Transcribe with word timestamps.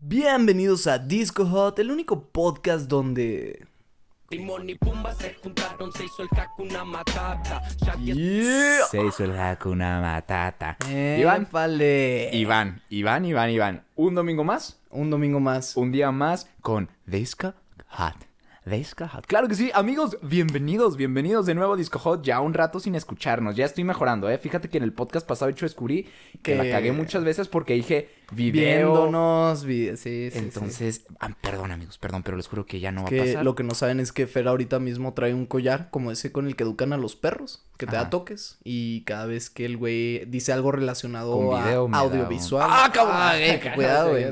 Bienvenidos 0.00 0.86
a 0.86 0.98
Disco 0.98 1.46
Hot, 1.46 1.78
el 1.78 1.90
único 1.90 2.20
podcast 2.28 2.88
donde... 2.88 3.66
Timón 4.28 4.68
y 4.68 4.74
Pumba 4.74 5.14
se 5.14 5.34
juntaron, 5.34 5.92
se 5.92 6.04
hizo 6.04 6.22
el 6.22 6.28
Hakuna 6.38 6.84
Matata. 6.84 7.62
Yeah. 8.02 8.84
Se 8.90 9.04
hizo 9.04 9.24
el 9.24 9.38
Hakuna 9.38 10.00
Matata. 10.00 10.76
Iván, 10.88 11.48
Iván, 11.50 12.32
Iván, 12.32 12.82
Iván, 12.90 13.24
Iván, 13.24 13.50
Iván. 13.50 13.84
Un 13.94 14.14
domingo 14.16 14.42
más, 14.44 14.80
Un 14.90 15.10
domingo 15.10 15.38
más. 15.40 15.76
un 15.76 15.92
día 15.92 16.10
más 16.10 16.50
con 16.60 16.90
Disco 17.06 17.54
Hot. 17.90 18.16
Disco 18.70 19.06
Hot. 19.06 19.24
Claro 19.26 19.46
que 19.46 19.54
sí, 19.54 19.70
amigos, 19.74 20.18
bienvenidos, 20.22 20.96
bienvenidos 20.96 21.46
de 21.46 21.54
nuevo 21.54 21.74
a 21.74 21.76
Disco 21.76 22.00
Hot. 22.00 22.24
Ya 22.24 22.40
un 22.40 22.52
rato 22.52 22.80
sin 22.80 22.96
escucharnos, 22.96 23.54
ya 23.54 23.64
estoy 23.64 23.84
mejorando, 23.84 24.28
¿eh? 24.28 24.38
Fíjate 24.38 24.68
que 24.68 24.78
en 24.78 24.82
el 24.82 24.92
podcast 24.92 25.24
pasado 25.24 25.48
hecho 25.52 25.66
descubrí 25.66 26.08
que, 26.42 26.56
la 26.56 26.68
cagué 26.68 26.90
muchas 26.90 27.22
veces 27.22 27.46
porque 27.46 27.74
dije 27.74 28.08
video. 28.32 28.90
Viéndonos, 28.92 29.64
vi- 29.64 29.90
sí, 29.90 29.96
sí, 29.96 30.30
sí. 30.32 30.38
Entonces, 30.38 31.06
ah, 31.20 31.30
perdón, 31.40 31.70
amigos, 31.70 31.96
perdón, 31.98 32.24
pero 32.24 32.36
les 32.36 32.48
juro 32.48 32.66
que 32.66 32.80
ya 32.80 32.90
no 32.90 33.02
va 33.02 33.06
a 33.06 33.10
Que 33.10 33.20
pasar. 33.20 33.44
lo 33.44 33.54
que 33.54 33.62
no 33.62 33.72
saben 33.76 34.00
es 34.00 34.10
que 34.10 34.26
Fer 34.26 34.48
ahorita 34.48 34.80
mismo 34.80 35.14
trae 35.14 35.32
un 35.32 35.46
collar 35.46 35.88
como 35.92 36.10
ese 36.10 36.32
con 36.32 36.48
el 36.48 36.56
que 36.56 36.64
educan 36.64 36.92
a 36.92 36.96
los 36.96 37.14
perros, 37.14 37.62
que 37.78 37.86
te 37.86 37.94
da 37.94 38.10
toques 38.10 38.58
y 38.64 39.02
cada 39.02 39.26
vez 39.26 39.48
que 39.48 39.64
el 39.64 39.76
güey 39.76 40.24
dice 40.24 40.52
algo 40.52 40.72
relacionado 40.72 41.38
Con 41.38 41.56
a 41.60 41.66
video 41.66 41.88
audiovisual. 41.92 42.66
¡Ah, 42.68 42.90
cabrón! 42.92 43.16
eh, 43.40 43.60
Cállate, 43.62 43.74
cuidado, 43.76 44.10
güey. 44.10 44.24
a 44.24 44.30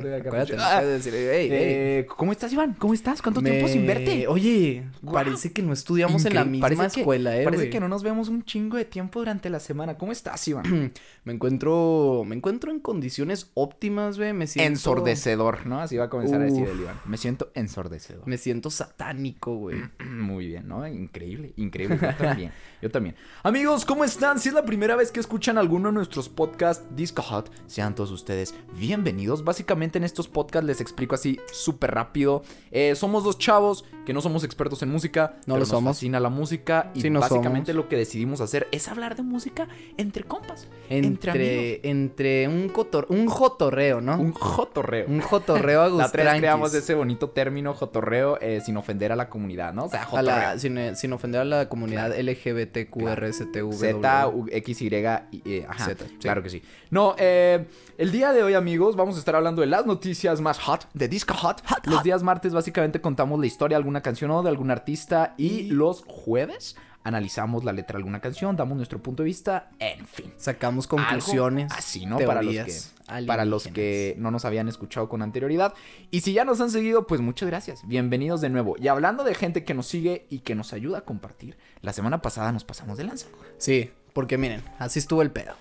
no 0.80 0.86
decir. 0.88 1.12
Eh, 1.14 2.06
¿Cómo 2.16 2.32
estás, 2.32 2.52
Iván? 2.52 2.74
¿Cómo 2.76 2.94
estás? 2.94 3.22
¿Cuánto 3.22 3.40
tiempo 3.42 3.68
sin 3.68 3.86
verte? 3.86 4.23
Oye, 4.26 4.86
parece 5.12 5.52
que 5.52 5.62
no 5.62 5.72
estudiamos 5.72 6.24
en 6.24 6.34
la 6.34 6.44
misma 6.44 6.68
Parece 6.68 6.94
que- 6.94 7.00
escuela, 7.00 7.36
eh, 7.38 7.44
Parece 7.44 7.70
que 7.70 7.80
no 7.80 7.88
nos 7.88 8.02
vemos 8.02 8.28
un 8.28 8.44
chingo 8.44 8.76
de 8.76 8.84
tiempo 8.84 9.18
durante 9.20 9.50
la 9.50 9.60
semana. 9.60 9.96
¿Cómo 9.98 10.12
estás, 10.12 10.46
Iván? 10.48 10.92
Me 11.24 11.32
encuentro, 11.32 12.22
me 12.26 12.36
encuentro 12.36 12.70
en 12.70 12.80
condiciones 12.80 13.50
óptimas, 13.54 14.18
güey. 14.18 14.34
Me 14.34 14.46
siento 14.46 14.68
Ensordecedor, 14.70 15.66
¿no? 15.66 15.80
Así 15.80 15.96
va 15.96 16.04
a 16.04 16.10
comenzar 16.10 16.40
a 16.42 16.44
decir 16.44 16.68
el 16.68 16.80
Iván. 16.80 17.00
Me 17.06 17.16
siento 17.16 17.50
ensordecedor. 17.54 18.26
Me 18.26 18.36
siento 18.36 18.70
satánico, 18.70 19.56
güey. 19.56 19.78
Muy 20.10 20.48
bien, 20.48 20.68
¿no? 20.68 20.86
Increíble, 20.86 21.52
increíble. 21.56 21.98
Yo 22.00 22.14
también, 22.26 22.52
yo 22.82 22.90
también. 22.90 23.16
Amigos, 23.42 23.84
¿cómo 23.86 24.04
están? 24.04 24.38
Si 24.38 24.48
es 24.50 24.54
la 24.54 24.64
primera 24.66 24.96
vez 24.96 25.10
que 25.12 25.20
escuchan 25.20 25.56
alguno 25.58 25.88
de 25.88 25.94
nuestros 25.94 26.28
podcasts 26.28 26.84
Disco 26.94 27.22
Hot, 27.22 27.50
sean 27.66 27.94
todos 27.94 28.10
ustedes 28.10 28.54
bienvenidos. 28.78 29.44
Básicamente 29.44 29.98
en 29.98 30.04
estos 30.04 30.28
podcasts 30.28 30.66
les 30.66 30.80
explico 30.80 31.14
así 31.14 31.38
súper 31.52 31.92
rápido. 31.92 32.42
Eh, 32.70 32.94
somos 32.96 33.24
dos 33.24 33.38
chavos 33.38 33.84
que 34.06 34.12
no 34.14 34.20
somos 34.22 34.44
expertos 34.44 34.82
en 34.82 34.90
música. 34.90 35.34
No 35.40 35.40
pero 35.44 35.54
lo 35.54 35.58
nos 35.60 35.68
somos. 35.68 35.96
fascina 35.96 36.20
la 36.20 36.30
música 36.30 36.90
y 36.94 37.00
Sí, 37.02 37.10
básicamente 37.10 37.72
somos. 37.72 37.84
lo 37.84 37.88
que 37.90 37.96
decidimos 37.96 38.40
hacer 38.40 38.68
es 38.72 38.88
hablar 38.88 39.16
de 39.16 39.22
música 39.22 39.68
entre 39.98 40.24
compas, 40.24 40.66
entre. 40.88 41.32
Entre, 41.34 41.90
entre 41.90 42.48
un 42.48 42.68
cotor, 42.68 43.06
un 43.10 43.26
jotorreo, 43.26 44.00
¿no? 44.00 44.14
Un 44.14 44.26
Un, 44.26 44.32
jotorreo. 44.32 45.06
jotorreo 45.22 45.82
a 45.82 45.88
La 45.88 46.10
tres 46.10 46.28
creamos 46.38 46.72
ese 46.74 46.94
bonito 46.94 47.30
término 47.30 47.74
jotorreo 47.74 48.38
eh, 48.40 48.60
sin 48.64 48.76
ofender 48.76 49.10
a 49.12 49.16
la 49.16 49.28
comunidad, 49.28 49.72
¿no? 49.74 49.84
O 49.86 49.88
sea, 49.88 50.02
A 50.02 50.06
jotorreo. 50.06 50.26
la- 50.36 50.58
sin, 50.58 50.96
sin 50.96 51.12
ofender 51.12 51.40
a 51.40 51.44
la 51.44 51.68
comunidad 51.68 52.12
LGBTQRSTV. 52.18 53.72
Z, 53.72 54.28
U, 54.28 54.46
X, 54.50 54.82
Y, 54.82 54.88
eh, 54.94 55.66
ajá, 55.68 55.84
Z, 55.86 56.04
sí. 56.06 56.16
claro 56.20 56.42
que 56.42 56.50
sí. 56.50 56.62
No, 56.90 57.14
eh, 57.18 57.66
el 57.98 58.12
día 58.12 58.32
de 58.32 58.42
hoy, 58.42 58.54
amigos, 58.54 58.96
vamos 58.96 59.16
a 59.16 59.18
estar 59.18 59.34
hablando 59.36 59.60
de 59.60 59.66
las 59.66 59.86
noticias 59.86 60.40
más 60.40 60.58
hot, 60.60 60.86
de 60.94 61.08
Disco 61.08 61.34
Hot. 61.34 61.62
los 61.86 62.02
días 62.02 62.22
martes, 62.22 62.52
básicamente, 62.52 63.00
contamos 63.00 63.40
la 63.40 63.46
historia 63.46 63.76
de 63.76 63.80
alguna 63.82 64.02
canción 64.04 64.30
o 64.30 64.44
de 64.44 64.48
algún 64.50 64.70
artista. 64.70 65.34
Y, 65.36 65.64
los 65.64 66.04
jueves, 66.06 66.76
analizamos 67.02 67.64
la 67.64 67.72
letra 67.72 67.94
de 67.96 68.02
alguna 68.02 68.20
canción, 68.20 68.56
damos 68.56 68.76
nuestro 68.76 69.02
punto 69.02 69.22
de 69.22 69.26
vista, 69.26 69.70
en 69.78 70.06
fin. 70.06 70.32
Sacamos 70.36 70.86
Algo 70.86 70.96
conclusiones. 70.98 71.72
Así, 71.72 72.06
¿no? 72.06 72.18
Para 72.18 72.42
los, 72.42 72.54
que, 72.54 73.26
para 73.26 73.44
los 73.44 73.66
que 73.66 74.14
no 74.18 74.30
nos 74.30 74.44
habían 74.44 74.68
escuchado 74.68 75.08
con 75.08 75.20
anterioridad. 75.20 75.74
Y 76.10 76.20
si 76.20 76.32
ya 76.32 76.44
nos 76.44 76.60
han 76.60 76.70
seguido, 76.70 77.06
pues 77.06 77.20
muchas 77.20 77.48
gracias. 77.48 77.86
Bienvenidos 77.86 78.40
de 78.40 78.48
nuevo. 78.48 78.76
Y 78.78 78.88
hablando 78.88 79.24
de 79.24 79.34
gente 79.34 79.64
que 79.64 79.74
nos 79.74 79.86
sigue 79.86 80.26
y 80.30 80.38
que 80.40 80.54
nos 80.54 80.72
ayuda 80.72 80.98
a 80.98 81.00
compartir, 81.02 81.56
la 81.82 81.92
semana 81.92 82.22
pasada 82.22 82.52
nos 82.52 82.64
pasamos 82.64 82.96
de 82.96 83.04
lanza. 83.04 83.26
Sí, 83.58 83.90
porque 84.12 84.38
miren, 84.38 84.62
así 84.78 84.98
estuvo 84.98 85.20
el 85.22 85.30
pedo. 85.30 85.54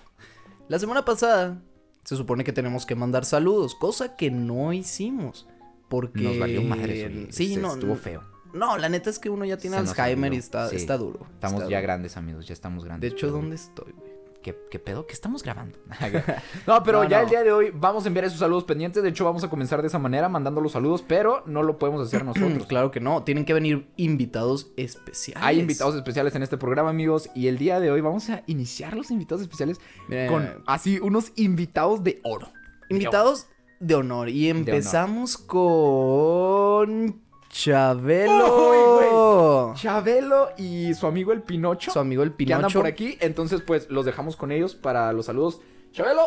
La 0.68 0.78
semana 0.78 1.04
pasada 1.04 1.60
se 2.04 2.16
supone 2.16 2.44
que 2.44 2.52
tenemos 2.52 2.86
que 2.86 2.94
mandar 2.94 3.24
saludos, 3.24 3.74
cosa 3.74 4.16
que 4.16 4.30
no 4.30 4.72
hicimos. 4.72 5.46
Porque. 5.88 6.22
Nos 6.22 6.38
valió 6.38 6.62
madre 6.62 7.04
eso. 7.04 7.32
Sí, 7.32 7.54
se- 7.54 7.60
no. 7.60 7.74
Estuvo 7.74 7.96
feo. 7.96 8.33
No, 8.54 8.78
la 8.78 8.88
neta 8.88 9.10
es 9.10 9.18
que 9.18 9.28
uno 9.30 9.44
ya 9.44 9.56
tiene 9.58 9.76
Alzheimer 9.76 10.32
y 10.32 10.36
está, 10.36 10.68
Sí. 10.68 10.76
está 10.76 10.96
duro. 10.96 11.26
Estamos 11.34 11.60
está 11.60 11.70
ya 11.70 11.78
duro. 11.78 11.82
grandes, 11.86 12.16
amigos. 12.16 12.46
Ya 12.46 12.52
estamos 12.54 12.82
De 12.84 12.88
grandes. 12.88 13.12
hecho, 13.12 13.26
pero- 13.26 13.32
¿dónde 13.38 13.56
estoy, 13.56 13.92
güey? 13.92 14.14
¿Qué, 14.42 14.54
qué 14.70 14.78
pedo? 14.78 15.06
¿Qué 15.06 15.14
estamos 15.14 15.42
grabando? 15.42 15.78
no, 16.66 16.82
pero 16.82 17.02
No, 17.02 17.08
ya 17.08 17.16
no. 17.16 17.22
el 17.24 17.30
día 17.30 17.42
de 17.42 17.50
hoy 17.50 17.70
vamos 17.74 18.04
a 18.04 18.08
enviar 18.08 18.26
esos 18.26 18.38
saludos 18.40 18.64
pendientes. 18.64 19.02
De 19.02 19.08
hecho, 19.08 19.24
vamos 19.24 19.42
a 19.42 19.48
comenzar 19.48 19.80
de 19.80 19.88
esa 19.88 19.98
manera, 19.98 20.28
mandando 20.28 20.60
los 20.60 20.72
saludos, 20.72 21.02
pero 21.08 21.42
no 21.46 21.62
lo 21.62 21.78
podemos 21.78 22.06
hacer 22.06 22.24
nosotros. 22.26 22.66
Claro 22.66 22.90
que 22.90 23.00
no, 23.00 23.22
tienen 23.22 23.46
que 23.46 23.54
venir 23.54 23.88
invitados 23.96 24.70
especiales. 24.76 25.42
Hay 25.42 25.60
invitados 25.60 25.94
especiales 25.94 26.34
en 26.34 26.42
este 26.42 26.58
programa, 26.58 26.90
amigos. 26.90 27.30
Y 27.34 27.46
el 27.48 27.56
día 27.56 27.80
de 27.80 27.90
hoy 27.90 28.02
vamos 28.02 28.28
a 28.28 28.42
iniciar 28.46 28.94
los 28.94 29.10
invitados 29.10 29.40
especiales 29.40 29.80
con 30.28 30.62
así 30.66 30.98
unos 31.00 31.32
invitados 31.36 32.04
de 32.04 32.20
oro. 32.22 32.52
Invitados 32.90 33.46
de 33.80 33.94
honor. 33.94 34.28
Y 34.28 34.50
empezamos 34.50 35.38
con. 35.38 37.23
Chabelo. 37.54 39.74
Chabelo 39.76 40.48
y 40.58 40.92
su 40.94 41.06
amigo 41.06 41.32
el 41.32 41.42
Pinocho. 41.42 41.92
Su 41.92 42.00
amigo 42.00 42.24
el 42.24 42.32
que 42.34 42.42
andan 42.44 42.58
Pinocho. 42.62 42.80
por 42.80 42.86
aquí. 42.88 43.16
Entonces, 43.20 43.62
pues 43.64 43.88
los 43.90 44.04
dejamos 44.04 44.34
con 44.36 44.50
ellos 44.50 44.74
para 44.74 45.12
los 45.12 45.26
saludos. 45.26 45.60
Chabelo. 45.92 46.22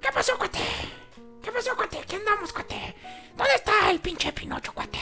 ¿Qué 0.00 0.08
pasó, 0.14 0.38
cuate? 0.38 0.60
¿Qué 1.42 1.50
pasó, 1.50 1.74
cuate? 1.76 1.98
¿Qué 2.08 2.14
andamos, 2.16 2.52
cuate? 2.52 2.94
¿Dónde 3.36 3.54
está 3.56 3.90
el 3.90 3.98
pinche 3.98 4.32
Pinocho, 4.32 4.72
cuate? 4.72 4.98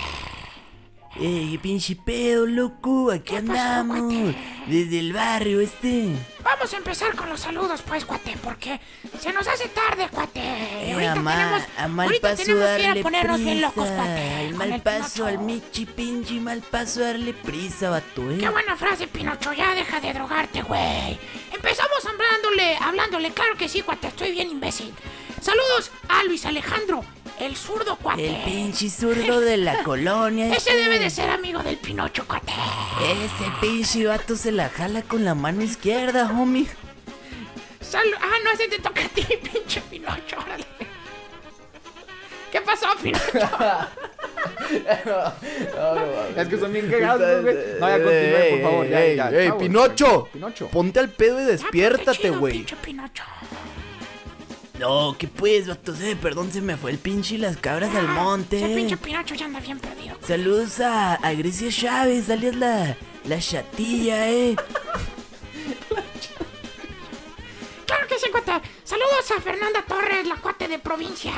¡Ey, 1.21 1.59
pinche 1.59 1.95
pedo, 1.97 2.47
loco! 2.47 3.11
Aquí 3.13 3.35
¿Qué 3.37 3.43
pasó, 3.43 3.53
andamos. 3.61 4.15
cuate? 4.15 4.37
Desde 4.67 4.99
el 4.99 5.13
barrio 5.13 5.61
este. 5.61 6.09
Vamos 6.65 6.73
a 6.73 6.79
empezar 6.79 7.15
con 7.15 7.29
los 7.29 7.41
saludos, 7.41 7.83
pues, 7.87 8.07
cuate, 8.07 8.39
porque 8.43 8.81
se 9.21 9.35
nos 9.35 9.47
hace 9.47 9.69
tarde, 9.69 10.09
cuate. 10.11 10.41
Eh, 10.41 10.93
ahorita 10.95 11.13
tenemos, 11.13 11.63
a 11.77 11.89
mal 11.89 12.07
ahorita 12.07 12.29
paso 12.31 12.43
tenemos 12.43 12.69
que 12.71 12.83
ir 12.83 12.89
a 12.89 13.03
ponernos 13.03 13.37
prisa. 13.37 13.51
bien 13.51 13.61
locos, 13.61 13.89
cuate. 13.91 14.37
Al 14.39 14.55
mal 14.55 14.81
paso, 14.81 15.27
al 15.27 15.39
michi 15.41 15.85
pinche 15.85 16.41
mal 16.41 16.63
paso 16.63 17.01
darle 17.01 17.35
prisa, 17.35 17.91
vato, 17.91 18.31
eh. 18.31 18.39
Qué 18.41 18.49
buena 18.49 18.79
frase, 18.79 19.07
Pinocho. 19.07 19.53
Ya 19.53 19.75
deja 19.75 20.01
de 20.01 20.15
drogarte, 20.15 20.63
güey. 20.63 21.19
Empezamos 21.53 22.07
hablándole, 22.07 22.79
hablándole. 22.81 23.31
Claro 23.33 23.59
que 23.59 23.69
sí, 23.69 23.83
cuate. 23.83 24.07
Estoy 24.07 24.31
bien 24.31 24.49
imbécil. 24.49 24.95
Saludos 25.43 25.91
a 26.09 26.25
Luis 26.25 26.47
Alejandro, 26.47 27.05
el 27.41 27.57
zurdo, 27.57 27.97
cuate. 27.97 28.27
El 28.29 28.37
pinche 28.45 28.89
zurdo 28.91 29.41
de 29.41 29.57
la 29.57 29.83
colonia. 29.85 30.55
Ese 30.55 30.75
debe 30.75 30.99
de 30.99 31.11
ser 31.11 31.31
amigo 31.31 31.63
del 31.63 31.77
Pinocho, 31.77 32.27
cuate. 32.27 32.53
Ese 33.03 33.51
pinche 33.61 34.07
vato 34.07 34.37
se 34.37 34.53
la 34.53 34.69
jala 34.69 35.03
con 35.03 35.25
la 35.25 35.35
mano 35.35 35.63
izquierda, 35.63 36.31
homie. 36.31 36.67
Sal- 37.81 38.03
ah, 38.21 38.33
no, 38.45 38.51
ese 38.53 38.69
te 38.69 38.79
toca 38.79 39.05
a 39.05 39.09
ti, 39.09 39.23
pinche 39.53 39.81
Pinocho. 39.83 40.37
Órale. 40.39 40.65
¿Qué 42.53 42.61
pasó, 42.61 42.87
Pinocho? 43.03 43.23
Es 46.37 46.49
que 46.49 46.59
son 46.59 46.73
bien 46.73 46.91
cagados, 46.91 47.43
güey. 47.43 47.55
No, 47.81 47.89
ya 47.89 48.03
continúe, 48.05 48.51
por 48.51 48.63
favor. 48.63 48.89
Ya, 48.89 49.05
Ey, 49.05 49.17
ya, 49.17 49.29
ey, 49.31 49.47
chavos. 49.49 49.63
Pinocho. 49.63 50.29
Pinocho. 50.33 50.69
Ponte 50.69 51.01
al 51.01 51.09
pedo 51.11 51.39
y 51.41 51.43
Ah, 51.43 51.47
qué 51.47 51.53
despiértate, 51.53 52.31
güey. 52.31 52.53
Pinche 52.59 52.77
Pinocho. 52.77 53.23
No, 54.85 55.17
¿qué 55.19 55.29
pues, 55.29 55.67
vato? 55.67 55.95
Eh, 55.99 56.15
perdón, 56.15 56.53
se 56.53 56.61
me 56.61 56.77
fue 56.77 56.91
el 56.91 56.99
pinche 56.99 57.37
y 57.37 57.39
las 57.39 57.57
cabras 57.57 57.95
al 57.95 58.07
Ah, 58.07 58.13
monte. 58.23 58.59
Ese 58.59 58.75
pinche 58.75 58.99
Pinocho 58.99 59.35
ya 59.35 59.47
anda 59.47 59.59
bien 59.59 59.79
perdido. 59.79 60.15
Saludos 60.27 60.79
a, 60.81 61.15
a 61.15 61.33
Grecia 61.33 61.71
Chávez, 61.71 62.29
alias 62.29 62.55
la, 62.55 62.95
la 63.25 63.39
chatilla, 63.39 64.29
eh. 64.29 64.55
Claro 67.87 68.07
que 68.07 68.19
sí, 68.19 68.27
cuate. 68.31 68.61
Saludos 68.85 69.31
a 69.35 69.41
Fernanda 69.41 69.83
Torres, 69.89 70.27
la 70.27 70.37
cuate 70.37 70.69
de 70.69 70.79
provincia. 70.79 71.33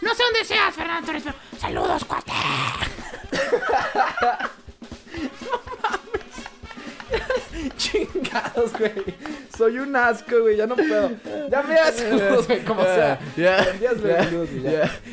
No 0.00 0.12
sé 0.16 0.22
dónde 0.24 0.44
seas, 0.44 0.74
Fernanda 0.74 1.06
Torres, 1.06 1.22
pero 1.22 1.36
saludos, 1.60 2.04
cuate. 2.04 2.32
Chingados, 8.22 8.72
güey. 8.78 8.92
Soy 9.56 9.78
un 9.78 9.94
asco, 9.96 10.40
güey. 10.40 10.56
Ya 10.56 10.66
no 10.66 10.76
puedo. 10.76 11.10
Ya 11.50 11.62
me 11.62 11.74
das 11.74 11.94
saludos, 11.96 12.46
güey. 12.48 12.64
Como 12.64 12.82
sea. 12.82 13.18
Ya, 13.36 13.66
ya, 13.80 13.92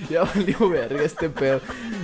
ya. 0.10 0.24
valió 0.24 0.70
verga 0.70 1.04
este 1.04 1.30
pedo. 1.30 1.62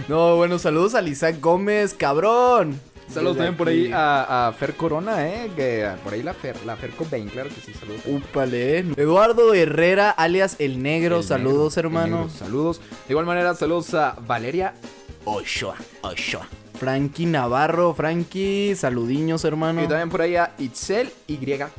No, 0.08 0.36
bueno, 0.36 0.60
saludos 0.60 0.96
a 0.96 1.02
Isaac 1.02 1.38
Gómez, 1.40 1.94
cabrón. 1.94 2.80
Saludos 3.14 3.38
también 3.38 3.56
por 3.56 3.68
ahí 3.68 3.92
a, 3.94 4.48
a 4.48 4.54
Fer 4.54 4.74
Corona, 4.74 5.28
¿eh? 5.28 5.52
Que 5.56 5.88
por 6.04 6.14
ahí 6.14 6.24
la 6.24 6.34
Fer, 6.34 6.56
la 6.66 6.76
Fer 6.76 6.90
Cobain, 6.90 7.30
claro 7.30 7.50
que 7.50 7.62
sí, 7.62 7.72
saludos. 7.80 8.02
Úpale. 8.08 8.80
Eduardo 8.98 9.54
Herrera, 9.54 10.10
alias 10.10 10.56
El 10.58 10.82
Negro, 10.82 11.18
El 11.18 11.24
saludos, 11.24 11.78
negro, 11.78 11.90
el 11.90 11.96
hermano. 11.96 12.18
negro, 12.26 12.30
saludos. 12.38 12.80
De 13.08 13.14
igual 13.14 13.28
manera, 13.28 13.54
saludos 13.54 13.94
a 13.94 14.16
Valeria 14.26 14.74
Ochoa. 15.24 15.76
Ochoa. 16.02 16.48
Frankie 16.76 17.26
Navarro, 17.26 17.94
Frankie, 17.94 18.76
saludiños, 18.76 19.44
hermano. 19.46 19.84
Y 19.84 19.88
también 19.88 20.10
por 20.10 20.22
ahí 20.22 20.36
a 20.36 20.54
Itzel 20.58 21.12
Y 21.28 21.38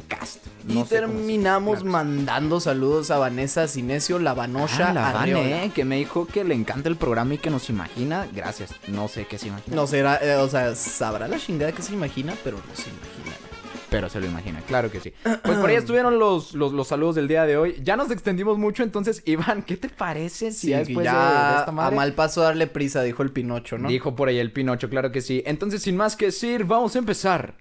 Cast. 0.08 0.46
Y 0.68 0.74
No 0.74 0.84
terminamos 0.84 1.84
mandando 1.84 2.60
saludos 2.60 3.10
a 3.10 3.18
Vanessa 3.18 3.68
Sinesio, 3.68 4.18
la 4.18 4.34
Vanosha 4.34 4.90
Ah, 4.90 4.92
la. 4.92 5.12
Vane, 5.12 5.64
eh, 5.64 5.70
que 5.74 5.84
me 5.84 5.96
dijo 5.96 6.26
que 6.26 6.44
le 6.44 6.54
encanta 6.54 6.88
el 6.88 6.96
programa 6.96 7.34
y 7.34 7.38
que 7.38 7.50
nos 7.50 7.68
imagina. 7.70 8.26
Gracias. 8.32 8.70
No 8.88 9.08
sé 9.08 9.26
qué 9.26 9.38
se 9.38 9.48
imagina. 9.48 9.76
No 9.76 9.86
será, 9.86 10.16
eh, 10.16 10.36
o 10.36 10.48
sea, 10.48 10.74
sabrá 10.74 11.28
la 11.28 11.38
chingada 11.38 11.72
que 11.72 11.82
se 11.82 11.92
imagina, 11.92 12.34
pero 12.42 12.56
no 12.58 12.74
se 12.74 12.90
imagina. 12.90 13.25
Pero 13.96 14.10
se 14.10 14.20
lo 14.20 14.26
imagina, 14.26 14.60
claro 14.60 14.90
que 14.90 15.00
sí. 15.00 15.10
Pues 15.22 15.56
por 15.56 15.70
ahí 15.70 15.76
estuvieron 15.76 16.18
los, 16.18 16.52
los, 16.52 16.74
los 16.74 16.86
saludos 16.86 17.14
del 17.14 17.28
día 17.28 17.46
de 17.46 17.56
hoy. 17.56 17.80
Ya 17.82 17.96
nos 17.96 18.10
extendimos 18.10 18.58
mucho, 18.58 18.82
entonces, 18.82 19.22
Iván, 19.24 19.62
¿qué 19.62 19.78
te 19.78 19.88
parece 19.88 20.52
si 20.52 20.66
Sí, 20.66 20.68
ya 20.68 20.78
después 20.80 20.98
de- 20.98 21.04
ya 21.04 21.52
de, 21.52 21.58
esta 21.60 21.70
a 21.70 21.90
mal 21.90 22.12
paso 22.12 22.42
darle 22.42 22.66
prisa, 22.66 23.02
dijo 23.02 23.22
el 23.22 23.30
Pinocho, 23.32 23.78
¿no? 23.78 23.88
Dijo 23.88 24.14
por 24.14 24.28
ahí 24.28 24.38
el 24.38 24.52
Pinocho, 24.52 24.90
claro 24.90 25.12
que 25.12 25.22
sí. 25.22 25.42
Entonces, 25.46 25.80
sin 25.80 25.96
más 25.96 26.14
que 26.14 26.26
decir, 26.26 26.64
vamos 26.64 26.94
a 26.94 26.98
empezar 26.98 27.54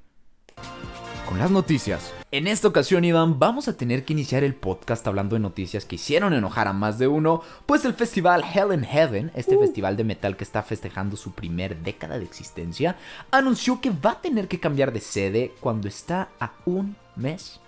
con 1.26 1.40
las 1.40 1.52
noticias. 1.52 2.12
En 2.36 2.48
esta 2.48 2.68
ocasión, 2.68 3.06
Iván, 3.06 3.40
vamos 3.40 3.70
a 3.70 3.78
tener 3.78 4.04
que 4.04 4.12
iniciar 4.12 4.44
el 4.44 4.56
podcast 4.56 5.08
hablando 5.08 5.38
de 5.38 5.40
noticias 5.40 5.86
que 5.86 5.96
hicieron 5.96 6.34
enojar 6.34 6.68
a 6.68 6.74
más 6.74 7.00
de 7.00 7.08
uno, 7.08 7.42
pues 7.66 7.86
el 7.86 7.94
festival 7.94 8.44
Hell 8.44 8.74
in 8.74 8.84
Heaven, 8.84 9.32
este 9.36 9.58
festival 9.58 9.96
de 9.96 10.04
metal 10.04 10.36
que 10.36 10.44
está 10.44 10.62
festejando 10.62 11.16
su 11.16 11.32
primer 11.32 11.78
década 11.78 12.18
de 12.18 12.26
existencia, 12.26 12.98
anunció 13.32 13.80
que 13.80 13.90
va 13.90 14.12
a 14.12 14.22
tener 14.22 14.50
que 14.50 14.60
cambiar 14.60 14.92
de 14.92 15.00
sede 15.00 15.54
cuando 15.62 15.88
está 15.88 16.28
a 16.42 16.52
un 16.66 16.98
mes 17.16 17.62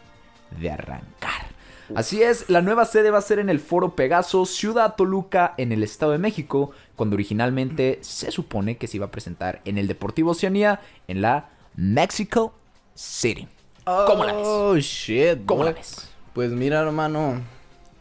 de 0.59 0.69
arrancar. 0.69 1.47
Así 1.95 2.21
es, 2.21 2.49
la 2.49 2.61
nueva 2.61 2.83
sede 2.83 3.09
va 3.09 3.19
a 3.19 3.21
ser 3.21 3.39
en 3.39 3.49
el 3.49 3.61
Foro 3.61 3.95
Pegaso, 3.95 4.45
Ciudad 4.45 4.95
Toluca, 4.97 5.53
en 5.55 5.71
el 5.71 5.81
Estado 5.81 6.11
de 6.11 6.17
México, 6.17 6.71
cuando 6.97 7.13
originalmente 7.13 7.99
se 8.01 8.31
supone 8.31 8.75
que 8.75 8.87
se 8.87 8.97
iba 8.97 9.05
a 9.05 9.11
presentar 9.11 9.61
en 9.63 9.77
el 9.77 9.87
Deportivo 9.87 10.31
Oceanía, 10.31 10.81
en 11.07 11.21
la 11.21 11.51
Mexico 11.77 12.53
City. 12.95 13.47
¿Cómo 14.07 14.25
la 14.25 14.33
ves? 14.33 14.43
Oh, 14.45 14.77
shit. 14.77 15.45
¿Cómo 15.45 15.63
la 15.63 15.71
ves? 15.71 16.09
Pues 16.33 16.51
mira, 16.51 16.81
hermano, 16.81 17.41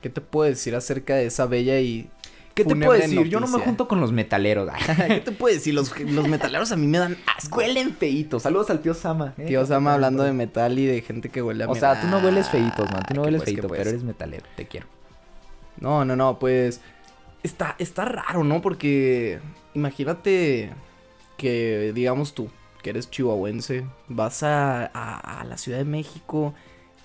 ¿qué 0.02 0.10
te 0.10 0.20
puedo 0.20 0.48
decir 0.48 0.74
acerca 0.74 1.14
de 1.14 1.26
esa 1.26 1.46
bella 1.46 1.80
y 1.80 2.10
¿Qué 2.56 2.64
te 2.64 2.74
puedo 2.74 2.92
decir? 2.92 3.28
Yo 3.28 3.38
no 3.38 3.48
me 3.48 3.58
junto 3.58 3.86
con 3.86 4.00
los 4.00 4.12
metaleros. 4.12 4.70
¿Qué 5.08 5.20
te 5.20 5.30
puedo 5.32 5.54
decir? 5.54 5.74
Los, 5.74 5.98
los 6.00 6.26
metaleros 6.26 6.72
a 6.72 6.76
mí 6.76 6.86
me 6.86 6.96
dan 6.98 7.18
asco. 7.36 7.58
Huelen 7.58 7.94
feitos. 7.94 8.44
Saludos 8.44 8.70
al 8.70 8.80
tío 8.80 8.94
Sama. 8.94 9.34
eh. 9.36 9.44
Tío 9.44 9.66
Sama 9.66 9.92
hablando 9.92 10.22
de 10.22 10.32
metal 10.32 10.78
y 10.78 10.86
de 10.86 11.02
gente 11.02 11.28
que 11.28 11.42
huele 11.42 11.64
a 11.64 11.68
O 11.68 11.74
sea, 11.74 12.00
tú 12.00 12.06
no 12.06 12.16
metal. 12.16 12.24
hueles 12.24 12.48
feitos, 12.48 12.90
man. 12.90 13.02
Tú 13.06 13.14
no 13.14 13.22
¿Qué 13.22 13.26
hueles 13.26 13.42
pues, 13.42 13.54
feito, 13.54 13.68
pues? 13.68 13.78
pero 13.78 13.90
eres 13.90 14.02
metalero. 14.04 14.46
Te 14.56 14.66
quiero. 14.66 14.86
No, 15.78 16.06
no, 16.06 16.16
no, 16.16 16.38
pues 16.38 16.80
está, 17.42 17.76
está 17.78 18.06
raro, 18.06 18.42
¿no? 18.42 18.62
Porque 18.62 19.38
imagínate 19.74 20.70
que, 21.36 21.92
digamos 21.94 22.32
tú, 22.32 22.48
que 22.86 22.90
eres 22.90 23.10
chihuahuense, 23.10 23.84
vas 24.08 24.44
a, 24.44 24.86
a- 24.94 25.40
a 25.40 25.44
la 25.44 25.58
Ciudad 25.58 25.78
de 25.78 25.84
México 25.84 26.54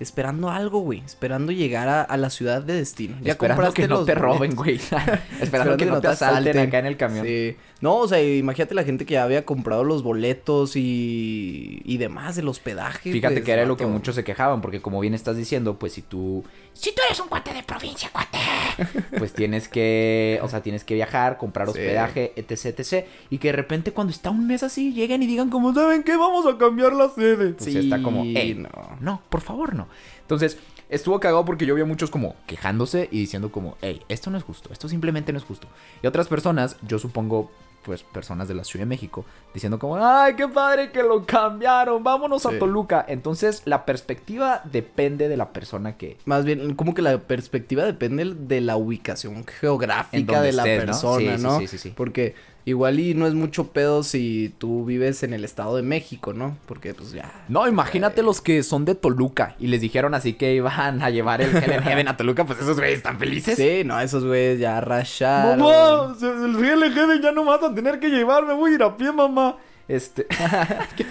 esperando 0.02 0.50
algo, 0.50 0.80
güey, 0.82 1.02
esperando 1.06 1.52
llegar 1.52 1.88
a, 1.88 2.02
a 2.02 2.18
la 2.18 2.30
ciudad 2.30 2.62
de 2.62 2.74
destino. 2.74 3.16
Esperando 3.24 3.74
que 3.74 3.88
no 3.88 3.98
los 3.98 4.06
te 4.06 4.16
roben, 4.16 4.56
güey. 4.56 4.80
Esperando 5.42 5.78
que 5.78 5.86
no 5.86 6.02
te 6.02 6.08
asalten 6.08 6.58
acá 6.58 6.80
en 6.80 6.86
el 6.88 6.98
camión. 6.98 7.26
Sí. 7.26 7.56
No, 7.80 7.96
o 7.98 8.08
sea, 8.08 8.22
imagínate 8.22 8.76
la 8.76 8.84
gente 8.84 9.06
que 9.06 9.14
ya 9.16 9.24
había 9.24 9.44
comprado 9.44 9.84
los 9.84 10.04
boletos 10.04 10.76
y, 10.76 11.82
y 11.84 11.98
demás 11.98 12.36
del 12.36 12.48
hospedaje. 12.48 13.12
Fíjate 13.12 13.36
pues, 13.36 13.46
que 13.46 13.52
era 13.52 13.66
lo 13.66 13.76
que 13.78 13.86
muchos 13.88 14.14
se 14.16 14.24
quejaban, 14.24 14.62
porque 14.62 14.82
como 14.82 15.00
bien 15.00 15.14
estás 15.16 15.36
diciendo, 15.36 15.80
pues 15.80 15.94
si 15.94 16.02
tú 16.04 16.44
Si 16.74 16.94
tú 16.94 17.02
eres 17.08 17.20
un 17.20 17.28
cuate 17.28 17.54
de 17.54 17.64
provincia, 17.64 18.10
cuate. 18.12 18.38
pues 19.18 19.34
tienes 19.34 19.68
que, 19.68 20.40
o 20.44 20.48
sea, 20.48 20.62
tienes 20.62 20.84
que 20.84 20.94
viajar, 20.94 21.38
comprar 21.38 21.68
Sí. 21.68 21.72
hospedaje, 21.72 22.34
etc, 22.36 22.66
etc, 22.80 23.06
y 23.30 23.38
que 23.40 23.48
de 23.50 23.54
repente 23.54 23.92
cuando 23.94 24.12
está 24.12 24.30
un 24.30 24.46
mes 24.48 24.62
así 24.64 24.94
lleguen 24.94 25.24
y 25.24 25.28
digan 25.28 25.50
como, 25.50 25.74
¿saben 25.74 26.04
qué? 26.04 26.16
Vamos 26.18 26.46
a 26.46 26.58
cambiar 26.58 26.94
la 26.94 27.10
sede. 27.10 27.54
Pues 27.54 27.72
Sí, 27.72 27.78
está 27.78 28.02
como, 28.04 28.24
"Ey, 28.24 28.56
no. 28.56 28.70
no, 29.00 29.22
por 29.30 29.42
favor, 29.42 29.74
no. 29.76 29.88
Entonces, 30.22 30.58
estuvo 30.90 31.20
cagado 31.20 31.46
porque 31.46 31.66
yo 31.66 31.74
vi 31.76 31.82
a 31.82 31.86
muchos 31.86 32.12
como 32.12 32.36
quejándose 32.46 33.08
y 33.12 33.20
diciendo 33.20 33.52
como, 33.52 33.78
hey, 33.82 34.02
esto 34.10 34.30
no 34.30 34.38
es 34.38 34.44
justo, 34.44 34.72
esto 34.72 34.88
simplemente 34.90 35.32
no 35.32 35.40
es 35.40 35.46
justo. 35.46 35.68
Y 36.04 36.08
otras 36.08 36.28
personas, 36.28 36.78
yo 36.88 37.00
supongo, 37.00 37.50
pues 37.84 38.04
personas 38.04 38.48
de 38.48 38.54
la 38.54 38.64
Ciudad 38.64 38.84
de 38.84 38.90
México, 38.90 39.26
diciendo 39.54 39.80
como, 39.80 39.98
ay, 39.98 40.36
qué 40.36 40.48
padre 40.48 40.92
que 40.92 41.02
lo 41.02 41.26
cambiaron, 41.26 42.04
vámonos 42.04 42.46
a. 42.46 42.58
Toluca. 42.60 43.04
Entonces, 43.08 43.64
la 43.66 43.86
perspectiva 43.86 44.62
depende 44.66 45.30
de 45.30 45.38
la 45.38 45.52
persona 45.54 45.98
que... 45.98 46.18
Más 46.26 46.46
bien, 46.46 46.76
como 46.76 46.94
que 46.94 47.02
la 47.02 47.18
perspectiva 47.20 47.84
depende 47.86 48.36
de 48.36 48.62
la 48.62 48.76
ubicación 48.78 49.46
geográfica 49.46 50.42
de 50.42 50.52
la 50.52 50.64
estés, 50.64 50.80
¿no? 50.80 50.86
persona, 50.86 51.38
¿no? 51.38 51.60
sí, 51.60 51.68
sí, 51.68 51.78
sí, 51.78 51.90
sí. 51.90 51.94
Porque 51.96 52.36
igual 52.66 53.00
y 53.00 53.14
no 53.14 53.28
es 53.28 53.34
mucho 53.34 53.68
pedo 53.72 54.04
si 54.04 54.54
tú 54.58 54.86
vives 54.86 55.24
en 55.24 55.34
el 55.34 55.44
Estado 55.44 55.76
de 55.76 55.82
México, 55.82 56.34
¿no? 56.34 56.58
Porque 56.68 56.94
pues 56.94 57.12
ya... 57.12 57.32
No, 57.48 57.68
imagínate 57.68 58.22
los 58.24 58.42
que 58.42 58.62
son 58.64 58.86
de 58.86 58.96
Toluca 58.96 59.56
y 59.60 59.68
les 59.68 59.82
dijeron 59.82 60.14
así 60.14 60.34
que 60.34 60.54
iban 60.54 61.02
a 61.02 61.10
llevar 61.10 61.42
el 61.42 61.56
Hell 61.56 61.82
Heaven 61.82 62.08
a 62.08 62.18
Toluca, 62.18 62.46
pues 62.46 62.60
esos 62.60 62.78
güeyes 62.78 62.98
están 62.98 63.18
felices. 63.20 63.56
Sí, 63.58 63.84
no, 63.86 64.00
esos 64.00 64.24
güeyes 64.26 64.60
ya 64.60 64.80
racharon. 64.82 65.60
Mamá, 65.60 66.16
el 66.22 66.64
Hell 66.64 66.94
Heaven 66.94 67.22
ya 67.22 67.32
no 67.32 67.46
vas 67.46 67.64
a 67.64 67.74
tener 67.74 68.00
que 68.00 68.10
llevarme, 68.10 68.54
voy 68.54 68.72
a 68.72 68.76
ir 68.76 68.84
a 68.84 68.96
pie, 68.96 69.12
mamá. 69.12 69.58
Este. 69.88 70.26
Qué 70.96 71.06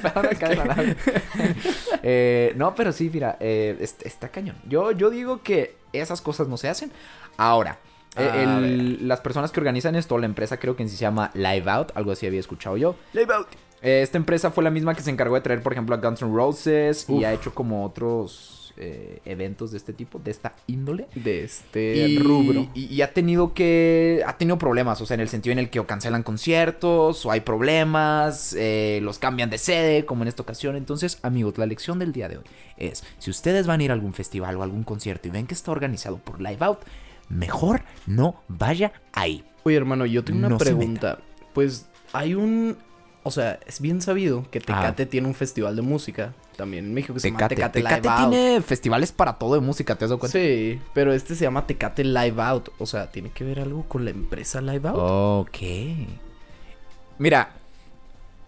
nave. 0.56 0.96
Eh, 2.02 2.54
no, 2.56 2.74
pero 2.74 2.92
sí, 2.92 3.10
mira, 3.12 3.36
eh, 3.40 3.76
est- 3.80 4.06
está 4.06 4.28
cañón. 4.30 4.56
Yo, 4.66 4.92
yo 4.92 5.10
digo 5.10 5.42
que 5.42 5.74
esas 5.92 6.22
cosas 6.22 6.48
no 6.48 6.56
se 6.56 6.68
hacen. 6.68 6.90
Ahora, 7.36 7.78
el- 8.16 9.06
las 9.08 9.20
personas 9.20 9.50
que 9.52 9.60
organizan 9.60 9.94
esto, 9.94 10.18
la 10.18 10.26
empresa 10.26 10.58
creo 10.58 10.76
que 10.76 10.82
en 10.82 10.88
sí 10.88 10.96
se 10.96 11.02
llama 11.02 11.30
Live 11.34 11.70
Out, 11.70 11.92
algo 11.94 12.12
así 12.12 12.26
había 12.26 12.40
escuchado 12.40 12.76
yo. 12.76 12.96
Live 13.12 13.32
out. 13.32 13.48
Eh, 13.82 14.02
esta 14.02 14.18
empresa 14.18 14.50
fue 14.50 14.62
la 14.64 14.70
misma 14.70 14.94
que 14.94 15.02
se 15.02 15.10
encargó 15.10 15.34
de 15.36 15.40
traer, 15.40 15.62
por 15.62 15.72
ejemplo, 15.72 15.94
a 15.94 15.98
Guns 15.98 16.20
N' 16.22 16.34
Roses 16.34 17.06
y 17.08 17.24
ha 17.24 17.32
hecho 17.32 17.54
como 17.54 17.84
otros 17.84 18.56
eh, 18.76 19.20
eventos 19.26 19.72
de 19.72 19.76
este 19.76 19.92
tipo, 19.92 20.18
de 20.18 20.30
esta 20.30 20.54
índole. 20.66 21.06
De 21.14 21.44
este 21.44 22.08
Y, 22.08 22.18
rubro. 22.18 22.68
y- 22.72 22.86
y 22.86 23.02
ha 23.02 23.12
tenido 23.12 23.52
que. 23.52 24.22
Ha 24.26 24.38
tenido 24.38 24.56
problemas. 24.58 25.00
O 25.02 25.06
sea, 25.06 25.16
en 25.16 25.20
el 25.20 25.28
sentido 25.28 25.52
en 25.52 25.58
el 25.58 25.68
que 25.70 25.80
o 25.80 25.86
cancelan 25.86 26.22
conciertos, 26.22 27.26
o 27.26 27.30
hay 27.30 27.40
problemas, 27.40 28.54
eh, 28.58 29.00
los 29.02 29.18
cambian 29.18 29.50
de 29.50 29.58
sede, 29.58 30.06
como 30.06 30.22
en 30.22 30.28
esta 30.28 30.42
ocasión. 30.42 30.76
Entonces, 30.76 31.18
amigos, 31.22 31.58
la 31.58 31.66
lección 31.66 31.98
del 31.98 32.12
día 32.12 32.28
de 32.30 32.38
hoy 32.38 32.44
es: 32.78 33.02
si 33.18 33.30
ustedes 33.30 33.66
van 33.66 33.80
a 33.80 33.82
ir 33.84 33.90
a 33.90 33.94
algún 33.94 34.14
festival 34.14 34.56
o 34.56 34.62
algún 34.62 34.82
concierto 34.84 35.28
y 35.28 35.30
ven 35.30 35.46
que 35.46 35.54
está 35.54 35.72
organizado 35.72 36.16
por 36.18 36.40
Live 36.40 36.58
Out, 36.64 36.78
mejor 37.30 37.82
no 38.06 38.42
vaya 38.48 38.92
ahí. 39.14 39.42
Oye, 39.64 39.76
hermano, 39.76 40.04
yo 40.04 40.22
tengo 40.24 40.40
una 40.40 40.48
No 40.50 40.58
pregunta. 40.58 41.18
Pues 41.54 41.86
hay 42.12 42.34
un... 42.34 42.76
O 43.22 43.30
sea, 43.30 43.60
es 43.66 43.80
bien 43.80 44.00
sabido 44.00 44.46
que 44.50 44.60
Tecate 44.60 45.04
tiene 45.06 45.26
un 45.28 45.34
festival 45.34 45.76
de 45.76 45.82
música 45.82 46.32
también 46.56 46.86
en 46.86 46.94
México 46.94 47.12
que 47.14 47.20
se 47.20 47.28
llama 47.30 47.44
Ah. 47.44 47.48
Tecate, 47.48 47.80
Tecate, 47.82 48.00
Tecate 48.00 48.08
Live 48.08 48.22
Out. 48.24 48.30
tiene 48.30 48.60
festivales 48.62 49.12
para 49.12 49.34
todo 49.34 49.54
de 49.54 49.60
música, 49.60 49.94
¿te 49.96 50.04
has 50.04 50.10
dado 50.10 50.18
cuenta? 50.18 50.38
Sí, 50.38 50.78
pero 50.94 51.12
este 51.12 51.34
se 51.34 51.44
llama 51.44 51.66
Tecate 51.66 52.02
Live 52.04 52.40
Out. 52.42 52.70
O 52.78 52.86
sea, 52.86 53.10
¿tiene 53.10 53.30
que 53.30 53.44
ver 53.44 53.60
algo 53.60 53.84
con 53.88 54.04
la 54.06 54.10
empresa 54.10 54.60
Live 54.62 54.88
Out? 54.88 54.98
Ok. 55.48 55.58
Mira. 57.18 57.50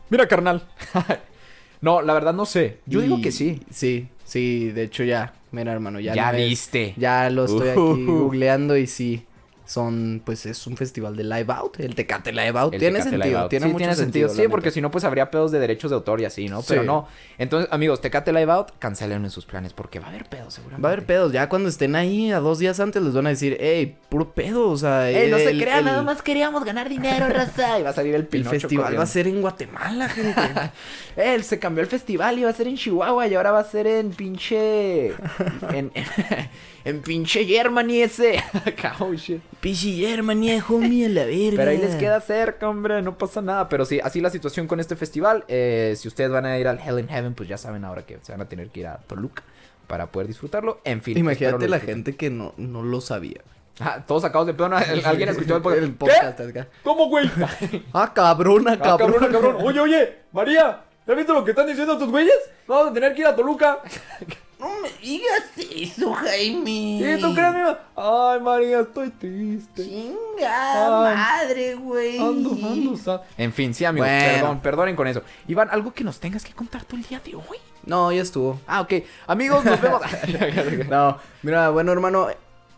Mira, 0.09 0.27
carnal. 0.29 0.63
no, 1.81 2.03
la 2.03 2.15
verdad 2.15 2.33
no 2.35 2.47
sé. 2.47 2.81
Yo 2.87 3.01
digo 3.01 3.21
que 3.21 3.33
sí. 3.33 3.61
Sí, 3.71 4.09
sí, 4.33 4.71
de 4.71 4.85
hecho 4.85 5.05
ya. 5.05 5.35
Mira, 5.51 5.73
hermano, 5.73 6.01
ya. 6.01 6.15
Ya 6.15 6.33
viste. 6.33 6.95
Ya 6.97 7.29
lo 7.29 7.45
estoy 7.45 7.69
aquí 7.69 8.05
googleando 8.07 8.77
y 8.77 8.87
sí. 8.87 9.25
Son, 9.65 10.21
pues 10.25 10.45
es 10.47 10.67
un 10.67 10.77
festival 10.77 11.17
de 11.17 11.25
Live 11.25 11.47
Out. 11.53 11.79
El 11.81 11.95
Tecate 11.95 12.33
Live 12.33 12.59
Out. 12.59 12.75
El 12.75 12.81
tiene 12.81 12.99
Tecate 12.99 13.11
sentido. 13.17 13.39
Out. 13.41 13.51
Tiene 13.51 13.67
sí, 13.67 13.73
mucho 13.73 13.79
tiene 13.79 13.95
sentido. 13.95 14.29
Sí, 14.29 14.43
porque 14.49 14.71
si 14.71 14.81
no, 14.81 14.91
pues 14.91 15.05
habría 15.05 15.31
pedos 15.31 15.53
de 15.53 15.59
derechos 15.61 15.91
de 15.91 15.95
autor 15.97 16.21
y 16.21 16.25
así, 16.25 16.49
¿no? 16.49 16.63
Pero 16.63 16.83
Sí. 16.83 16.87
no. 16.87 17.07
Entonces, 17.39 17.69
amigos, 17.73 18.01
Tecate 18.01 18.33
Live 18.33 18.51
Out, 18.53 18.73
cancelen 18.79 19.25
en 19.25 19.31
sus 19.31 19.47
planes 19.47 19.73
porque 19.73 20.01
va 20.01 20.07
a 20.07 20.09
haber 20.11 20.25
pedos 20.25 20.55
seguramente. 20.55 20.83
Va 20.83 20.89
a 20.89 20.93
haber 20.93 21.07
pedos. 21.07 21.33
Ya 21.33 21.49
cuando 21.49 21.69
estén 21.69 21.95
ahí 21.97 22.33
a 22.33 22.41
dos 22.41 22.59
días 22.59 22.81
antes 22.81 23.03
les 23.03 23.15
van 23.15 23.27
a 23.27 23.31
decir, 23.31 23.57
hey, 23.61 23.97
puro 24.09 24.33
pedo. 24.35 24.69
O 24.71 24.77
sea, 24.77 25.09
Ey, 25.11 25.31
no 25.31 25.39
se 25.39 25.51
el- 25.51 25.61
crean, 25.61 25.79
el- 25.81 25.85
nada 25.87 26.03
más 26.03 26.23
queríamos 26.23 26.65
ganar 26.65 26.89
dinero, 26.89 27.29
raza. 27.29 27.79
Y 27.79 27.83
va 27.83 27.91
a 27.91 27.95
salir 27.95 28.15
el 28.15 28.23
El 28.23 28.27
Pinocho 28.27 28.51
festival 28.51 28.85
corriendo. 28.85 28.99
va 28.99 29.05
a 29.05 29.07
ser 29.07 29.27
en 29.29 29.41
Guatemala, 29.41 30.09
gente. 30.09 30.41
Él 31.17 31.45
se 31.45 31.59
cambió 31.59 31.83
el 31.83 31.89
festival, 31.89 32.39
iba 32.39 32.51
a 32.51 32.53
ser 32.53 32.67
en 32.69 32.77
Chihuahua 32.77 33.27
y 33.29 33.35
ahora 33.35 33.53
va 33.53 33.61
a 33.61 33.65
ser 33.65 33.87
en 33.87 34.11
pinche. 34.11 35.09
en, 35.09 35.91
en, 35.95 36.05
en 36.85 37.01
pinche 37.03 37.45
Germany 37.45 38.03
ese. 38.03 38.43
oh, 39.01 39.13
shit. 39.15 39.41
Pichi 39.63 39.97
Germany, 40.05 40.61
homie, 40.69 41.07
a 41.07 41.09
la 41.09 41.25
verga. 41.25 41.57
Pero 41.57 41.71
ahí 41.71 41.79
les 41.79 41.95
queda 41.95 42.21
cerca, 42.21 42.69
hombre, 42.69 43.01
no 43.01 43.17
pasa 43.17 43.41
nada. 43.41 43.69
Pero 43.69 43.85
sí, 43.85 44.01
así 44.03 44.21
la 44.21 44.29
situación 44.29 44.67
con 44.67 44.81
este 44.81 44.97
festival. 44.97 45.45
Eh, 45.47 45.95
si 45.97 46.09
ustedes 46.09 46.31
van 46.33 46.47
a 46.47 46.59
ir 46.59 46.67
al 46.67 46.81
Hell 46.81 46.99
in 46.99 47.07
Heaven, 47.09 47.35
pues 47.35 47.49
ya 47.49 47.57
saben 47.57 47.85
ahora 47.85 48.03
que 48.05 48.19
se 48.23 48.33
van 48.33 48.41
a 48.41 48.49
tener 48.49 48.71
que 48.71 48.81
ir 48.81 48.89
a 48.89 48.97
Toluca 48.99 49.45
para 49.87 50.07
poder 50.09 50.27
disfrutarlo. 50.27 50.81
En 50.83 51.01
fin. 51.01 51.17
Imagínate 51.17 51.69
la 51.69 51.79
gente 51.79 52.17
que 52.17 52.29
no, 52.29 52.55
no 52.57 52.83
lo 52.83 53.01
sabía. 53.01 53.41
Ah, 53.79 54.03
todos 54.05 54.23
sacados 54.23 54.49
de 54.49 54.55
pedo. 54.55 54.69
Alguien 55.05 55.29
escuchó 55.29 55.55
el 55.57 55.63
podcast. 55.63 55.83
El 55.85 55.95
podcast 55.95 56.41
acá. 56.41 56.67
¿Cómo, 56.83 57.09
güey? 57.09 57.31
Ah, 57.95 58.13
cabrona, 58.13 58.73
Ah, 58.73 58.79
cabrona. 58.79 59.29
cabrón, 59.29 59.33
cabrón. 59.33 59.57
Oye, 59.65 59.79
oye, 59.79 60.19
María, 60.33 60.83
¿has 61.07 61.17
visto 61.17 61.33
lo 61.33 61.45
que 61.45 61.53
están 61.53 61.69
diciendo 61.69 61.97
tus 61.97 62.11
güeyes? 62.11 62.35
Vamos 62.67 62.91
a 62.91 62.93
tener 62.93 63.15
que 63.15 63.21
ir 63.21 63.27
a 63.29 63.37
Toluca. 63.37 63.79
No 64.63 64.81
me 64.81 64.89
digas 65.03 65.43
eso, 65.75 66.13
Jaime. 66.13 67.01
Sí, 67.17 67.21
tú 67.21 67.35
crees, 67.35 67.49
amigo. 67.49 67.77
Ay, 67.97 68.41
María, 68.41 68.81
estoy 68.81 69.11
triste. 69.11 69.85
Chinga 69.85 71.09
Ay. 71.11 71.17
madre, 71.17 71.75
güey. 71.75 72.19
Ando, 72.19 72.51
ando, 72.53 72.97
sa- 72.97 73.23
En 73.37 73.53
fin, 73.53 73.75
sí, 73.75 73.85
amigos, 73.85 74.09
Bueno. 74.09 74.35
perdón, 74.35 74.61
perdonen 74.61 74.95
con 74.97 75.09
eso. 75.09 75.23
Iván, 75.49 75.69
algo 75.73 75.93
que 75.93 76.05
nos 76.05 76.21
tengas 76.21 76.45
que 76.45 76.53
contar 76.53 76.85
tú 76.85 76.95
el 76.95 77.03
día 77.03 77.21
de 77.25 77.35
hoy. 77.35 77.59
No, 77.85 78.13
ya 78.13 78.23
estuvo. 78.23 78.61
Ah, 78.69 78.83
ok. 78.83 78.93
Amigos, 79.27 79.65
nos 79.65 79.81
vemos. 79.81 80.01
No, 80.89 81.19
mira, 81.43 81.71
bueno, 81.71 81.91
hermano, 81.91 82.29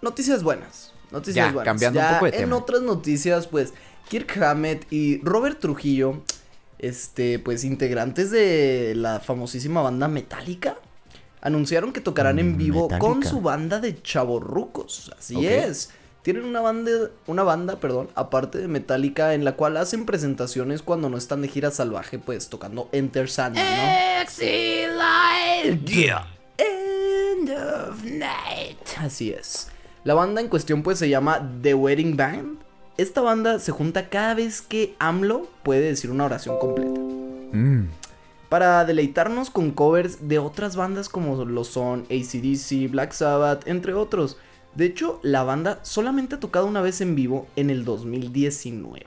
noticias 0.00 0.42
buenas. 0.42 0.94
Noticias 1.10 1.46
Ya, 1.48 1.52
buenas. 1.52 1.66
cambiando 1.66 2.00
un 2.00 2.06
poco 2.14 2.24
de 2.24 2.30
En 2.30 2.38
tema. 2.44 2.56
otras 2.56 2.80
noticias, 2.80 3.46
pues, 3.46 3.74
Kirk 4.08 4.42
Hammett 4.42 4.90
y 4.90 5.20
Robert 5.22 5.60
Trujillo, 5.60 6.22
este, 6.78 7.38
pues, 7.38 7.62
integrantes 7.64 8.30
de 8.30 8.94
la 8.96 9.20
famosísima 9.20 9.82
banda 9.82 10.08
Metallica, 10.08 10.76
anunciaron 11.44 11.92
que 11.92 12.00
tocarán 12.00 12.40
en 12.40 12.58
vivo 12.58 12.88
con 12.98 13.22
su 13.22 13.40
banda 13.40 13.78
de 13.78 14.02
chavorrucos. 14.02 15.12
Así 15.16 15.46
es. 15.46 15.90
Tienen 16.22 16.44
una 16.44 16.62
banda, 16.62 16.90
una 17.26 17.42
banda, 17.42 17.76
perdón, 17.76 18.08
aparte 18.14 18.58
de 18.58 18.66
Metallica, 18.66 19.34
en 19.34 19.44
la 19.44 19.56
cual 19.56 19.76
hacen 19.76 20.06
presentaciones 20.06 20.80
cuando 20.80 21.10
no 21.10 21.18
están 21.18 21.42
de 21.42 21.48
gira 21.48 21.70
salvaje, 21.70 22.18
pues, 22.18 22.48
tocando 22.48 22.88
Enter 22.92 23.28
Sandman, 23.28 23.62
¿no? 23.62 23.82
Yeah. 25.84 26.26
End 26.56 27.50
of 27.50 28.02
night. 28.04 28.78
Así 28.98 29.30
es. 29.30 29.68
La 30.04 30.14
banda 30.14 30.40
en 30.40 30.48
cuestión 30.48 30.82
pues 30.82 30.98
se 30.98 31.10
llama 31.10 31.50
The 31.62 31.74
Wedding 31.74 32.16
Band. 32.16 32.58
Esta 32.96 33.20
banda 33.20 33.58
se 33.58 33.72
junta 33.72 34.08
cada 34.08 34.34
vez 34.34 34.62
que 34.62 34.94
AMLO 34.98 35.48
puede 35.62 35.82
decir 35.82 36.10
una 36.10 36.24
oración 36.24 36.58
completa. 36.58 37.00
Mm, 37.52 37.88
Para 38.54 38.84
deleitarnos 38.84 39.50
con 39.50 39.73
covers 39.73 40.28
de 40.28 40.38
otras 40.38 40.76
bandas 40.76 41.08
como 41.08 41.44
lo 41.44 41.64
son 41.64 42.02
ACDC, 42.02 42.88
Black 42.88 43.11
Sabbath, 43.11 43.66
entre 43.66 43.94
otros. 43.94 44.37
De 44.76 44.84
hecho, 44.84 45.18
la 45.25 45.42
banda 45.42 45.80
solamente 45.82 46.37
ha 46.37 46.38
tocado 46.38 46.66
una 46.66 46.80
vez 46.80 47.00
en 47.00 47.16
vivo 47.16 47.49
en 47.56 47.68
el 47.68 47.84
2019. 47.84 49.06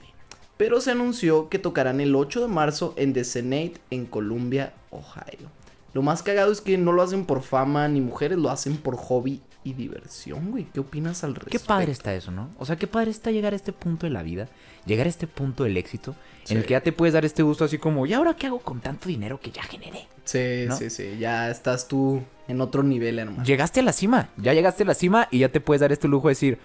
Pero 0.58 0.82
se 0.82 0.92
anunció 0.92 1.48
que 1.48 1.60
tocarán 1.60 2.02
el 2.02 2.14
8 2.14 2.42
de 2.42 2.48
marzo 2.50 2.94
en 2.98 3.14
The 3.14 3.24
Senate 3.24 3.76
en 3.90 4.06
Columbia, 4.06 4.74
Ohio. 4.90 5.50
Lo 5.94 6.02
más 6.02 6.24
cagado 6.24 6.52
es 6.52 6.60
que 6.60 6.78
no 6.78 6.92
lo 6.92 7.02
hacen 7.02 7.24
por 7.24 7.42
fama 7.42 7.88
ni 7.88 8.02
mujeres, 8.02 8.38
lo 8.38 8.50
hacen 8.50 8.76
por 8.76 8.98
hobby 8.98 9.40
y 9.64 9.74
diversión, 9.74 10.52
güey. 10.52 10.66
¿Qué 10.74 10.80
opinas 10.80 11.24
al 11.24 11.36
respecto? 11.36 11.58
Qué 11.58 11.66
padre 11.66 11.92
está 11.92 12.14
eso, 12.14 12.32
¿no? 12.32 12.50
O 12.58 12.66
sea, 12.66 12.76
qué 12.76 12.88
padre 12.88 13.12
está 13.12 13.32
llegar 13.32 13.54
a 13.54 13.56
este 13.56 13.74
punto 13.74 14.06
de 14.06 14.12
la 14.12 14.24
vida, 14.24 14.48
llegar 14.86 15.08
a 15.08 15.10
este 15.10 15.28
punto 15.28 15.64
del 15.64 15.78
éxito, 15.78 16.16
en 16.48 16.58
el 16.58 16.66
que 16.66 16.72
ya 16.72 16.82
te 16.82 16.92
puedes 16.92 17.14
dar 17.14 17.26
este 17.26 17.44
gusto 17.44 17.66
así 17.66 17.78
como, 17.78 18.06
¿y 18.06 18.14
ahora 18.14 18.36
qué 18.36 18.48
hago 18.48 18.60
con 18.60 18.80
tanto 18.80 19.10
dinero 19.10 19.40
que 19.40 19.52
ya 19.52 19.64
generé? 19.64 20.08
Sí, 20.24 20.66
¿no? 20.68 20.78
sí, 20.78 20.90
sí. 20.90 21.18
Ya 21.20 21.50
estás 21.50 21.88
tú 21.88 22.22
en 22.48 22.62
otro 22.62 22.84
nivel, 22.84 23.20
hermano. 23.20 23.44
Llegaste 23.44 23.82
a 23.82 23.84
la 23.84 23.94
cima, 23.94 24.30
ya 24.38 24.54
llegaste 24.54 24.84
a 24.84 24.88
la 24.88 24.94
cima 24.94 25.28
y 25.32 25.40
ya 25.40 25.50
te 25.50 25.60
puedes 25.60 25.82
dar 25.82 25.92
este 25.92 26.08
lujo 26.08 26.28
de 26.28 26.32
decir, 26.32 26.60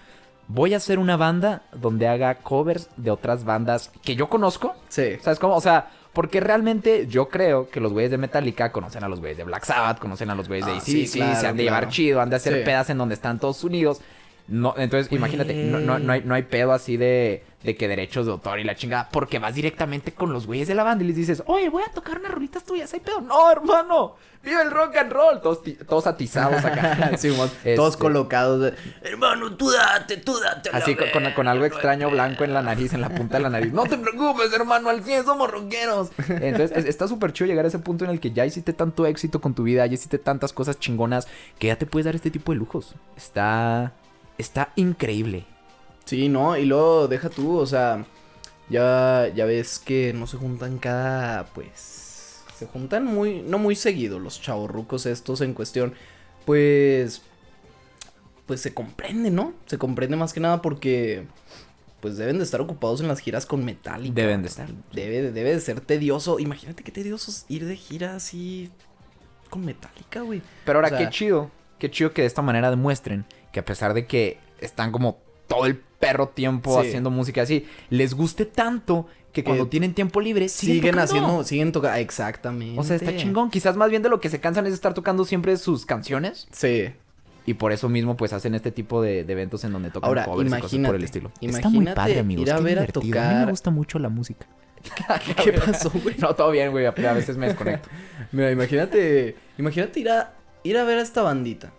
voy 0.48 0.74
a 0.74 0.76
hacer 0.76 0.98
una 0.98 1.16
banda 1.16 1.62
donde 1.72 2.08
haga 2.08 2.36
covers 2.36 2.88
de 2.96 3.10
otras 3.10 3.44
bandas 3.44 3.90
que 4.02 4.16
yo 4.16 4.28
conozco. 4.28 4.74
Sí. 4.88 5.16
¿Sabes 5.22 5.38
cómo? 5.38 5.56
O 5.56 5.60
sea, 5.60 5.90
porque 6.12 6.40
realmente 6.40 7.06
yo 7.08 7.28
creo 7.28 7.68
que 7.70 7.80
los 7.80 7.92
güeyes 7.92 8.10
de 8.10 8.18
Metallica 8.18 8.70
conocen 8.72 9.02
a 9.04 9.08
los 9.08 9.20
güeyes 9.20 9.38
de 9.38 9.44
Black 9.44 9.64
Sabbath, 9.64 9.98
conocen 9.98 10.30
a 10.30 10.34
los 10.34 10.48
güeyes 10.48 10.66
de 10.66 10.72
Ah, 10.72 10.80
sí, 10.80 11.08
claro, 11.10 11.40
se 11.40 11.46
han 11.46 11.56
de 11.56 11.62
llevar 11.64 11.88
chido, 11.88 12.20
han 12.20 12.30
de 12.30 12.36
hacer 12.36 12.58
Sí. 12.58 12.64
pedas 12.64 12.90
en 12.90 12.98
donde 12.98 13.14
están 13.14 13.38
todos 13.38 13.64
unidos. 13.64 14.00
No, 14.48 14.74
entonces, 14.76 15.10
imagínate, 15.12 15.54
no, 15.54 15.78
no, 15.78 15.98
no 15.98 16.12
hay, 16.12 16.22
no 16.24 16.34
hay 16.34 16.42
pedo 16.42 16.72
así 16.72 16.96
de, 16.96 17.44
de 17.62 17.76
que 17.76 17.88
derechos 17.88 18.26
de 18.26 18.32
autor 18.32 18.58
y 18.58 18.64
la 18.64 18.74
chingada, 18.74 19.08
porque 19.10 19.38
vas 19.38 19.54
directamente 19.54 20.12
con 20.12 20.32
los 20.32 20.46
güeyes 20.46 20.68
de 20.68 20.74
la 20.74 20.82
banda 20.82 21.04
y 21.04 21.06
les 21.06 21.16
dices, 21.16 21.42
oye, 21.46 21.68
voy 21.68 21.82
a 21.84 21.92
tocar 21.92 22.18
unas 22.18 22.32
rolitas 22.32 22.64
tuyas, 22.64 22.92
hay 22.92 23.00
pedo. 23.00 23.20
No, 23.20 23.50
hermano, 23.50 24.16
vive 24.42 24.60
el 24.60 24.70
rock 24.72 24.96
and 24.96 25.12
roll. 25.12 25.40
Todos, 25.40 25.60
todos 25.88 26.06
atizados 26.06 26.64
acá. 26.64 27.12
Sí, 27.16 27.28
Este, 27.28 27.76
Todos 27.76 27.96
colocados. 27.96 28.60
de, 28.60 28.74
Hermano, 29.02 29.54
tú 29.56 29.70
date, 29.70 30.16
tú 30.18 30.38
date. 30.40 30.70
Así 30.72 30.96
con, 30.96 31.08
con- 31.34 31.48
algo 31.48 31.64
extraño 31.64 32.10
blanco 32.10 32.42
en 32.44 32.52
la 32.52 32.62
nariz, 32.62 32.92
en 32.94 33.00
la 33.00 33.08
punta 33.10 33.36
de 33.36 33.44
la 33.44 33.50
nariz. 33.50 33.72
No 33.72 33.84
te 33.84 33.96
preocupes, 33.98 34.52
hermano, 34.52 34.90
al 34.90 35.02
100 35.04 35.24
somos 35.24 35.50
rockeros. 35.50 36.10
Entonces, 36.28 36.72
es- 36.76 36.84
está 36.86 37.06
súper 37.06 37.32
chido 37.32 37.46
llegar 37.46 37.64
a 37.64 37.68
ese 37.68 37.78
punto 37.78 38.04
en 38.04 38.10
el 38.10 38.18
que 38.20 38.32
ya 38.32 38.44
hiciste 38.44 38.72
tanto 38.72 39.06
éxito 39.06 39.40
con 39.40 39.54
tu 39.54 39.62
vida, 39.62 39.86
ya 39.86 39.94
hiciste 39.94 40.18
tantas 40.18 40.52
cosas 40.52 40.78
chingonas, 40.80 41.28
que 41.60 41.68
ya 41.68 41.76
te 41.76 41.86
puedes 41.86 42.04
dar 42.06 42.16
este 42.16 42.30
tipo 42.32 42.52
de 42.52 42.58
lujos. 42.58 42.96
Está. 43.16 43.92
Está 44.42 44.72
increíble. 44.74 45.44
Sí, 46.04 46.28
no, 46.28 46.56
y 46.56 46.64
luego 46.64 47.06
deja 47.06 47.28
tú, 47.30 47.56
o 47.58 47.64
sea, 47.66 48.04
ya, 48.68 49.28
ya 49.34 49.44
ves 49.44 49.78
que 49.78 50.12
no 50.12 50.26
se 50.26 50.36
juntan 50.36 50.78
cada, 50.78 51.44
pues, 51.54 52.42
se 52.56 52.66
juntan 52.66 53.04
muy, 53.06 53.40
no 53.42 53.58
muy 53.58 53.76
seguido 53.76 54.18
los 54.18 54.40
chavorrucos 54.42 55.06
estos 55.06 55.40
en 55.42 55.54
cuestión, 55.54 55.94
pues, 56.44 57.22
pues 58.46 58.60
se 58.60 58.74
comprende, 58.74 59.30
¿no? 59.30 59.54
Se 59.66 59.78
comprende 59.78 60.16
más 60.16 60.32
que 60.32 60.40
nada 60.40 60.60
porque, 60.60 61.24
pues 62.00 62.16
deben 62.16 62.38
de 62.38 62.44
estar 62.44 62.60
ocupados 62.60 63.00
en 63.00 63.06
las 63.06 63.20
giras 63.20 63.46
con 63.46 63.64
Metallica. 63.64 64.12
Deben 64.12 64.42
de 64.42 64.48
estar. 64.48 64.68
Debe, 64.92 65.22
de- 65.22 65.30
debe 65.32 65.52
de 65.54 65.60
ser 65.60 65.80
tedioso, 65.80 66.40
imagínate 66.40 66.82
qué 66.82 66.90
tedioso 66.90 67.30
es 67.30 67.46
ir 67.48 67.64
de 67.64 67.76
gira 67.76 68.16
así 68.16 68.70
con 69.50 69.64
Metallica, 69.64 70.22
güey. 70.22 70.42
Pero 70.64 70.78
ahora, 70.80 70.88
O 70.88 70.90
sea- 70.90 70.98
qué 70.98 71.10
chido. 71.10 71.48
Qué 71.82 71.90
chido 71.90 72.12
que 72.12 72.22
de 72.22 72.28
esta 72.28 72.42
manera 72.42 72.70
demuestren 72.70 73.24
que 73.50 73.58
a 73.58 73.64
pesar 73.64 73.92
de 73.92 74.06
que 74.06 74.38
están 74.60 74.92
como 74.92 75.18
todo 75.48 75.66
el 75.66 75.76
perro 75.76 76.28
tiempo 76.28 76.80
Sí. 76.80 76.86
haciendo 76.86 77.10
música 77.10 77.42
así, 77.42 77.66
les 77.90 78.14
guste 78.14 78.46
tanto 78.46 79.08
que 79.32 79.42
cuando 79.42 79.66
tienen 79.66 79.92
tiempo 79.92 80.20
libre 80.20 80.48
siguen, 80.48 80.76
Siguen 80.76 80.98
haciendo, 81.00 81.42
siguen 81.42 81.72
tocando, 81.72 81.98
exactamente. 81.98 82.78
O 82.78 82.84
sea, 82.84 82.94
está 82.94 83.16
chingón. 83.16 83.50
Quizás 83.50 83.76
más 83.76 83.90
bien 83.90 84.00
de 84.00 84.10
lo 84.10 84.20
que 84.20 84.28
se 84.28 84.38
cansan 84.40 84.64
es 84.68 84.74
estar 84.74 84.94
tocando 84.94 85.24
siempre 85.24 85.56
sus 85.56 85.84
canciones. 85.84 86.46
Sí. 86.52 86.92
Y 87.46 87.54
por 87.54 87.72
eso 87.72 87.88
mismo, 87.88 88.16
pues, 88.16 88.32
hacen 88.32 88.54
este 88.54 88.70
tipo 88.70 89.02
de, 89.02 89.24
de 89.24 89.32
eventos 89.32 89.64
en 89.64 89.72
donde 89.72 89.90
tocan 89.90 90.06
Ahora, 90.06 90.24
covers 90.26 90.48
y 90.56 90.60
cosas 90.60 90.80
por 90.86 90.94
el 90.94 91.02
estilo. 91.02 91.32
Está 91.40 91.68
muy 91.68 91.84
padre, 91.86 92.20
amigos. 92.20 92.46
ir 92.46 92.52
a 92.52 92.58
qué 92.58 92.62
ver 92.62 92.78
a 92.78 92.82
divertido. 92.82 93.00
A 93.00 93.04
mí 93.04 93.10
tocar- 93.30 93.44
me 93.46 93.50
gusta 93.50 93.70
mucho 93.72 93.98
la 93.98 94.08
música. 94.08 94.46
¿Qué 95.42 95.52
pasó, 95.54 95.90
güey? 95.90 96.14
No, 96.20 96.32
todo 96.36 96.52
bien, 96.52 96.70
güey. 96.70 96.86
A 96.86 96.90
a 96.90 97.12
veces 97.12 97.36
me 97.36 97.46
desconecto. 97.48 97.88
Mira, 98.32 98.52
imagínate, 98.52 99.34
imagínate 99.58 99.98
ir 100.00 100.10
a, 100.10 100.32
ir 100.64 100.78
a 100.78 100.84
ver 100.84 100.98
a 100.98 101.02
esta 101.02 101.22
bandita 101.22 101.72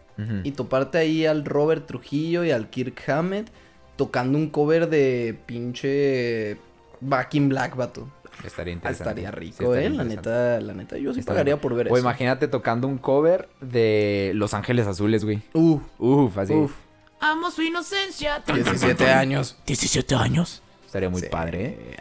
y 0.44 0.52
toparte 0.52 0.98
ahí 1.00 1.26
al 1.26 1.44
Robert 1.44 1.86
Trujillo 1.88 2.44
y 2.46 2.52
al 2.52 2.70
Kirk 2.70 3.10
Hammett 3.10 3.50
tocando 3.96 4.38
un 4.38 4.50
cover 4.50 4.88
de 4.90 5.38
pinche 5.46 6.58
Back 7.02 7.36
in 7.36 7.50
Black, 7.50 7.76
vato. 7.76 8.08
Estaría 8.44 8.74
interesante. 8.74 9.10
Estaría 9.22 9.30
Sí, 9.30 9.36
rico, 9.36 9.74
estaría 9.76 9.88
eh, 9.88 9.90
la 9.92 10.04
neta, 10.04 10.60
la 10.62 10.74
neta, 10.74 10.98
yo 10.98 11.14
sí 11.14 11.20
Está 11.20 11.34
pagaría 11.34 11.54
bien. 11.56 11.62
por 11.62 11.76
ver 11.76 11.88
O 11.88 11.96
eso. 11.96 12.00
imagínate 12.00 12.48
tocando 12.48 12.88
un 12.88 12.98
cover 12.98 13.48
de 13.62 14.32
Los 14.34 14.54
Ángeles 14.56 14.88
Azules, 14.88 15.24
güey. 15.26 15.42
Uh, 15.54 15.80
Uf, 16.00 16.38
así. 16.38 16.54
uf, 16.54 16.74
Amo 17.20 17.52
su 17.52 17.62
inocencia. 17.62 18.42
17 18.46 19.10
años. 19.12 19.56
17 19.68 20.16
años. 20.16 20.63
Estaría 20.94 21.10
muy 21.10 21.22
Sí. 21.22 21.28
padre, 21.28 21.96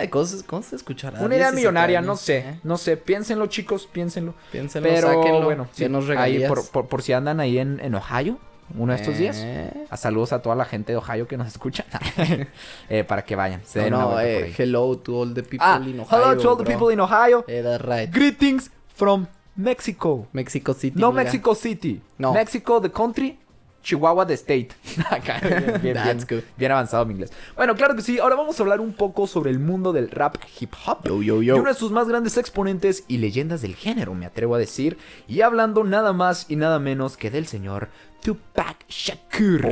¿eh? 0.00 0.08
Cosas, 0.08 0.42
¿cómo 0.42 0.62
se 0.62 0.74
escuchará? 0.74 1.18
Una 1.20 1.34
idea 1.36 1.50
17 1.50 1.56
millonaria, 1.56 2.00
no 2.00 2.16
sé. 2.16 2.38
¿eh? 2.38 2.60
No 2.64 2.78
sé. 2.78 2.96
Piénsenlo, 2.96 3.48
chicos, 3.48 3.86
piénsenlo. 3.86 4.32
Piénsenlo, 4.50 4.88
Pero 4.88 5.08
sáquenlo, 5.08 5.44
bueno, 5.44 5.68
sí, 5.72 5.82
denos 5.82 6.08
ahí 6.08 6.46
por, 6.48 6.66
por- 6.70 6.88
por 6.88 7.02
si 7.02 7.12
andan 7.12 7.38
ahí 7.38 7.58
en, 7.58 7.80
en 7.80 7.94
Ohio, 7.94 8.38
uno 8.78 8.94
de 8.94 8.98
estos 8.98 9.18
días. 9.18 9.36
Eh. 9.44 9.70
A 9.90 9.96
saludos 9.98 10.32
a 10.32 10.40
toda 10.40 10.56
la 10.56 10.64
gente 10.64 10.92
de 10.92 10.96
Ohio 10.96 11.28
que 11.28 11.36
nos 11.36 11.48
escucha. 11.48 11.84
Eh, 12.88 13.04
para 13.04 13.26
que 13.26 13.36
vayan. 13.36 13.60
Se 13.66 13.90
No, 13.90 13.98
una 13.98 14.06
no, 14.14 14.20
eh, 14.20 14.54
hello 14.56 14.96
to 14.96 15.20
all 15.20 15.34
the 15.34 15.42
people 15.42 15.58
Ah, 15.60 15.78
in 15.84 16.00
Ohio. 16.00 16.22
hello 16.22 16.40
to 16.40 16.50
all 16.50 16.56
the 16.56 16.64
people 16.64 16.90
in 16.92 17.00
Ohio. 17.00 17.44
That's 17.46 17.84
right. 17.84 18.10
Greetings 18.10 18.70
from 18.94 19.26
Mexico. 19.54 20.28
Mexico 20.32 20.72
City. 20.72 20.98
No 20.98 21.10
mira. 21.12 21.24
Mexico 21.24 21.54
City. 21.54 22.00
No. 22.16 22.32
Mexico, 22.32 22.80
the 22.80 22.90
country. 22.90 23.38
Chihuahua, 23.82 24.26
the 24.26 24.34
state. 24.34 24.68
Acá, 25.10 25.40
bien, 25.42 25.80
bien, 25.82 25.94
That's 25.94 26.26
bien- 26.26 26.40
good. 26.40 26.48
bien 26.56 26.72
avanzado 26.72 27.06
mi 27.06 27.12
inglés. 27.14 27.32
Bueno, 27.56 27.74
claro 27.74 27.94
que 27.96 28.02
sí. 28.02 28.18
Ahora 28.18 28.36
vamos 28.36 28.58
a 28.58 28.62
hablar 28.62 28.80
un 28.80 28.92
poco 28.92 29.26
sobre 29.26 29.50
el 29.50 29.58
mundo 29.58 29.92
del 29.92 30.10
rap 30.10 30.36
hip 30.60 30.72
hop. 30.86 30.98
Yo, 31.04 31.22
yo, 31.22 31.42
Y 31.42 31.46
yo. 31.46 31.56
uno 31.56 31.68
de 31.68 31.74
sus 31.74 31.90
más 31.90 32.08
grandes 32.08 32.36
exponentes 32.36 33.04
y 33.08 33.18
leyendas 33.18 33.62
del 33.62 33.74
género, 33.76 34.14
me 34.14 34.26
atrevo 34.26 34.54
a 34.54 34.58
decir. 34.58 34.98
Y 35.28 35.40
hablando 35.40 35.82
nada 35.84 36.12
más 36.12 36.46
y 36.50 36.56
nada 36.56 36.78
menos 36.78 37.16
que 37.16 37.30
del 37.30 37.46
señor 37.46 37.88
Tupac 38.22 38.84
Shakur. 38.88 39.66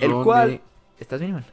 el 0.00 0.12
cual... 0.24 0.60
¿Estás 1.00 1.20
bien, 1.20 1.30
Iván? 1.32 1.44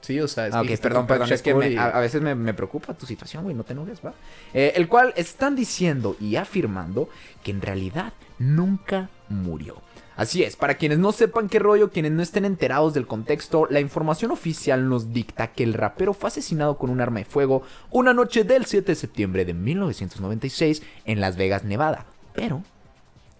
Sí, 0.00 0.18
o 0.18 0.26
sea, 0.26 0.48
es 0.48 0.54
Ah, 0.54 0.58
que 0.58 0.62
dijiste 0.64 0.88
perdón, 0.88 1.06
perdón, 1.06 1.32
es 1.32 1.42
que 1.42 1.54
me- 1.54 1.70
y- 1.70 1.76
a, 1.76 1.84
a 1.90 2.00
veces 2.00 2.20
me, 2.20 2.34
me 2.34 2.54
preocupa 2.54 2.92
tu 2.94 3.06
situación, 3.06 3.44
güey, 3.44 3.54
no 3.54 3.62
te 3.62 3.72
enojes, 3.72 4.00
va. 4.04 4.12
Eh, 4.52 4.72
el 4.74 4.88
cual 4.88 5.12
están 5.14 5.54
diciendo 5.54 6.16
y 6.20 6.34
afirmando 6.34 7.08
que 7.44 7.52
en 7.52 7.60
realidad 7.62 8.12
nunca 8.40 9.10
murió. 9.32 9.82
Así 10.14 10.42
es, 10.42 10.56
para 10.56 10.74
quienes 10.74 10.98
no 10.98 11.10
sepan 11.10 11.48
qué 11.48 11.58
rollo, 11.58 11.90
quienes 11.90 12.12
no 12.12 12.22
estén 12.22 12.44
enterados 12.44 12.92
del 12.92 13.06
contexto, 13.06 13.66
la 13.70 13.80
información 13.80 14.30
oficial 14.30 14.88
nos 14.88 15.12
dicta 15.12 15.48
que 15.48 15.64
el 15.64 15.72
rapero 15.72 16.12
fue 16.12 16.28
asesinado 16.28 16.76
con 16.76 16.90
un 16.90 17.00
arma 17.00 17.20
de 17.20 17.24
fuego 17.24 17.62
una 17.90 18.12
noche 18.12 18.44
del 18.44 18.66
7 18.66 18.92
de 18.92 18.96
septiembre 18.96 19.44
de 19.44 19.54
1996 19.54 20.82
en 21.06 21.20
Las 21.20 21.36
Vegas, 21.36 21.64
Nevada. 21.64 22.04
Pero 22.34 22.62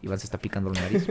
Iván 0.03 0.19
se 0.19 0.27
está 0.27 0.39
picando 0.39 0.71
la 0.71 0.81
nariz. 0.81 1.07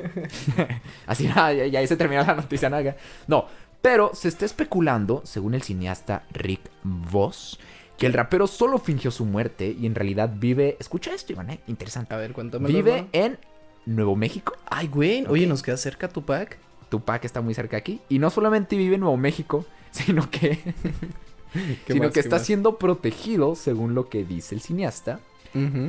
Así 1.08 1.28
nada, 1.28 1.54
ya, 1.54 1.86
se 1.88 1.98
termina 1.98 2.24
la 2.24 2.36
noticia 2.36 2.70
naga. 2.70 2.96
No, 3.28 3.46
pero 3.82 4.12
se 4.14 4.28
está 4.28 4.46
especulando, 4.46 5.22
según 5.26 5.54
el 5.54 5.64
cineasta 5.64 6.24
Rick 6.32 6.70
Voss, 6.84 7.60
que 7.98 8.06
el 8.06 8.14
rapero 8.14 8.48
solo 8.48 8.78
fingió 8.78 9.12
su 9.12 9.26
muerte 9.26 9.76
y 9.80 9.86
en 9.86 9.96
realidad 9.96 10.32
vive. 10.36 10.76
Escucha 10.80 11.14
esto, 11.14 11.34
Iván, 11.34 11.52
eh, 11.52 11.60
interesante. 11.68 12.14
A 12.14 12.18
ver, 12.18 12.34
cuéntame. 12.34 12.68
Vive 12.68 13.08
en 13.12 13.38
Nuevo 13.86 14.16
México. 14.16 14.54
Ay, 14.70 14.88
güey. 14.88 15.26
Oye, 15.28 15.48
nos 15.48 15.62
queda 15.64 15.78
cerca 15.78 16.08
Tupac. 16.10 16.58
Tupac 16.90 17.24
está 17.26 17.42
muy 17.42 17.54
cerca 17.54 17.78
aquí. 17.78 18.02
Y 18.10 18.20
no 18.20 18.30
solamente 18.30 18.76
vive 18.76 18.96
en 18.96 19.02
Nuevo 19.02 19.18
México, 19.18 19.66
sino 19.92 20.30
que, 20.30 20.60
¿Qué 21.54 21.94
sino 21.94 22.06
más, 22.06 22.14
que 22.14 22.20
está 22.20 22.38
más? 22.38 22.46
siendo 22.46 22.78
protegido, 22.78 23.56
según 23.56 23.96
lo 23.96 24.10
que 24.10 24.24
dice 24.24 24.56
el 24.56 24.62
cineasta, 24.62 25.20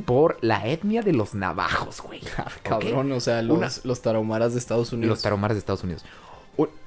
por 0.07 0.39
la 0.41 0.67
etnia 0.67 1.03
de 1.03 1.13
los 1.13 1.35
navajos, 1.35 2.01
güey. 2.01 2.21
Ah, 2.37 2.51
Cabrón, 2.65 3.13
o 3.13 3.21
sea, 3.21 3.43
los, 3.43 3.57
Una- 3.59 3.71
los 3.85 4.03
tarahumaras 4.03 4.53
de 4.55 4.59
Estados 4.59 4.93
Unidos. 4.93 5.11
Los 5.11 5.23
tarahumaras 5.23 5.55
de 5.57 5.61
Estados 5.61 5.85
Unidos. 5.85 6.05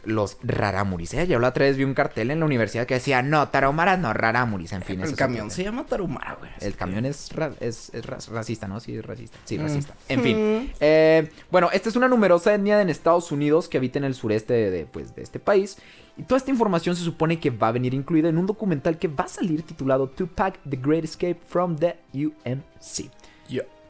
Los 0.06 0.38
raramuris. 0.44 1.16
¿eh? 1.16 1.26
Yo 1.26 1.40
la 1.40 1.48
otra 1.48 1.66
vez 1.66 1.78
vi 1.78 1.84
un 1.84 1.96
cartel 1.96 2.30
en 2.30 2.40
la 2.40 2.46
universidad 2.46 2.86
que 2.86 2.94
decía, 2.94 3.24
no, 3.24 3.50
tarahumaras 3.50 3.98
no, 3.98 4.14
raramuris. 4.14 4.72
En 4.74 4.84
fin, 4.84 5.02
El 5.02 5.16
camión 5.16 5.50
se 5.50 5.64
llama 5.64 5.84
tarahumara, 5.88 6.36
güey. 6.36 6.52
El 6.62 6.76
camión 6.76 7.06
es, 7.06 7.32
ra- 7.32 7.54
es, 7.60 7.90
es 7.92 8.06
ra- 8.06 8.20
racista, 8.32 8.68
¿no? 8.68 8.80
Sí, 8.80 8.96
es 8.96 9.04
racista. 9.04 9.38
Sí, 9.46 9.58
Mm. 9.58 9.62
racista. 9.64 9.96
En 10.08 10.22
fin. 10.22 10.72
eh, 10.80 11.32
bueno, 11.50 11.70
esta 11.74 11.90
es 11.90 11.96
una 11.96 12.08
numerosa 12.08 12.54
etnia 12.54 12.80
en 12.82 12.90
Estados 12.90 13.32
Unidos 13.32 13.68
que 13.68 13.78
habita 13.78 13.98
en 13.98 14.06
el 14.06 14.14
sureste 14.14 14.54
de, 14.54 14.70
de, 14.70 14.86
pues, 14.86 15.16
de 15.16 15.24
este 15.24 15.40
país. 15.40 15.78
Y 16.18 16.22
toda 16.24 16.38
esta 16.38 16.52
información 16.52 16.96
se 16.96 17.04
supone 17.04 17.40
que 17.40 17.50
va 17.50 17.70
a 17.70 17.72
venir 17.72 17.96
incluida 17.96 18.30
en 18.30 18.38
un 18.38 18.46
documental 18.46 19.00
que 19.00 19.08
va 19.08 19.24
a 19.24 19.28
salir 19.28 19.64
titulado 19.64 20.08
Tupac 20.08 20.60
The 20.70 20.78
Great 20.78 21.04
Escape 21.06 21.40
from 21.48 21.76
the 21.78 21.96
UMC. 22.14 23.10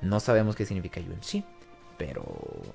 No 0.01 0.19
sabemos 0.19 0.55
qué 0.55 0.65
significa 0.65 0.99
UMC, 1.01 1.43
pero 1.97 2.23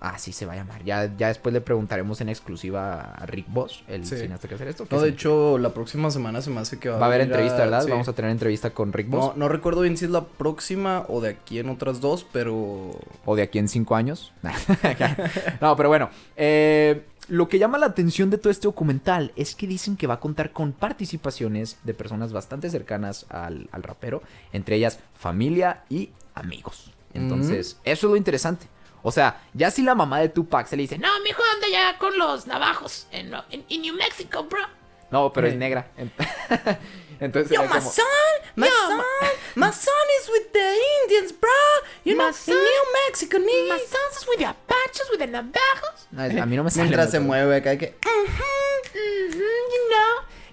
así 0.00 0.33
se 0.33 0.47
va 0.47 0.55
a 0.55 0.57
llamar. 0.57 0.83
Ya, 0.85 1.11
ya 1.17 1.29
después 1.29 1.53
le 1.53 1.61
preguntaremos 1.61 2.21
en 2.21 2.29
exclusiva 2.29 3.00
a 3.00 3.27
Rick 3.27 3.47
Bosch, 3.49 3.83
el 3.89 4.05
Sí. 4.07 4.17
cineasta 4.17 4.49
que 4.49 4.55
hacer 4.55 4.69
esto. 4.69 4.87
No, 4.91 5.00
de 5.00 5.11
hecho, 5.11 5.59
la 5.59 5.75
próxima 5.75 6.11
semana 6.11 6.41
se 6.43 6.50
me 6.50 6.61
hace 6.61 6.79
que 6.79 6.89
va, 6.89 6.99
va 6.99 7.07
a 7.07 7.09
haber 7.09 7.21
entrevista, 7.23 7.59
¿verdad? 7.59 7.83
sí. 7.85 7.91
Vamos 7.91 8.09
a 8.09 8.12
tener 8.12 8.31
entrevista 8.31 8.71
con 8.71 8.93
Rick 8.93 9.09
Bosch. 9.09 9.35
No, 9.37 9.45
no 9.45 9.49
recuerdo 9.49 9.83
bien 9.83 9.97
si 9.97 10.05
es 10.07 10.11
la 10.11 10.25
próxima 10.25 11.05
o 11.09 11.21
de 11.21 11.31
aquí 11.31 11.59
en 11.59 11.69
otras 11.69 12.00
dos, 12.00 12.27
pero... 12.33 12.91
O 13.25 13.37
de 13.37 13.43
aquí 13.43 13.59
en 13.59 13.69
cinco 13.69 13.95
años. 13.97 14.33
no, 15.61 15.77
pero 15.77 15.89
bueno. 15.89 16.11
eh, 16.37 17.05
lo 17.29 17.49
que 17.49 17.61
llama 17.61 17.79
la 17.79 17.87
atención 17.87 18.29
de 18.31 18.39
todo 18.39 18.50
este 18.50 18.67
documental 18.67 19.31
es 19.37 19.55
que 19.55 19.69
dicen 19.69 19.97
que 19.97 20.09
va 20.09 20.15
a 20.15 20.21
contar 20.21 20.50
con 20.53 20.73
participaciones 20.73 21.79
de 21.85 21.95
personas 21.95 22.33
bastante 22.33 22.69
cercanas 22.71 23.27
al, 23.29 23.69
al 23.71 23.83
rapero. 23.85 24.23
Entre 24.53 24.75
ellas 24.77 24.99
familia 25.15 25.85
y 25.89 26.11
amigos. 26.35 26.91
Entonces, 27.15 27.79
eso 27.85 28.07
es 28.07 28.11
lo 28.11 28.17
interesante. 28.17 28.67
O 29.02 29.11
sea, 29.12 29.40
ya 29.54 29.71
si 29.71 29.83
la 29.83 29.95
mamá 29.95 30.21
de 30.21 30.28
Tupac 30.28 30.66
se 30.66 30.76
le 30.76 30.83
dice, 30.83 30.99
no, 30.99 31.09
No, 31.19 31.25
mijo, 31.25 31.42
anda 31.54 31.69
ya 31.69 31.99
con 31.99 32.16
los 32.19 32.47
navajos 32.47 33.07
en, 33.12 33.33
en, 33.50 33.64
en 33.69 33.80
New 33.83 33.95
Mexico, 33.95 34.45
bro. 34.45 34.61
no, 35.11 35.33
pero 35.33 35.47
es 35.49 35.54
negra. 35.57 35.88
Entonces, 37.21 37.52
Yo, 37.54 37.62
my 37.62 37.69
como- 37.69 37.80
son, 37.90 38.04
my 38.57 38.66
Yo, 38.66 38.73
son, 38.88 39.00
my 39.57 39.71
son 39.73 40.07
is 40.23 40.28
with 40.30 40.52
the 40.52 40.75
Indians, 41.02 41.35
bro. 41.38 41.50
You 42.04 42.16
My 42.16 42.25
know, 42.25 42.33
son- 42.33 42.54
in 42.54 42.61
New 42.61 42.85
Mexico, 43.07 43.38
My 43.38 43.45
nigga. 43.45 43.78
sons 43.78 44.23
is 44.23 44.26
with 44.28 44.38
the 44.38 44.47
Apaches, 44.47 45.11
with 45.11 45.19
the 45.19 45.26
navajos. 45.26 46.07
No, 46.11 46.23
a 46.42 46.47
mí 46.47 46.57
no 46.57 46.64
me 46.64 46.71
sale 46.71 46.85
Mientras 46.88 47.11
se 47.11 47.21
mueve 47.21 47.57
acá, 47.57 47.76
que... 47.76 47.95
You 48.04 48.11
know. 48.11 48.35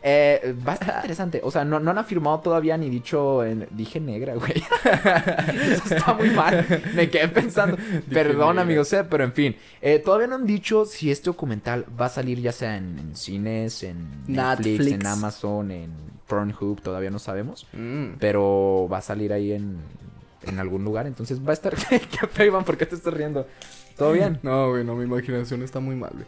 Eh, 0.03 0.55
va 0.67 0.71
a 0.71 0.75
estar 0.75 0.95
interesante. 0.95 1.41
O 1.43 1.51
sea, 1.51 1.65
no, 1.65 1.79
no 1.79 1.91
han 1.91 1.97
afirmado 1.97 2.39
todavía 2.39 2.77
ni 2.77 2.89
dicho. 2.89 3.43
en- 3.43 3.67
dije 3.71 3.99
negra, 3.99 4.35
güey. 4.35 4.63
Eso 5.71 5.95
está 5.95 6.13
muy 6.13 6.29
mal. 6.29 6.65
Me 6.95 7.09
quedé 7.09 7.27
pensando. 7.27 7.77
Perdón, 8.11 8.49
negra. 8.55 8.61
amigos, 8.61 8.93
eh, 8.93 9.03
pero 9.09 9.23
en 9.23 9.33
fin. 9.33 9.55
Eh, 9.81 9.99
todavía 9.99 10.27
no 10.27 10.35
han 10.35 10.45
dicho 10.45 10.85
si 10.85 11.11
este 11.11 11.25
documental 11.29 11.85
va 11.99 12.05
a 12.05 12.09
salir 12.09 12.39
ya 12.39 12.51
sea 12.51 12.77
en, 12.77 12.97
en 12.99 13.15
cines, 13.15 13.83
en 13.83 14.23
Netflix, 14.27 14.79
Netflix. 14.79 14.91
en 14.93 15.07
Amazon, 15.07 15.71
en 15.71 15.91
Pornhub. 16.27 16.81
Todavía 16.81 17.09
no 17.09 17.19
sabemos. 17.19 17.67
Mm. 17.73 18.13
Pero 18.19 18.87
va 18.91 18.99
a 18.99 19.01
salir 19.01 19.33
ahí 19.33 19.51
en, 19.53 19.77
en 20.45 20.59
algún 20.59 20.83
lugar. 20.83 21.07
Entonces 21.07 21.39
va 21.45 21.51
a 21.51 21.53
estar. 21.53 21.75
¿Qué 21.89 22.27
feo, 22.27 22.45
Iván? 22.47 22.63
¿Por 22.63 22.77
qué 22.77 22.85
te 22.85 22.95
estás 22.95 23.13
riendo? 23.13 23.47
¿Todo 23.97 24.11
bien? 24.13 24.39
No, 24.43 24.69
güey, 24.69 24.83
no, 24.83 24.95
mi 24.95 25.05
imaginación 25.05 25.63
está 25.63 25.79
muy 25.79 25.95
mal, 25.95 26.11
güey. 26.13 26.25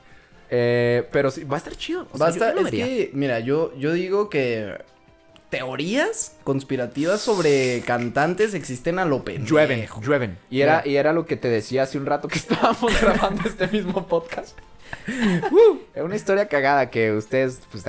Eh, 0.51 1.07
pero 1.11 1.29
sí, 1.31 1.43
va 1.43 1.57
a 1.57 1.59
estar 1.59 1.75
chido. 1.75 2.07
O 2.11 2.17
sea, 2.17 2.25
Va 2.25 2.27
a 2.27 2.35
estar- 2.35 2.57
es 2.57 2.71
que, 2.71 3.11
mira, 3.13 3.39
yo, 3.39 3.73
yo 3.77 3.93
digo 3.93 4.29
que 4.29 4.73
teorías 5.49 6.35
conspirativas 6.43 7.21
sobre 7.21 7.81
cantantes 7.81 8.53
existen 8.53 8.99
a 8.99 9.05
lo 9.05 9.23
pendejo. 9.23 9.47
Llueven, 9.47 9.87
llueven. 10.01 10.37
Y 10.49 10.61
era, 10.61 10.83
y 10.85 10.95
era 10.97 11.11
lo 11.13 11.25
que 11.25 11.35
te 11.37 11.49
decía 11.49 11.83
hace 11.83 11.97
un 11.97 12.05
rato 12.05 12.27
que 12.27 12.37
estábamos 12.39 12.99
grabando 13.01 13.47
este 13.47 13.67
mismo 13.67 14.07
podcast. 14.07 14.57
Uh, 15.07 15.77
es 15.93 16.01
una 16.03 16.15
historia 16.15 16.47
cagada 16.47 16.89
que 16.89 17.11
ustedes, 17.13 17.61
pues, 17.71 17.83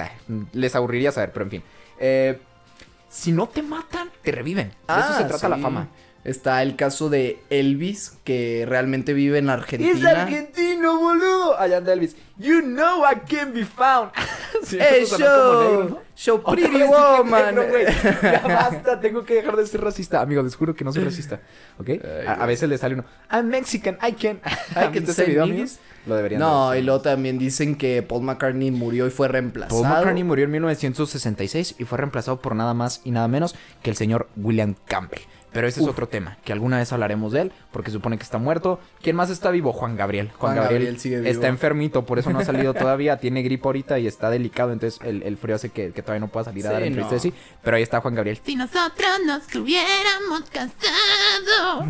les 0.52 0.74
aburriría 0.74 1.10
saber, 1.12 1.32
pero 1.32 1.44
en 1.46 1.50
fin. 1.50 1.62
Eh, 1.98 2.38
si 3.08 3.32
no 3.32 3.48
te 3.48 3.62
matan, 3.62 4.10
te 4.22 4.32
reviven. 4.32 4.68
De 4.68 5.00
eso 5.00 5.14
se 5.16 5.24
trata 5.24 5.48
la 5.48 5.56
Ah, 5.56 5.60
fama. 5.60 5.88
Está 6.30 6.62
el 6.62 6.76
caso 6.76 7.10
de 7.10 7.40
Elvis, 7.50 8.16
que 8.22 8.64
realmente 8.64 9.14
vive 9.14 9.38
en 9.38 9.50
Argentina. 9.50 9.90
Es 9.90 10.04
argentino, 10.04 11.00
boludo. 11.00 11.58
Allá 11.58 11.78
anda 11.78 11.92
Elvis. 11.92 12.14
You 12.38 12.60
know 12.60 13.02
I 13.02 13.16
can 13.28 13.52
be 13.52 13.64
found. 13.64 14.12
Sí, 14.62 14.76
¡Ey, 14.78 15.04
eso 15.04 15.16
sonó 15.16 15.30
como 15.30 15.42
show! 15.48 15.62
negro, 15.62 15.88
¿no? 15.88 15.98
¡Show 16.14 16.40
Otra 16.44 16.52
Pretty 16.52 16.82
Woman! 16.82 17.54
negro, 17.54 17.78
ya 18.22 18.42
basta, 18.44 19.00
tengo 19.00 19.24
que 19.24 19.34
dejar 19.34 19.56
de 19.56 19.66
ser 19.66 19.80
racista. 19.80 20.20
Amigos, 20.20 20.44
les 20.44 20.54
juro 20.54 20.74
que 20.74 20.84
no 20.84 20.92
soy 20.92 21.04
racista. 21.04 21.40
¿Ok? 21.78 21.90
a, 22.26 22.44
veces 22.44 22.68
le 22.68 22.76
sale 22.76 22.94
uno. 22.94 23.04
I'm 23.32 23.46
Mexican, 23.46 23.96
I 24.06 24.12
can. 24.12 24.40
I 24.44 24.78
¿Han 24.78 24.92
can 24.92 25.04
ese 25.04 25.24
video, 25.24 25.44
amigos? 25.44 25.78
Lo 26.06 26.14
deberían 26.14 26.40
No, 26.40 26.74
y 26.74 26.82
luego 26.82 27.00
también 27.00 27.38
dicen 27.38 27.74
que 27.74 28.02
Paul 28.02 28.22
McCartney 28.22 28.70
murió 28.70 29.06
y 29.06 29.10
fue 29.10 29.28
reemplazado. 29.28 29.82
Paul 29.82 29.94
McCartney 29.94 30.24
murió 30.24 30.44
en 30.44 30.50
1966 30.50 31.76
y 31.78 31.84
fue 31.84 31.96
reemplazado 31.96 32.40
por 32.40 32.54
nada 32.54 32.74
más 32.74 33.00
y 33.04 33.12
nada 33.12 33.26
menos 33.28 33.54
que 33.82 33.88
el 33.88 33.96
señor 33.96 34.28
William 34.36 34.74
Campbell. 34.86 35.22
Pero 35.52 35.66
ese 35.66 35.80
es 35.80 35.86
otro 35.86 36.08
tema, 36.08 36.38
que 36.44 36.52
alguna 36.52 36.78
vez 36.78 36.92
hablaremos 36.92 37.32
de 37.32 37.42
él, 37.42 37.52
porque 37.72 37.90
supone 37.90 38.16
que 38.18 38.22
está 38.22 38.38
muerto. 38.38 38.78
¿Quién 39.02 39.16
más 39.16 39.30
está 39.30 39.50
vivo? 39.50 39.72
Juan 39.72 39.96
Gabriel. 39.96 40.28
Juan, 40.28 40.52
Juan 40.52 40.56
Gabriel, 40.56 40.82
Gabriel 40.82 41.00
sigue 41.00 41.16
vivo. 41.20 41.30
está 41.30 41.48
enfermito, 41.48 42.06
por 42.06 42.18
eso 42.18 42.30
no 42.30 42.38
ha 42.38 42.44
salido 42.44 42.72
todavía. 42.74 43.18
Tiene 43.18 43.42
gripe 43.42 43.66
ahorita 43.66 43.98
y 43.98 44.06
está 44.06 44.30
delicado, 44.30 44.72
entonces 44.72 45.00
el, 45.04 45.22
el 45.22 45.36
frío 45.36 45.56
hace 45.56 45.70
que, 45.70 45.92
que 45.92 46.02
todavía 46.02 46.20
no 46.20 46.28
pueda 46.28 46.44
salir 46.44 46.64
a 46.66 46.70
Sí, 46.70 46.72
dar 46.74 46.82
entrevistas 46.84 47.12
no. 47.12 47.16
así. 47.18 47.34
Pero 47.62 47.76
ahí 47.76 47.82
está 47.82 48.00
Juan 48.00 48.14
Gabriel. 48.14 48.38
Si 48.44 48.54
nosotros 48.56 49.08
nos 49.26 49.42
hubiéramos 49.54 50.42
casado. 50.50 51.84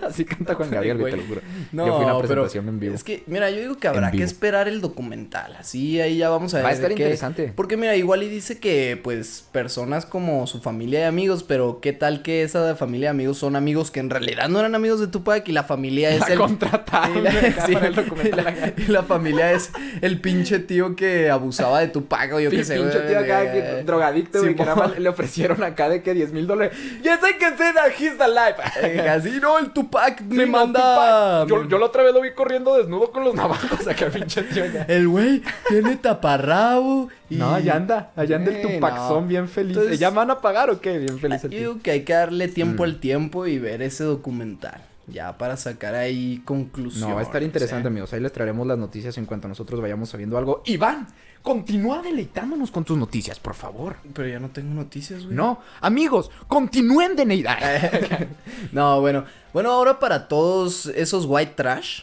Así 0.06 0.24
canta 0.24 0.54
Juan 0.54 0.70
Gabriel, 0.70 0.98
güey, 0.98 1.12
te 1.12 1.16
lo 1.18 1.26
juro. 1.26 1.40
No, 1.72 1.86
yo 1.86 1.96
fui 1.96 2.02
a 2.02 2.06
una 2.06 2.14
pero 2.16 2.42
presentación 2.42 2.68
en 2.68 2.80
vivo. 2.80 2.94
Es 2.94 3.04
que, 3.04 3.22
mira, 3.26 3.50
yo 3.50 3.60
digo 3.60 3.76
que 3.78 3.88
habrá 3.88 4.10
que 4.10 4.22
esperar 4.22 4.68
el 4.68 4.80
documental. 4.80 5.56
Así 5.56 6.00
ahí 6.00 6.18
ya 6.18 6.28
vamos 6.30 6.54
a 6.54 6.58
ver. 6.58 6.66
Va 6.66 6.70
a 6.70 6.72
estar 6.72 6.90
interesante. 6.90 7.52
Porque, 7.54 7.76
mira, 7.76 7.96
igual 7.96 8.22
y 8.22 8.28
dice 8.28 8.58
que, 8.58 8.98
pues, 9.02 9.44
personas 9.52 10.06
como 10.06 10.46
su 10.46 10.60
familia 10.60 11.00
y 11.00 11.02
amigos, 11.04 11.42
pero 11.44 11.80
qué 11.80 11.92
tal 11.92 12.22
que 12.22 12.42
esa 12.42 12.74
familia 12.80 13.06
y 13.06 13.10
amigos 13.10 13.38
son 13.38 13.54
amigos 13.54 13.90
que 13.92 14.00
en 14.00 14.10
realidad 14.10 14.48
no 14.48 14.58
eran 14.58 14.74
amigos 14.74 14.98
de 15.00 15.06
Tupac 15.06 15.46
y 15.48 15.52
la 15.52 15.62
familia 15.62 16.10
es 16.10 16.20
La 16.20 16.26
el. 16.28 16.38
contrataron 16.38 17.16
y 17.18 17.20
la, 17.20 17.30
sí, 17.66 17.74
el 17.74 18.92
la- 18.92 19.02
familia 19.04 19.52
es 19.52 19.70
el 20.00 20.20
pinche 20.20 20.58
tío 20.58 20.96
que 20.96 21.30
abusaba 21.30 21.80
de 21.80 21.88
Tupac 21.88 22.32
o 22.32 22.40
yo 22.40 22.50
qué 22.50 22.64
sé. 22.64 22.76
pinche 22.76 22.96
güey, 22.98 23.08
tío 23.08 23.18
acá, 23.20 23.40
de- 23.42 23.52
que, 23.52 23.82
drogadicto, 23.84 24.40
güey, 24.40 24.54
que 24.56 24.64
nada 24.64 24.74
más 24.76 24.98
le 24.98 25.08
ofrecieron 25.08 25.62
acá 25.62 25.88
de 25.88 26.02
que 26.02 26.12
10 26.14 26.32
mil 26.32 26.46
dólares. 26.46 26.76
Yes, 27.02 27.18
I 27.22 27.38
can 27.38 27.56
say 27.56 27.72
that 27.74 27.90
he's 27.98 28.20
alive. 28.20 28.56
Eh, 28.82 29.08
Así, 29.08 29.38
no, 29.40 29.58
el 29.58 29.70
Tupac 29.72 30.20
me 30.22 30.44
Sí, 30.44 30.50
no, 30.50 30.58
manda. 30.58 31.44
Tupac. 31.46 31.48
Yo, 31.64 31.68
yo 31.68 31.78
la 31.78 31.86
otra 31.86 32.02
vez 32.02 32.12
lo 32.14 32.20
vi 32.20 32.32
corriendo 32.32 32.76
desnudo 32.76 33.12
con 33.12 33.22
los 33.24 33.34
navajos 33.34 33.86
acá, 33.86 34.06
pinche 34.08 34.42
tío 34.44 34.64
acá. 34.64 34.84
El 34.88 35.08
güey 35.08 35.42
tiene 35.68 35.96
taparrabo. 35.96 37.08
Y... 37.30 37.36
No, 37.36 37.54
allá 37.54 37.76
anda, 37.76 38.10
allá 38.16 38.36
anda 38.36 38.50
el 38.50 38.60
Tupaczón 38.60 39.22
no. 39.22 39.28
bien 39.28 39.48
feliz. 39.48 39.76
Entonces- 39.76 39.98
¿Ya 40.00 40.10
me 40.10 40.16
van 40.16 40.30
a 40.32 40.40
pagar 40.40 40.68
o 40.70 40.80
qué? 40.80 40.98
Bien 40.98 41.18
feliz 41.18 41.42
el 41.44 41.50
Yo 41.52 41.58
digo 41.58 41.78
que 41.82 41.92
hay 41.92 42.02
que 42.02 42.12
darle 42.12 42.48
tiempo 42.48 42.82
Mm. 42.82 42.86
al 42.86 43.00
tiempo 43.00 43.46
y 43.46 43.58
ver 43.58 43.80
ese 43.82 44.04
documental. 44.04 44.82
Ya 45.06 45.36
para 45.38 45.56
sacar 45.56 45.94
ahí 45.94 46.40
conclusiones. 46.44 47.08
No, 47.08 47.14
va 47.14 47.20
a 47.20 47.24
estar 47.24 47.42
interesante, 47.42 47.88
¿eh? 47.88 47.90
amigos. 47.90 48.12
Ahí 48.12 48.20
les 48.20 48.32
traeremos 48.32 48.64
las 48.66 48.78
noticias 48.78 49.16
en 49.18 49.26
cuanto 49.26 49.48
nosotros 49.48 49.80
vayamos 49.80 50.08
sabiendo 50.08 50.38
algo. 50.38 50.62
Iván, 50.66 51.08
continúa 51.42 52.00
deleitándonos 52.00 52.70
con 52.70 52.84
tus 52.84 52.96
noticias, 52.96 53.40
por 53.40 53.54
favor. 53.54 53.96
Pero 54.14 54.28
ya 54.28 54.38
no 54.38 54.50
tengo 54.50 54.72
noticias, 54.72 55.24
güey. 55.24 55.34
No, 55.34 55.58
amigos, 55.80 56.30
continúen 56.46 57.16
de 57.16 57.26
neidar. 57.26 57.58
No, 58.72 59.00
bueno. 59.00 59.24
Bueno, 59.52 59.72
ahora 59.72 59.98
para 59.98 60.28
todos 60.28 60.86
esos 60.86 61.24
white 61.26 61.54
trash. 61.56 62.02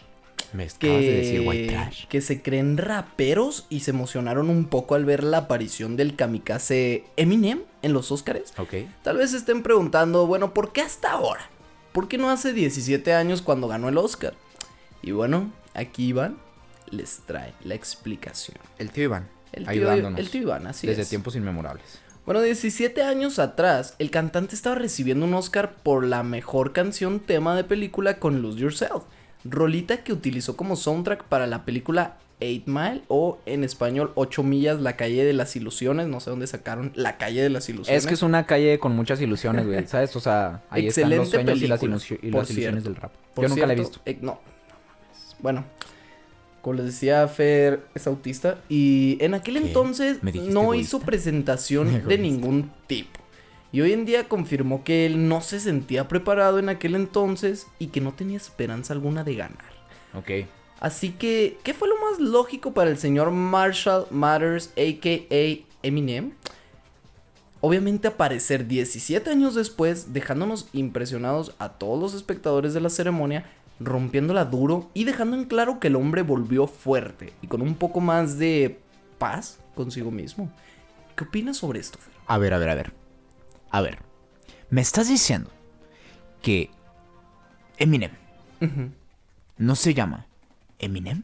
Me 0.54 0.64
acabas 0.64 0.78
Que, 0.80 0.88
de 0.90 1.18
decir 1.18 1.42
white 1.46 1.68
trash. 1.74 2.06
que 2.08 2.22
se 2.22 2.42
creen 2.42 2.78
raperos 2.78 3.66
y 3.70 3.82
se 3.82 3.92
emocionaron 3.92 4.50
un 4.50 4.66
poco 4.66 4.96
al 4.96 5.06
ver 5.06 5.24
la 5.24 5.40
aparición 5.40 5.96
del 5.98 6.16
kamikaze 6.16 7.04
Eminem 7.18 7.62
en 7.82 7.94
los 7.94 8.12
Oscars. 8.12 8.54
Ok. 8.58 8.74
Tal 9.04 9.18
vez 9.18 9.32
se 9.32 9.38
estén 9.38 9.62
preguntando, 9.64 10.26
bueno, 10.28 10.54
¿por 10.54 10.72
qué 10.72 10.82
hasta 10.82 11.12
ahora? 11.12 11.50
¿Por 11.92 12.08
qué 12.08 12.18
no 12.18 12.30
hace 12.30 12.54
17 12.54 13.14
años 13.14 13.42
cuando 13.42 13.68
ganó 13.68 13.90
el 13.90 13.98
Oscar? 13.98 14.34
Y 15.02 15.12
bueno, 15.12 15.52
aquí 15.74 16.08
Iván 16.08 16.38
les 16.90 17.20
trae 17.26 17.54
la 17.64 17.76
explicación. 17.76 18.58
El 18.78 18.92
tío 18.92 19.06
Iván, 19.06 19.28
El 19.52 19.64
tío, 19.64 19.72
ayudándonos. 19.72 20.20
el 20.20 20.30
tío 20.30 20.42
Iván, 20.44 20.68
así 20.68 20.88
desde 20.88 21.02
es. 21.02 21.10
tiempos 21.10 21.36
inmemorables. 21.36 22.00
Bueno, 22.26 22.42
17 22.42 23.04
años 23.04 23.40
atrás, 23.40 23.96
el 24.00 24.12
cantante 24.12 24.54
estaba 24.54 24.76
recibiendo 24.76 25.26
un 25.26 25.34
Oscar 25.34 25.76
por 25.82 26.04
la 26.06 26.24
mejor 26.24 26.74
canción 26.74 27.20
tema 27.22 27.56
de 27.56 27.64
película 27.64 28.20
con 28.20 28.42
Lose 28.42 28.60
Yourself. 28.60 29.04
Rolita 29.46 30.04
que 30.04 30.14
utilizó 30.14 30.58
como 30.58 30.76
soundtrack 30.76 31.24
para 31.26 31.48
la 31.48 31.64
película 31.66 32.18
8 32.40 32.64
Mile 32.68 33.02
o 33.08 33.40
en 33.46 33.64
español 33.64 34.12
8 34.16 34.44
millas, 34.44 34.80
la 34.82 34.96
calle 34.96 35.24
de 35.26 35.34
las 35.34 35.56
ilusiones. 35.56 36.08
No 36.08 36.20
sé 36.20 36.30
dónde 36.30 36.46
sacaron 36.48 36.92
la 36.96 37.18
calle 37.18 37.42
de 37.42 37.50
las 37.50 37.68
ilusiones. 37.70 38.04
Es 38.04 38.08
que 38.08 38.14
es 38.14 38.22
una 38.22 38.46
calle 38.46 38.78
con 38.80 38.96
muchas 38.96 39.20
ilusiones, 39.22 39.66
güey, 39.66 39.88
¿sabes? 39.88 40.16
O 40.16 40.20
sea, 40.20 40.62
ahí 40.70 40.88
están 40.88 41.10
los 41.10 41.28
Excelente 41.28 41.32
sueños 41.56 41.62
y 41.64 41.68
las, 41.68 41.80
película, 41.80 41.98
ilusio- 41.98 42.20
y 42.22 42.32
las 42.32 42.50
ilusiones 42.52 42.84
cierto. 42.84 42.90
del 42.90 42.96
rap. 43.02 43.12
Por 43.34 43.44
Yo 43.46 43.50
nunca 43.50 43.66
la 43.68 43.74
he 43.74 43.76
visto. 43.78 44.00
eh, 44.06 44.18
no. 44.22 44.40
bueno, 45.40 45.66
como 46.62 46.74
les 46.76 46.86
decía, 46.88 47.28
Fer 47.28 47.82
es 47.96 48.06
autista 48.08 48.58
y 48.70 49.18
en 49.22 49.34
aquel 49.34 49.56
¿Qué? 49.60 49.68
entonces 49.68 50.22
¿Me 50.22 50.32
dijiste 50.32 50.54
no 50.54 50.62
egoísta? 50.64 50.98
hizo 50.98 51.06
presentación 51.06 52.04
de 52.08 52.18
ningún 52.18 52.72
tipo. 52.88 53.17
Y 53.72 53.82
hoy 53.82 53.94
en 53.94 54.06
día 54.06 54.30
confirmó 54.30 54.84
que 54.84 55.06
él 55.06 55.28
no 55.28 55.42
se 55.42 55.60
sentía 55.60 56.08
preparado 56.08 56.60
en 56.60 56.70
aquel 56.70 56.96
entonces 56.96 57.68
y 57.80 57.88
que 57.88 58.02
no 58.02 58.14
tenía 58.14 58.38
esperanza 58.38 58.94
alguna 58.94 59.24
de 59.24 59.36
ganar. 59.36 59.72
Ok. 60.14 60.48
Así 60.80 61.12
que, 61.12 61.58
¿qué 61.64 61.74
fue 61.74 61.88
lo 61.88 61.96
más 62.00 62.20
lógico 62.20 62.74
para 62.74 62.90
el 62.90 62.98
señor 62.98 63.32
Marshall 63.32 64.06
Matters, 64.12 64.68
a.k.a. 64.78 65.66
Eminem? 65.84 66.34
Obviamente 67.60 68.08
aparecer 68.08 68.68
17 68.68 69.30
años 69.30 69.56
después, 69.56 70.14
dejándonos 70.14 70.70
impresionados 70.74 71.56
a 71.58 71.70
todos 71.70 72.00
los 72.00 72.14
espectadores 72.14 72.74
de 72.74 72.82
la 72.82 72.90
ceremonia, 72.90 73.46
rompiéndola 73.80 74.46
duro 74.46 74.90
y 74.94 75.04
dejando 75.04 75.36
en 75.36 75.46
claro 75.46 75.80
que 75.80 75.88
el 75.88 75.96
hombre 75.96 76.22
volvió 76.22 76.68
fuerte 76.68 77.34
y 77.42 77.48
con 77.48 77.62
un 77.62 77.76
poco 77.76 78.00
más 78.00 78.38
de 78.38 78.80
paz 79.18 79.60
consigo 79.76 80.12
mismo. 80.12 80.52
¿Qué 81.16 81.24
opinas 81.24 81.58
sobre 81.58 81.80
esto, 81.80 81.98
Fer? 81.98 82.14
A 82.28 82.38
ver, 82.38 82.54
a 82.54 82.60
ver, 82.60 82.70
a 82.70 82.76
ver. 82.76 83.07
A 83.72 83.82
ver. 83.82 84.00
Me 84.70 84.82
estás 84.82 85.08
diciendo 85.08 85.50
que 86.42 86.70
Eminem 87.78 88.12
no 89.58 89.76
se 89.76 89.94
llama 89.94 90.26
Eminem. 90.80 91.24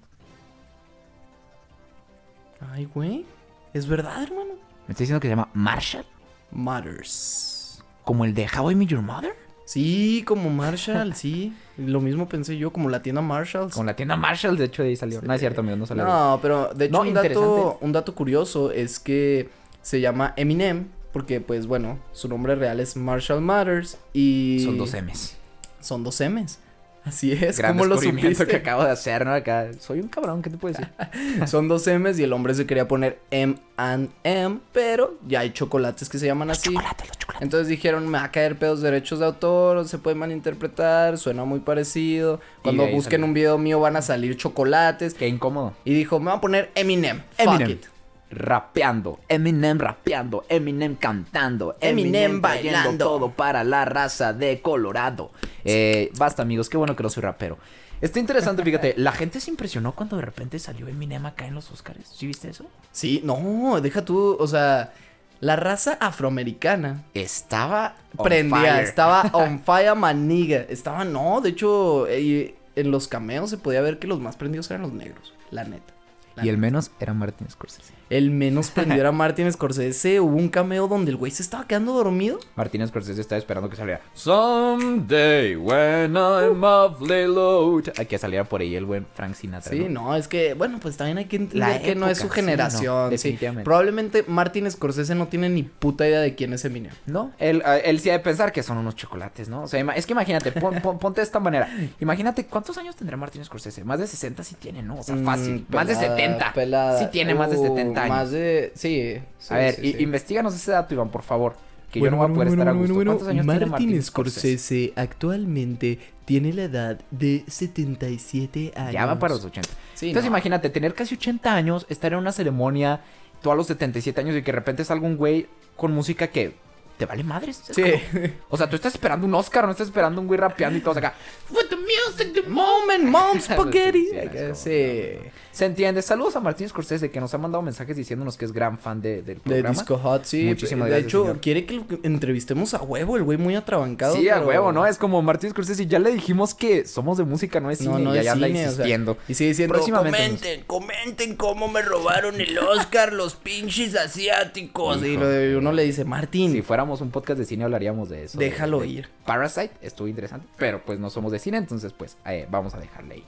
Ay, 2.72 2.86
güey. 2.86 3.26
¿Es 3.74 3.88
verdad, 3.88 4.24
hermano? 4.24 4.54
Me 4.88 4.92
estás 4.94 5.00
diciendo 5.00 5.20
que 5.20 5.28
se 5.28 5.32
llama 5.32 5.50
Marshall. 5.54 6.06
Matters. 6.52 7.84
Como 8.04 8.26
el 8.26 8.34
de 8.34 8.48
How 8.48 8.72
I 8.72 8.76
Met 8.76 8.88
Your 8.90 9.02
Mother. 9.02 9.36
Sí, 9.66 10.24
como 10.28 10.50
Marshall, 10.50 11.16
sí. 11.16 11.54
Lo 11.78 12.02
mismo 12.02 12.28
pensé 12.28 12.58
yo, 12.58 12.72
como 12.72 12.90
la 12.90 13.02
tienda 13.02 13.22
Marshalls. 13.22 13.74
Con 13.74 13.86
la 13.86 13.96
tienda 13.96 14.16
Marshall, 14.16 14.58
de 14.58 14.66
hecho, 14.66 14.84
de 14.84 14.90
ahí 14.90 14.96
salió. 14.96 15.22
No 15.22 15.34
es 15.34 15.40
cierto, 15.40 15.62
amigo, 15.62 15.78
no 15.78 15.86
salió. 15.86 16.06
No, 16.06 16.40
pero 16.42 16.74
de 16.74 16.86
hecho 16.86 16.94
No, 16.94 17.02
un, 17.02 17.14
dato, 17.14 17.28
interesante. 17.28 17.78
un 17.86 17.92
dato 17.92 18.14
curioso 18.16 18.72
es 18.72 19.00
que 19.00 19.50
se 19.82 20.02
llama 20.02 20.34
Eminem 20.38 20.88
porque 21.14 21.40
pues 21.40 21.68
bueno, 21.68 22.00
su 22.12 22.28
nombre 22.28 22.56
real 22.56 22.82
es 22.82 22.98
Marshall 22.98 23.40
Matters 23.40 23.98
y 24.12 24.62
Son 24.66 24.78
dos 24.78 24.94
M's. 24.94 25.38
Son 25.80 26.04
dos 26.04 26.20
M's. 26.20 26.60
Así 27.06 27.34
es, 27.34 27.58
Gran 27.58 27.74
como 27.74 27.86
lo 27.86 27.98
supiste? 28.00 28.48
que 28.48 28.56
acabo 28.56 28.84
de 28.84 28.92
hacer, 28.92 29.26
¿no? 29.26 29.34
Acá. 29.34 29.72
Soy 29.80 30.00
un 30.00 30.08
cabrón, 30.08 30.42
¿qué 30.42 30.50
te 30.50 30.58
puedo 30.58 30.74
decir? 30.74 30.90
Son 31.48 31.68
dos 31.68 31.86
M's 31.86 32.18
y 32.18 32.24
el 32.24 32.32
hombre 32.32 32.54
se 32.54 32.66
quería 32.66 32.88
poner 32.88 33.20
M 33.30 33.58
and 33.76 34.10
M, 34.24 34.60
pero 34.72 35.18
ya 35.28 35.42
hay 35.42 35.52
chocolates 35.52 36.08
que 36.08 36.18
se 36.18 36.28
llaman 36.28 36.52
así. 36.52 36.70
Chocolate, 36.74 37.06
los 37.06 37.18
chocolates. 37.18 37.42
Entonces 37.44 37.68
dijeron, 37.68 38.08
me 38.08 38.20
va 38.20 38.24
a 38.26 38.32
caer 38.32 38.58
pedos 38.58 38.82
de 38.82 38.90
derechos 38.92 39.20
de 39.20 39.26
autor, 39.26 39.86
se 39.86 39.98
puede 39.98 40.16
malinterpretar, 40.16 41.18
suena 41.18 41.44
muy 41.44 41.60
parecido. 41.60 42.40
Cuando 42.62 42.84
busquen 42.84 43.20
salió. 43.20 43.26
un 43.26 43.34
video 43.34 43.58
mío 43.58 43.82
van 43.82 43.98
a 43.98 44.02
salir 44.02 44.38
chocolates. 44.38 45.14
Qué 45.14 45.28
incómodo. 45.28 45.74
Y 45.84 45.94
dijo, 45.94 46.20
me 46.22 46.32
voy 46.32 46.38
a 46.38 46.42
poner 46.42 46.72
Eminem. 46.74 47.22
Fuck 47.38 47.48
Eminem. 47.48 47.72
it. 47.72 47.86
Rapeando, 48.34 49.20
Eminem 49.28 49.78
rapeando, 49.78 50.46
Eminem 50.50 50.96
cantando, 50.96 51.76
Eminem 51.80 52.42
bailando. 52.42 53.06
todo 53.06 53.32
para 53.32 53.64
la 53.64 53.86
raza 53.86 54.34
de 54.34 54.62
Colorado. 54.62 55.32
Eh, 55.66 56.12
basta 56.18 56.42
amigos, 56.42 56.70
qué 56.70 56.78
bueno 56.78 56.96
que 56.96 57.04
no 57.04 57.10
soy 57.10 57.22
rapero. 57.24 57.58
Está 58.02 58.20
interesante, 58.20 58.64
fíjate, 58.66 58.96
la 58.98 59.12
gente 59.14 59.40
se 59.40 59.50
impresionó 59.50 59.94
cuando 59.94 60.18
de 60.18 60.24
repente 60.24 60.60
salió 60.60 60.88
Eminem 60.88 61.26
acá 61.26 61.48
en 61.48 61.56
los 61.56 61.72
Oscars. 61.72 62.08
¿Sí 62.08 62.28
viste 62.28 62.50
eso? 62.50 62.66
Sí, 62.92 63.22
no, 63.24 63.80
deja 63.82 64.04
tú, 64.04 64.36
o 64.40 64.48
sea, 64.48 64.94
la 65.40 65.56
raza 65.56 65.98
afroamericana 66.00 67.04
Estaba 67.14 67.96
on 68.18 68.28
fire. 68.50 68.84
estaba 68.84 69.22
on 69.34 69.60
fire 69.62 69.96
maniga, 69.96 70.58
estaba, 70.70 71.04
no, 71.06 71.42
de 71.42 71.50
hecho, 71.50 72.08
eh, 72.08 72.56
en 72.76 72.92
los 72.92 73.08
cameos 73.08 73.50
se 73.50 73.58
podía 73.58 73.82
ver 73.82 74.00
que 74.00 74.08
los 74.08 74.20
más 74.20 74.36
prendidos 74.36 74.70
eran 74.72 74.82
los 74.84 74.94
negros, 74.94 75.34
la 75.52 75.64
neta. 75.64 75.94
la 76.36 76.46
Y 76.46 76.50
el 76.50 76.58
menos 76.58 76.92
era 77.00 77.14
Martin 77.14 77.50
Scorsese. 77.50 77.94
El 78.10 78.32
menos 78.32 78.70
prendido 78.72 79.00
era 79.02 79.12
Martin 79.12 79.52
Scorsese, 79.52 80.20
hubo 80.20 80.36
un 80.36 80.50
cameo 80.50 80.88
donde 80.88 81.12
el 81.12 81.18
güey 81.18 81.32
se 81.32 81.42
estaba 81.44 81.66
quedando 81.68 81.94
dormido. 81.94 82.40
Martin 82.56 82.86
Scorsese 82.88 83.22
estaba 83.22 83.40
esperando 83.40 83.70
que 83.70 83.76
saliera 83.76 84.02
Someday 84.14 85.56
when 85.56 86.16
I'm 86.16 86.64
awfully 86.64 87.26
low. 87.28 87.82
A 87.98 88.06
que 88.06 88.18
saliera 88.18 88.44
por 88.44 88.62
ahí 88.62 88.76
el 88.76 88.86
buen 88.86 89.06
Frank 89.14 89.36
Sinatra. 89.36 89.72
Sí, 89.72 89.88
no, 89.90 90.16
es 90.16 90.28
que, 90.28 90.54
bueno, 90.54 90.80
pues 90.82 90.98
también 90.98 91.18
hay 91.18 91.26
que 91.26 91.38
entender 91.38 91.68
La 91.70 91.82
que 91.82 91.96
no 91.96 92.08
es 92.08 92.18
su 92.18 92.26
época, 92.26 92.36
sí, 92.36 92.42
no, 92.42 92.46
generación. 92.48 93.06
sí. 93.10 93.12
definitivamente. 93.12 93.64
Probablemente 93.66 94.24
Martin 94.28 94.70
Scorsese 94.70 95.16
no 95.16 95.28
tiene 95.28 95.50
ni 95.50 95.64
puta 95.64 96.08
idea 96.08 96.20
de 96.22 96.36
quién 96.36 96.54
es 96.54 96.66
Eminem. 96.66 96.92
No, 97.06 97.32
él, 97.40 97.64
él 97.84 98.00
sí 98.00 98.10
ha 98.10 98.14
de 98.14 98.20
pensar 98.20 98.52
que 98.52 98.64
son 98.64 98.78
unos 98.78 98.96
chocolates, 98.96 99.50
¿no? 99.50 99.64
O 99.64 99.68
sea, 99.68 99.80
es 99.96 100.06
que 100.06 100.14
imagínate, 100.14 100.52
pon- 100.52 100.82
pon- 100.82 101.00
ponte 101.00 101.22
de 101.22 101.26
esta 101.26 101.40
manera. 101.40 101.70
Imagínate, 102.00 102.46
¿cuántos 102.46 102.78
años 102.78 102.96
tendrá 102.96 103.18
Martin 103.18 103.44
Scorsese? 103.46 103.84
Más 103.84 104.00
de 104.00 104.08
60 104.08 104.44
sí 104.44 104.56
tiene, 104.60 104.82
¿no? 104.84 105.00
O 105.00 105.04
sea, 105.04 105.16
fácil. 105.18 105.66
Mm, 105.70 105.76
más 105.76 105.88
de 105.88 105.96
pelada, 105.96 106.16
70. 106.18 106.54
pelada. 106.54 107.00
Sí 107.00 107.06
tiene 107.12 107.34
más 107.36 107.50
de 107.50 107.58
Uh, 107.58 107.64
70 107.96 108.02
años. 108.04 108.16
Más 108.18 108.32
de, 108.32 108.72
sí. 108.76 109.16
sí, 109.40 109.54
a 109.54 109.58
ver, 109.58 109.76
sí, 109.76 109.94
sí. 109.94 110.04
investiganos 110.04 110.56
ese 110.56 110.72
dato, 110.72 110.94
Iván, 110.94 111.10
por 111.10 111.24
favor. 111.24 111.56
Que 111.92 112.00
yo 112.00 112.10
no 112.10 112.18
voy 112.18 112.32
a 112.32 112.34
poder 112.34 112.48
estar 112.48 112.68
a 112.68 112.72
gusto. 112.72 112.96
¿Cuántos 112.96 113.28
años 113.28 113.46
tiene 113.46 113.66
Martin 113.68 114.02
Scorsese? 114.04 114.94
actualmente 114.96 116.00
tiene 116.26 116.52
la 116.54 116.64
edad 116.64 117.00
de 117.12 117.44
77 117.48 118.74
años. 118.76 118.94
Ya 118.94 119.06
va 119.06 119.20
para 119.20 119.36
los 119.36 119.46
80. 119.46 119.70
Sí, 119.94 120.08
Entonces 120.08 120.30
no. 120.30 120.36
imagínate, 120.36 120.70
tener 120.70 120.94
casi 120.96 121.16
80 121.16 121.54
años, 121.54 121.86
estar 121.90 122.14
en 122.14 122.20
una 122.20 122.32
ceremonia, 122.32 123.02
tú 123.42 123.52
a 123.52 123.56
los 123.56 123.68
77 123.68 124.20
años 124.22 124.36
y 124.36 124.42
que 124.42 124.52
de 124.52 124.56
repente 124.58 124.84
salga 124.86 125.06
un 125.06 125.18
güey 125.18 125.48
con 125.76 125.92
música 125.94 126.28
que 126.28 126.54
te 126.98 127.06
vale 127.06 127.24
madres. 127.24 127.62
Es 127.70 127.76
Sí. 127.76 127.82
como- 127.82 128.26
o 128.50 128.58
sea, 128.58 128.70
tú 128.70 128.76
estás 128.76 128.94
esperando 128.94 129.26
un 129.28 129.34
Oscar, 129.36 129.66
no 129.66 129.72
estás 129.72 129.88
esperando 129.88 130.22
un 130.22 130.28
güey 130.28 130.40
rapeando 130.40 130.78
y 130.78 130.82
todo 130.82 130.98
acá. 130.98 131.14
With 131.52 131.68
the 131.70 131.76
music, 131.76 132.34
the 132.34 132.50
Moment, 132.50 133.04
mom, 133.04 133.40
spaghetti. 133.40 134.08
Sí, 134.08 134.54
Sí. 134.54 135.30
Se 135.54 135.66
entiende. 135.66 136.02
Saludos 136.02 136.36
a 136.36 136.40
Martín 136.40 136.68
Scorsese 136.68 137.12
que 137.12 137.22
nos 137.22 137.34
ha 137.34 137.38
mandado 137.38 137.62
mensajes 137.62 137.96
diciéndonos 137.96 138.38
que 138.38 138.46
es 138.46 138.52
gran 138.52 138.80
fan 138.80 139.02
de, 139.02 139.18
del 139.22 139.36
De 139.38 139.42
programa. 139.42 139.70
Disco 139.70 139.98
Hot, 140.00 140.26
sí. 140.26 140.46
Muchísimas 140.46 140.86
de 140.86 140.90
gracias, 140.90 141.08
hecho, 141.08 141.22
señor. 141.22 141.40
quiere 141.42 141.66
que 141.66 141.76
lo 141.76 141.86
entrevistemos 142.02 142.74
a 142.74 142.82
huevo, 142.82 143.18
el 143.18 143.24
güey 143.24 143.38
muy 143.38 143.56
atrabancado. 143.56 144.16
Sí, 144.16 144.28
a 144.30 144.42
huevo, 144.42 144.72
¿no? 144.72 144.86
Es 144.88 144.98
como 144.98 145.22
Martín 145.22 145.52
Scorsese. 145.52 145.86
Ya 145.86 146.00
le 146.00 146.12
dijimos 146.12 146.56
que 146.56 146.86
somos 146.88 147.20
de 147.20 147.24
música, 147.26 147.60
no 147.60 147.70
es 147.70 147.78
cine. 147.78 147.92
No, 147.92 148.00
no 148.00 148.16
y 148.16 148.18
allá 148.18 148.32
anda 148.32 148.48
cine, 148.48 148.60
o 148.60 148.62
sea, 148.64 148.72
insistiendo. 148.72 149.18
y 149.28 149.34
sigue 149.36 149.50
diciendo, 149.52 149.80
comenten, 149.80 150.64
comenten 150.66 151.36
cómo 151.36 151.68
me 151.68 151.84
robaron 151.84 152.42
el 152.42 152.58
Oscar 152.58 153.14
los 153.14 153.36
pinches 153.36 153.96
asiáticos. 153.96 155.04
Y 155.04 155.18
lo- 155.18 155.60
uno 155.60 155.72
le 155.72 155.84
dice, 155.84 156.04
Martín, 156.04 156.52
Si 156.52 156.64
fuéramos 156.64 157.00
un 157.02 157.12
podcast 157.12 157.38
de 157.38 157.46
cine 157.46 157.64
hablaríamos 157.64 158.10
de 158.10 158.24
eso. 158.24 158.40
de- 158.40 158.46
Déjalo 158.46 158.80
de 158.80 158.88
ir. 158.88 159.10
Parasite 159.26 159.72
estuvo 159.82 160.08
interesante, 160.08 160.48
pero 160.58 160.84
pues 160.84 161.00
no 161.00 161.12
somos 161.12 161.32
de 161.32 161.38
cine, 161.38 161.58
entonces 161.58 161.94
pues 161.94 162.18
eh, 162.26 162.48
vamos 162.50 162.74
a 162.74 162.80
dejarle 162.80 163.14
ahí. 163.16 163.24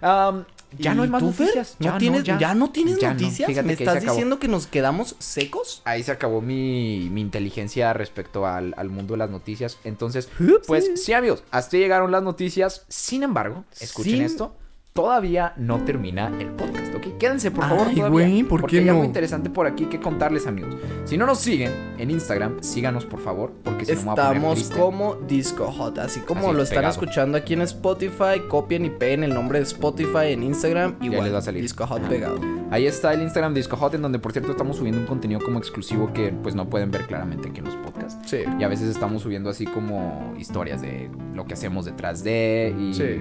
Am, 0.00 0.44
ya 0.78 0.94
no 0.94 1.02
hay 1.02 1.08
¿Y 1.08 1.12
más 1.12 1.22
noticias. 1.22 1.76
¿No 1.78 1.86
Ya 1.86 1.98
tienes, 1.98 2.24
ya, 2.24 2.54
no 2.54 2.70
tienes 2.70 2.98
Ya 2.98 3.08
no. 3.08 3.14
noticias? 3.20 3.46
Fíjate 3.46 3.66
¿Me 3.66 3.72
estás 3.74 4.02
diciendo 4.02 4.38
que 4.38 4.48
nos 4.48 4.66
quedamos 4.66 5.16
secos? 5.18 5.80
Ahí 5.84 6.02
se 6.02 6.10
acabó 6.12 6.40
mi, 6.42 7.08
mi 7.10 7.20
inteligencia 7.20 7.92
respecto 7.92 8.46
al, 8.46 8.74
al 8.76 8.90
mundo 8.90 9.14
de 9.14 9.18
las 9.18 9.30
noticias. 9.30 9.78
Entonces, 9.84 10.28
Upsi. 10.40 10.66
pues 10.66 10.90
sí, 10.96 11.12
amigos, 11.12 11.44
hasta 11.50 11.76
llegaron 11.78 12.10
las 12.12 12.22
noticias. 12.22 12.84
Sin 12.88 13.22
embargo, 13.22 13.64
escuchen 13.80 14.12
Sin- 14.14 14.22
esto. 14.22 14.54
Todavía 14.96 15.52
no 15.56 15.78
termina 15.84 16.32
el 16.40 16.48
podcast, 16.48 16.92
¿ok? 16.94 17.18
Quédense, 17.18 17.50
por 17.52 17.64
favor, 17.68 17.86
Ay, 17.88 17.94
todavía. 17.96 18.08
güey, 18.26 18.42
¿por 18.42 18.60
porque 18.62 18.76
qué 18.78 18.82
hay 18.82 18.88
algo 18.88 19.02
no? 19.02 19.06
interesante 19.06 19.50
por 19.50 19.66
aquí 19.66 19.84
que 19.86 20.00
contarles, 20.00 20.46
amigos. 20.48 20.74
Si 21.04 21.16
no 21.16 21.26
nos 21.26 21.38
siguen 21.38 21.70
en 21.98 22.10
Instagram, 22.10 22.62
síganos, 22.62 23.04
por 23.04 23.20
favor, 23.20 23.52
porque 23.62 23.84
si 23.86 23.92
no 23.94 23.98
me 23.98 24.04
voy 24.06 24.12
a 24.12 24.14
poner 24.16 24.32
Estamos 24.36 24.54
triste. 24.58 24.74
como 24.76 25.14
Disco 25.28 25.66
Hot, 25.70 25.98
así 25.98 26.20
como 26.20 26.48
Así, 26.48 26.56
lo 26.56 26.62
están 26.62 26.78
pegado. 26.78 26.92
escuchando 26.92 27.38
aquí 27.38 27.52
en 27.54 27.60
Spotify, 27.62 28.40
copien 28.48 28.84
y 28.86 28.90
peguen 28.90 29.22
el 29.22 29.32
nombre 29.34 29.58
de 29.58 29.64
Spotify 29.64 30.28
en 30.32 30.42
Instagram, 30.42 30.96
Ya 30.98 31.06
igual 31.06 31.24
les 31.24 31.34
va 31.34 31.38
a 31.38 31.42
salir. 31.42 31.62
Disco 31.62 31.86
Hot 31.86 32.02
pegado. 32.08 32.40
Ahí 32.70 32.86
está 32.86 33.12
el 33.12 33.22
Instagram 33.22 33.54
Disco 33.54 33.76
Hot, 33.76 33.94
en 33.94 34.02
donde, 34.02 34.18
por 34.18 34.32
cierto, 34.32 34.50
estamos 34.50 34.76
subiendo 34.78 35.00
un 35.00 35.06
contenido 35.06 35.40
como 35.44 35.58
exclusivo 35.58 36.12
que, 36.12 36.32
pues, 36.42 36.54
no 36.54 36.68
pueden 36.68 36.90
ver 36.90 37.06
claramente 37.06 37.48
aquí 37.50 37.58
en 37.60 37.66
los 37.66 37.76
podcasts. 37.76 38.18
Sí. 38.28 38.38
Y 38.58 38.64
a 38.64 38.68
veces 38.68 38.88
estamos 38.88 39.22
subiendo 39.22 39.50
así 39.50 39.66
como 39.66 40.34
historias 40.38 40.80
de 40.82 41.08
lo 41.34 41.44
que 41.44 41.52
hacemos 41.54 41.84
detrás 41.84 42.24
de 42.24 42.74
y 42.76 42.94
Sí. 42.94 43.20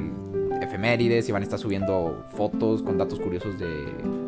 Efemérides 0.65 1.27
y 1.29 1.31
van 1.31 1.41
a 1.41 1.45
estar 1.45 1.57
subiendo 1.59 2.25
fotos 2.35 2.81
con 2.83 2.97
datos 2.97 3.19
curiosos 3.19 3.57
de 3.59 3.65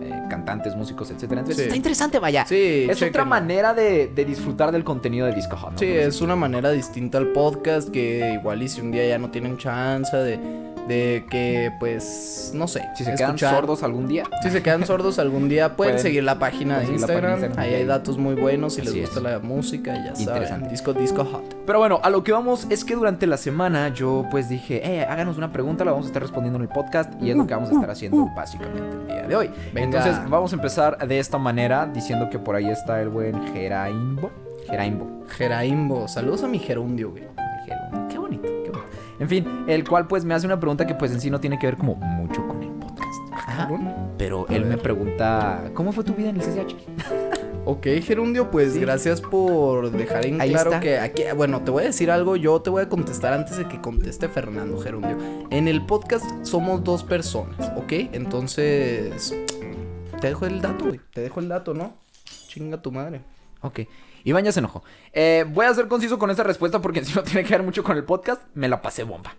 eh, 0.08 0.12
cantantes, 0.30 0.76
músicos, 0.76 1.12
etcétera. 1.12 1.42
Entonces 1.42 1.58
Sí. 1.58 1.68
está 1.68 1.76
interesante, 1.76 2.20
vaya. 2.20 2.46
Sí, 2.46 2.88
es 2.90 3.02
otra 3.02 3.26
manera 3.26 3.74
de, 3.74 4.08
de 4.08 4.26
disfrutar 4.26 4.72
del 4.72 4.84
contenido 4.84 5.26
de 5.28 5.34
Disco 5.34 5.56
Hot. 5.58 5.74
¿no? 5.74 5.78
Sí, 5.78 5.86
es 5.88 6.22
una 6.22 6.36
manera 6.36 6.72
distinta 6.72 7.18
al 7.18 7.28
podcast 7.28 7.90
que 7.90 8.34
igual 8.40 8.62
y 8.64 8.68
si 8.70 8.82
un 8.82 8.92
día 8.92 9.08
ya 9.08 9.18
no 9.18 9.30
tienen 9.30 9.58
chance 9.58 10.16
de, 10.16 10.40
de 10.88 11.26
que 11.30 11.72
pues 11.80 12.52
no 12.56 12.68
sé, 12.68 12.82
Si 12.96 13.04
se 13.04 13.14
quedan 13.16 13.38
sordos 13.38 13.84
algún 13.84 14.08
día, 14.08 14.24
Si 14.42 14.50
se 14.50 14.64
quedan 14.64 14.86
sordos 14.86 15.20
algún 15.20 15.50
día 15.50 15.70
pueden, 15.76 15.94
Pueden- 15.96 16.02
seguir 16.04 16.24
la 16.24 16.40
página 16.40 16.80
de 16.80 16.86
Instagram. 16.88 17.40
Ahí 17.58 17.74
hay 17.74 17.86
datos 17.86 18.18
muy 18.18 18.36
buenos 18.36 18.76
si 18.76 18.82
les 18.82 18.96
gusta 18.96 19.18
es. 19.18 19.24
la 19.24 19.40
música, 19.40 19.94
ya 19.94 20.14
Interesante. 20.18 20.48
saben. 20.48 20.70
Disco 20.70 20.94
Disco 20.94 21.26
Hot. 21.26 21.56
Pero 21.66 21.80
bueno, 21.80 22.00
a 22.04 22.10
lo 22.10 22.24
que 22.24 22.32
vamos 22.32 22.68
es 22.70 22.86
que 22.86 22.96
durante 22.96 23.28
la 23.28 23.38
semana 23.38 23.90
yo 23.90 24.26
pues 24.32 24.48
dije, 24.50 24.82
eh, 24.84 25.04
háganos 25.06 25.38
una 25.38 25.52
pregunta, 25.52 25.84
la 25.84 25.92
vamos 25.92 26.06
a 26.06 26.10
estar 26.10 26.22
respondiendo 26.22 26.58
en 26.58 26.64
el 26.64 26.70
podcast 26.70 27.14
y 27.22 27.30
es 27.32 27.36
lo 27.38 27.46
que 27.46 27.54
vamos 27.54 27.70
a 27.70 27.74
estar 27.74 27.90
haciendo 27.90 28.30
básicamente 28.36 28.80
el 28.80 29.08
día 29.08 29.28
de 29.28 29.36
hoy. 29.36 29.50
Venga. 29.74 29.98
Entonces 30.00 30.30
vamos 30.30 30.52
a 30.54 30.56
empezar 30.56 31.08
de 31.08 31.20
esta 31.20 31.38
manera 31.38 31.86
diciendo 31.94 32.30
que 32.30 32.40
por 32.40 32.56
ahí 32.56 32.70
está 32.70 33.02
el 33.02 33.10
buen 33.10 33.48
Geraimbo. 33.54 34.32
Geraimbo. 34.70 35.24
Geraimbo, 35.28 36.08
saludos 36.08 36.44
a 36.44 36.48
mi 36.48 36.60
gerundio, 36.60 37.12
güey. 37.12 37.24
En 39.20 39.28
fin, 39.30 39.66
el 39.68 39.88
cual 39.88 40.08
pues 40.08 40.24
me 40.26 40.34
hace 40.34 40.46
una 40.46 40.60
pregunta 40.60 40.86
que 40.86 40.94
pues 40.96 41.12
en 41.12 41.20
sí 41.22 41.30
no 41.30 41.40
tiene 41.40 41.58
que 41.60 41.66
ver 41.68 41.78
como 41.78 41.96
mucho 41.96 42.48
con 42.48 42.62
el 42.64 42.70
podcast. 42.70 43.46
cabrón. 43.56 43.94
Pero 44.18 44.48
él 44.50 44.66
me 44.66 44.78
pregunta, 44.78 45.72
¿cómo 45.74 45.92
fue 45.92 46.04
tu 46.04 46.14
vida 46.14 46.30
en 46.30 46.38
el 46.38 46.42
CCH? 46.42 46.76
Ok, 47.70 47.86
Gerundio, 48.02 48.50
pues 48.50 48.76
Sí. 48.76 48.80
gracias 48.80 49.20
por 49.20 49.92
dejar 49.92 50.26
en 50.26 50.40
Ahí 50.40 50.52
claro 50.52 50.70
está. 50.72 50.80
que 50.80 51.00
aquí, 51.00 51.24
bueno, 51.36 51.60
te 51.64 51.72
voy 51.72 51.84
a 51.84 51.88
decir 51.88 52.10
algo, 52.10 52.38
yo 52.38 52.62
te 52.62 52.70
voy 52.70 52.82
a 52.84 52.88
contestar 52.88 53.34
antes 53.34 53.58
de 53.58 53.68
que 53.68 53.82
conteste 53.82 54.30
Fernando 54.30 54.78
Gerundio. 54.80 55.18
En 55.50 55.68
el 55.68 55.86
podcast 55.86 56.24
somos 56.44 56.82
dos 56.86 57.04
personas, 57.04 57.70
¿ok? 57.76 57.92
Entonces, 58.14 59.36
te 60.22 60.28
dejo 60.28 60.46
el 60.46 60.62
dato, 60.62 60.86
güey, 60.86 61.02
te 61.14 61.20
dejo 61.20 61.42
el 61.42 61.50
dato, 61.50 61.74
¿no? 61.74 61.92
Chinga 62.48 62.82
tu 62.82 62.94
madre. 62.94 63.20
Ok. 63.62 63.82
Iván 64.30 64.44
ya 64.46 64.52
se 64.52 64.60
enojó. 64.60 64.84
Eh, 65.14 65.46
voy 65.50 65.66
a 65.66 65.74
ser 65.74 65.88
conciso 65.88 66.20
con 66.20 66.30
esta 66.30 66.44
respuesta 66.44 66.82
porque 66.82 67.04
si 67.06 67.14
no 67.16 67.24
tiene 67.24 67.44
que 67.44 67.50
ver 67.54 67.64
mucho 67.64 67.84
con 67.84 67.96
el 67.98 68.04
podcast, 68.04 68.42
me 68.54 68.68
la 68.68 68.82
pasé 68.82 69.04
bomba. 69.04 69.36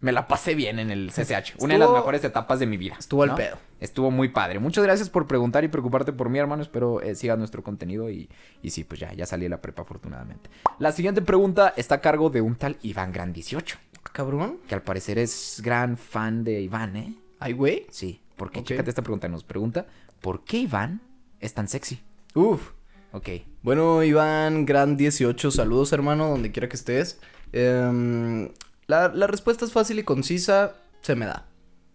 Me 0.00 0.12
la 0.12 0.26
pasé 0.28 0.54
bien 0.54 0.78
en 0.80 0.90
el 0.90 1.10
CCH. 1.12 1.54
Una 1.60 1.74
de 1.74 1.78
las 1.80 1.90
mejores 1.90 2.22
etapas 2.24 2.58
de 2.58 2.66
mi 2.66 2.76
vida. 2.76 2.96
Estuvo 2.98 3.22
al 3.22 3.34
pedo. 3.36 3.56
Estuvo 3.80 4.10
muy 4.10 4.28
padre. 4.28 4.58
Muchas 4.58 4.84
gracias 4.84 5.08
por 5.08 5.26
preguntar 5.26 5.64
y 5.64 5.68
preocuparte 5.68 6.12
por 6.12 6.28
mí, 6.28 6.38
hermano. 6.38 6.62
Espero 6.62 7.00
eh, 7.00 7.14
sigas 7.14 7.38
nuestro 7.38 7.62
contenido 7.62 8.10
y, 8.10 8.28
y 8.60 8.68
sí, 8.70 8.84
pues 8.84 9.00
ya, 9.00 9.14
ya 9.14 9.24
salí 9.24 9.44
de 9.44 9.48
la 9.48 9.62
prepa 9.62 9.80
afortunadamente. 9.82 10.50
La 10.78 10.92
siguiente 10.92 11.22
pregunta 11.22 11.72
está 11.76 11.94
a 11.94 12.00
cargo 12.02 12.28
de 12.28 12.42
un 12.42 12.56
tal 12.56 12.76
Iván 12.82 13.12
Gran 13.12 13.32
18, 13.32 13.78
Ah, 14.04 14.10
Cabrón. 14.12 14.58
que 14.68 14.74
al 14.74 14.82
parecer 14.82 15.18
es 15.18 15.62
gran 15.64 15.96
fan 15.96 16.44
de 16.44 16.60
Iván, 16.60 16.96
¿eh? 16.96 17.14
Ay, 17.38 17.54
güey. 17.54 17.86
Sí, 17.90 18.20
porque 18.36 18.58
Ok. 18.60 18.66
chécate 18.66 18.90
esta 18.90 19.00
pregunta. 19.00 19.26
Nos 19.28 19.44
pregunta, 19.44 19.86
¿por 20.20 20.44
qué 20.44 20.58
Iván 20.58 21.00
es 21.40 21.54
tan 21.54 21.66
sexy? 21.66 22.00
Uf. 22.34 22.72
Ok. 23.14 23.28
Bueno, 23.62 24.02
Iván, 24.02 24.66
gran 24.66 24.96
18, 24.96 25.50
saludos 25.52 25.92
hermano, 25.92 26.28
donde 26.28 26.50
quiera 26.50 26.68
que 26.68 26.76
estés. 26.76 27.20
Em, 27.52 28.48
la, 28.88 29.08
la 29.08 29.26
respuesta 29.28 29.64
es 29.64 29.72
fácil 29.72 29.98
y 30.00 30.02
concisa, 30.02 30.74
se 31.00 31.14
me 31.14 31.24
da, 31.26 31.46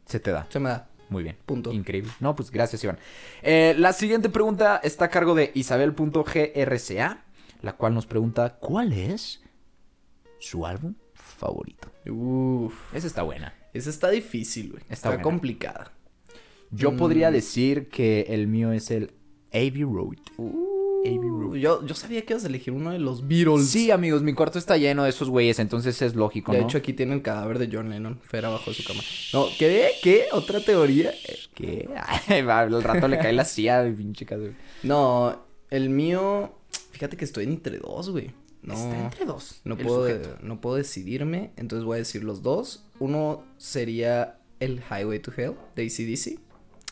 Se 0.05 0.19
te 0.19 0.31
da. 0.31 0.47
se 0.49 0.59
me 0.59 0.69
da. 0.69 0.87
Muy 1.09 1.23
bien. 1.23 1.37
Punto. 1.45 1.73
Increíble. 1.73 2.11
No, 2.19 2.35
pues 2.35 2.51
gracias, 2.51 2.83
Iván. 2.83 2.99
Eh, 3.41 3.75
la 3.77 3.93
siguiente 3.93 4.29
pregunta 4.29 4.79
está 4.83 5.05
a 5.05 5.09
cargo 5.09 5.33
de 5.35 5.51
Isabel.grca, 5.55 7.23
la 7.63 7.73
cual 7.73 7.93
nos 7.95 8.05
pregunta, 8.05 8.57
¿cuál 8.59 8.93
es 8.93 9.41
su 10.39 10.65
álbum 10.65 10.93
favorito? 11.13 11.89
Uf, 12.09 12.93
Esa 12.95 13.07
está 13.07 13.23
buena. 13.23 13.53
esa 13.73 13.89
está 13.89 14.09
difícil, 14.09 14.71
güey. 14.71 14.83
Está 14.89 15.19
complicada. 15.21 15.91
Yo 16.71 16.91
Mm. 16.91 16.97
podría 16.97 17.31
decir 17.31 17.89
que 17.89 18.21
el 18.29 18.47
mío 18.47 18.71
es 18.71 18.89
el 18.91 19.11
Abbey 19.51 19.83
Road. 19.83 20.17
Abbey 20.37 20.78
Uh, 21.05 21.55
yo, 21.55 21.85
yo 21.85 21.95
sabía 21.95 22.21
que 22.25 22.33
ibas 22.33 22.43
a 22.43 22.47
elegir 22.47 22.73
uno 22.73 22.91
de 22.91 22.99
los 22.99 23.27
Beatles. 23.27 23.69
Sí, 23.69 23.91
amigos, 23.91 24.21
mi 24.21 24.33
cuarto 24.33 24.59
está 24.59 24.77
lleno 24.77 25.03
de 25.03 25.09
esos 25.09 25.29
güeyes, 25.29 25.59
entonces 25.59 26.01
es 26.01 26.15
lógico, 26.15 26.51
De 26.51 26.59
¿no? 26.59 26.65
hecho, 26.65 26.77
aquí 26.77 26.93
tiene 26.93 27.13
el 27.13 27.21
cadáver 27.21 27.57
de 27.59 27.69
John 27.71 27.89
Lennon, 27.89 28.19
Fer 28.23 28.45
abajo 28.45 28.71
de 28.71 28.75
su 28.75 28.83
cama. 28.83 29.01
No, 29.33 29.45
¿qué? 29.57 29.91
¿Qué? 30.03 30.25
¿Otra 30.31 30.59
teoría? 30.59 31.11
¿Qué? 31.55 31.89
Ay, 32.27 32.41
va, 32.41 32.59
al 32.61 32.83
rato 32.83 33.07
le 33.07 33.17
cae 33.17 33.33
la 33.33 33.45
silla 33.45 33.83
pinche 33.95 34.25
casa. 34.25 34.43
No, 34.83 35.39
el 35.69 35.89
mío, 35.89 36.53
fíjate 36.91 37.17
que 37.17 37.25
estoy 37.25 37.45
entre 37.45 37.77
dos, 37.77 38.09
güey. 38.09 38.31
No, 38.61 38.73
Está 38.73 38.99
entre 39.05 39.25
dos. 39.25 39.61
no 39.63 39.77
puedo, 39.77 40.37
no 40.41 40.59
puedo 40.59 40.75
decidirme, 40.75 41.51
entonces 41.55 41.85
voy 41.85 41.95
a 41.95 41.99
decir 41.99 42.23
los 42.25 42.41
dos. 42.43 42.83
Uno 42.99 43.43
sería 43.57 44.37
el 44.59 44.81
Highway 44.91 45.19
to 45.19 45.31
Hell 45.35 45.53
de 45.77 45.83
ACDC. 45.85 46.39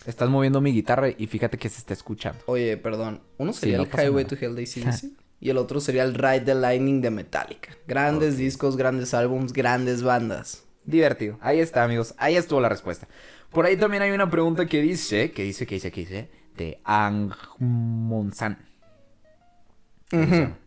Estás 0.05 0.29
moviendo 0.29 0.61
mi 0.61 0.71
guitarra 0.71 1.09
y 1.09 1.27
fíjate 1.27 1.57
que 1.57 1.67
se 1.69 1.79
está 1.79 1.93
escuchando. 1.93 2.39
Oye, 2.45 2.77
perdón. 2.77 3.21
Uno 3.37 3.51
Sí, 3.53 3.61
sería 3.61 3.77
no 3.77 3.83
el 3.83 3.89
Highway 3.89 4.23
nada. 4.23 4.37
to 4.37 4.45
Hell 4.45 4.55
de 4.55 4.63
ACDC. 4.63 5.03
y 5.39 5.49
el 5.49 5.57
otro 5.57 5.79
sería 5.81 6.03
el 6.03 6.13
Ride 6.13 6.41
the 6.41 6.55
Lightning 6.55 7.01
de 7.01 7.11
Metallica. 7.11 7.71
Grandes 7.87 8.37
discos, 8.37 8.77
grandes 8.77 9.13
álbums, 9.13 9.51
grandes 9.53 10.03
bandas. 10.03 10.63
Divertido. 10.85 11.37
Ahí 11.41 11.59
está, 11.59 11.83
amigos. 11.83 12.15
Ahí 12.17 12.37
estuvo 12.37 12.61
la 12.61 12.69
respuesta. 12.69 13.07
Por 13.51 13.65
ahí 13.65 13.75
también 13.75 14.03
hay 14.03 14.11
una 14.11 14.29
pregunta 14.29 14.65
que 14.65 14.81
dice, 14.81 15.31
que 15.31 15.43
dice, 15.43 15.65
que 15.67 15.75
dice, 15.75 15.91
que 15.91 16.01
dice, 16.01 16.29
de 16.55 16.79
Angmonsan. 16.85 18.65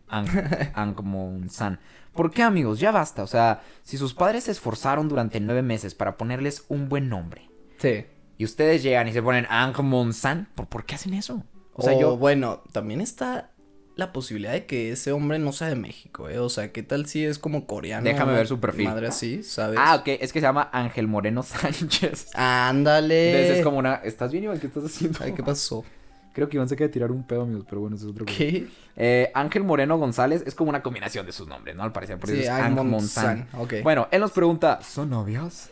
Ang, 0.07 0.27
Angmonsan. 0.75 1.79
¿Por 2.13 2.31
qué, 2.31 2.43
amigos? 2.43 2.79
Ya 2.79 2.91
basta. 2.91 3.23
O 3.23 3.27
sea, 3.27 3.63
si 3.83 3.97
sus 3.97 4.13
padres 4.13 4.43
se 4.43 4.51
esforzaron 4.51 5.07
durante 5.07 5.39
nueve 5.39 5.61
meses 5.63 5.95
para 5.95 6.17
ponerles 6.17 6.65
un 6.67 6.89
buen 6.89 7.09
nombre 7.09 7.49
Sí. 7.77 8.05
Y 8.41 8.43
ustedes 8.43 8.81
llegan 8.81 9.07
y 9.07 9.13
se 9.13 9.21
ponen 9.21 9.45
Angmonsan, 9.51 10.47
¿por, 10.55 10.65
¿por 10.65 10.83
qué 10.83 10.95
hacen 10.95 11.13
eso? 11.13 11.43
O 11.73 11.83
sea, 11.83 11.95
yo... 11.95 12.17
bueno, 12.17 12.63
también 12.71 12.99
está 12.99 13.51
la 13.95 14.11
posibilidad 14.11 14.51
de 14.51 14.65
que 14.65 14.91
ese 14.91 15.11
hombre 15.11 15.37
no 15.37 15.51
sea 15.51 15.67
de 15.67 15.75
México, 15.75 16.27
¿eh? 16.27 16.39
O 16.39 16.49
sea, 16.49 16.71
¿qué 16.71 16.81
tal 16.81 17.05
si 17.05 17.23
es 17.23 17.37
como 17.37 17.67
coreano? 17.67 18.03
Déjame 18.03 18.33
ver 18.33 18.47
su 18.47 18.59
perfil. 18.59 18.85
Madre 18.85 19.09
así, 19.09 19.43
¿sabes? 19.43 19.77
Ah, 19.79 19.97
ok. 19.97 20.07
Es 20.19 20.33
que 20.33 20.39
se 20.39 20.47
llama 20.47 20.71
Ángel 20.73 21.07
Moreno 21.07 21.43
Sánchez. 21.43 22.31
Ándale. 22.33 23.29
Entonces 23.29 23.57
es 23.59 23.63
como 23.63 23.77
una... 23.77 23.93
¿Estás 23.97 24.31
bien, 24.31 24.45
Iván? 24.45 24.59
¿Qué 24.59 24.65
estás 24.65 24.85
haciendo? 24.85 25.19
Ay, 25.21 25.33
¿qué 25.33 25.43
pasó? 25.43 25.85
Creo 26.33 26.49
que 26.49 26.57
Iván 26.57 26.67
se 26.67 26.73
acaba 26.73 26.87
de 26.87 26.93
tirar 26.93 27.11
un 27.11 27.21
pedo, 27.27 27.43
amigos, 27.43 27.67
pero 27.69 27.81
bueno, 27.81 27.95
eso 27.95 28.05
es 28.07 28.11
otro. 28.11 28.25
¿Qué? 28.25 28.67
Eh, 28.95 29.29
Ángel 29.35 29.63
Moreno 29.63 29.99
González 29.99 30.41
es 30.47 30.55
como 30.55 30.71
una 30.71 30.81
combinación 30.81 31.27
de 31.27 31.31
sus 31.31 31.47
nombres, 31.47 31.75
¿no? 31.75 31.83
Al 31.83 31.91
parecer, 31.91 32.17
por 32.17 32.31
eso 32.31 32.37
Sí, 32.37 32.41
es. 32.41 33.11
San, 33.11 33.47
ok. 33.53 33.75
Bueno, 33.83 34.07
él 34.09 34.19
nos 34.19 34.31
pregunta, 34.31 34.81
¿son 34.81 35.11
novios? 35.11 35.69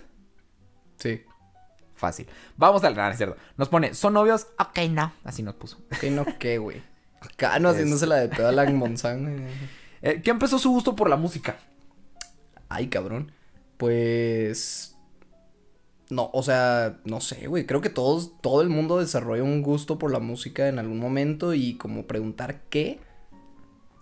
Sí. 0.97 1.23
Fácil. 1.99 2.27
Vamos 2.55 2.85
al 2.85 2.95
gran, 2.95 3.11
es 3.11 3.17
cierto. 3.17 3.35
Nos 3.57 3.67
pone, 3.67 3.93
¿son 3.93 4.13
novios? 4.13 4.47
Ok, 4.57 4.79
no. 4.89 5.11
Así 5.25 5.43
nos 5.43 5.55
puso. 5.55 5.79
¿Qué 5.99 6.09
no 6.09 6.25
qué, 6.39 6.57
güey? 6.57 6.81
Cano 7.35 7.67
haciéndose 7.67 8.07
la 8.07 8.15
de 8.15 8.29
pedo 8.29 8.47
a 8.47 8.53
la 8.53 8.69
Monsan. 8.69 9.49
Eh, 10.01 10.21
¿Qué 10.23 10.29
empezó 10.29 10.57
su 10.59 10.69
gusto 10.69 10.95
por 10.95 11.09
la 11.09 11.17
música? 11.17 11.57
Ay, 12.69 12.87
cabrón. 12.87 13.33
Pues. 13.75 14.95
No, 16.09 16.29
o 16.31 16.41
sea, 16.41 16.99
no 17.03 17.19
sé, 17.19 17.47
güey. 17.47 17.65
Creo 17.65 17.81
que 17.81 17.89
todos, 17.89 18.39
todo 18.39 18.61
el 18.61 18.69
mundo 18.69 18.97
desarrolla 18.97 19.43
un 19.43 19.61
gusto 19.61 19.99
por 19.99 20.09
la 20.09 20.19
música 20.19 20.69
en 20.69 20.79
algún 20.79 20.99
momento 20.99 21.53
y 21.53 21.75
como 21.75 22.07
preguntar 22.07 22.61
qué. 22.69 23.01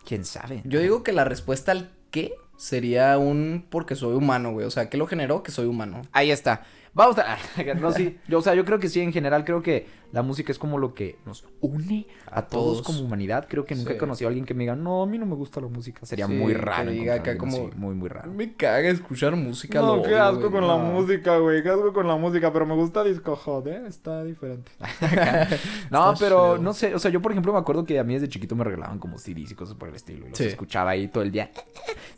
¿Quién 0.06 0.24
sabe? 0.24 0.62
Yo 0.66 0.80
digo 0.80 1.02
que 1.02 1.14
la 1.14 1.24
respuesta 1.24 1.72
al 1.72 1.90
qué 2.12 2.36
sería 2.58 3.18
un 3.18 3.66
porque 3.70 3.96
soy 3.96 4.16
humano, 4.16 4.52
güey. 4.52 4.68
O 4.68 4.72
sea, 4.72 4.88
¿qué 4.88 4.98
lo 4.98 5.08
generó? 5.08 5.42
Que 5.42 5.52
soy 5.52 5.66
humano. 5.66 6.04
Ahí 6.12 6.30
está. 6.30 6.64
Vamos 6.98 7.18
a... 7.20 7.38
No, 7.80 7.92
sí. 7.92 8.18
Yo, 8.28 8.40
o 8.40 8.42
sea, 8.42 8.56
yo 8.56 8.66
creo 8.66 8.80
que 8.80 8.90
sí, 8.90 9.00
en 9.02 9.14
general, 9.14 9.46
creo 9.46 9.62
que 9.62 9.86
la 10.12 10.22
música 10.24 10.52
es 10.52 10.58
como 10.58 10.78
lo 10.78 10.94
que 10.94 11.18
nos 11.26 11.46
une 11.62 12.08
a, 12.32 12.40
A 12.40 12.48
todos, 12.48 12.82
todos. 12.82 12.88
como 12.88 13.02
humanidad. 13.08 13.46
Creo 13.50 13.66
que 13.66 13.76
nunca 13.76 13.92
he 13.92 13.94
Sí. 13.94 14.00
conocido 14.00 14.28
a 14.28 14.30
alguien 14.30 14.46
que 14.46 14.54
me 14.54 14.64
diga, 14.64 14.76
no, 14.76 15.04
a 15.04 15.06
mí 15.06 15.18
no 15.18 15.26
me 15.26 15.36
gusta 15.36 15.62
la 15.62 15.68
música. 15.68 16.06
Sería 16.06 16.26
Sí, 16.28 16.34
muy 16.34 16.54
que 16.54 16.58
raro. 16.60 16.90
diga 16.92 17.16
acá 17.16 17.38
como- 17.38 17.68
así, 17.68 17.76
Muy, 17.78 17.94
muy 17.94 18.10
raro. 18.10 18.32
Me 18.32 18.54
caga 18.56 18.90
escuchar 18.90 19.36
música. 19.36 19.80
No, 19.80 19.98
lo 19.98 20.02
qué 20.02 20.10
odio, 20.16 20.24
asco 20.24 20.40
güey, 20.40 20.52
con 20.52 20.68
la 20.68 20.78
música, 20.78 21.38
güey. 21.38 21.62
Qué 21.62 21.70
asco 21.70 21.94
con 21.94 22.08
la 22.08 22.16
música, 22.16 22.52
pero 22.52 22.66
me 22.66 22.74
gusta 22.76 23.04
Disco 23.04 23.36
Hot, 23.36 23.68
¿eh? 23.68 23.84
Está 23.88 24.24
diferente. 24.24 24.72
No, 25.92 26.14
Está 26.14 26.26
pero 26.26 26.54
chido. 26.54 26.58
no 26.64 26.74
sé, 26.74 26.96
o 26.96 27.00
sea, 27.00 27.12
yo 27.12 27.22
por 27.22 27.32
ejemplo 27.32 27.54
me 27.54 27.60
acuerdo 27.60 27.86
que 27.86 28.00
a 28.00 28.04
mí 28.04 28.14
desde 28.16 28.28
chiquito 28.30 28.56
me 28.56 28.64
regalaban 28.64 29.00
como 29.00 29.18
CDs 29.18 29.52
y 29.52 29.56
cosas 29.56 29.76
por 29.76 29.90
el 29.90 29.96
estilo. 29.96 30.26
Y 30.26 30.30
los 30.30 30.38
Sí. 30.38 30.46
escuchaba 30.46 30.92
ahí 30.92 31.08
todo 31.08 31.24
el 31.24 31.32
día. 31.32 31.52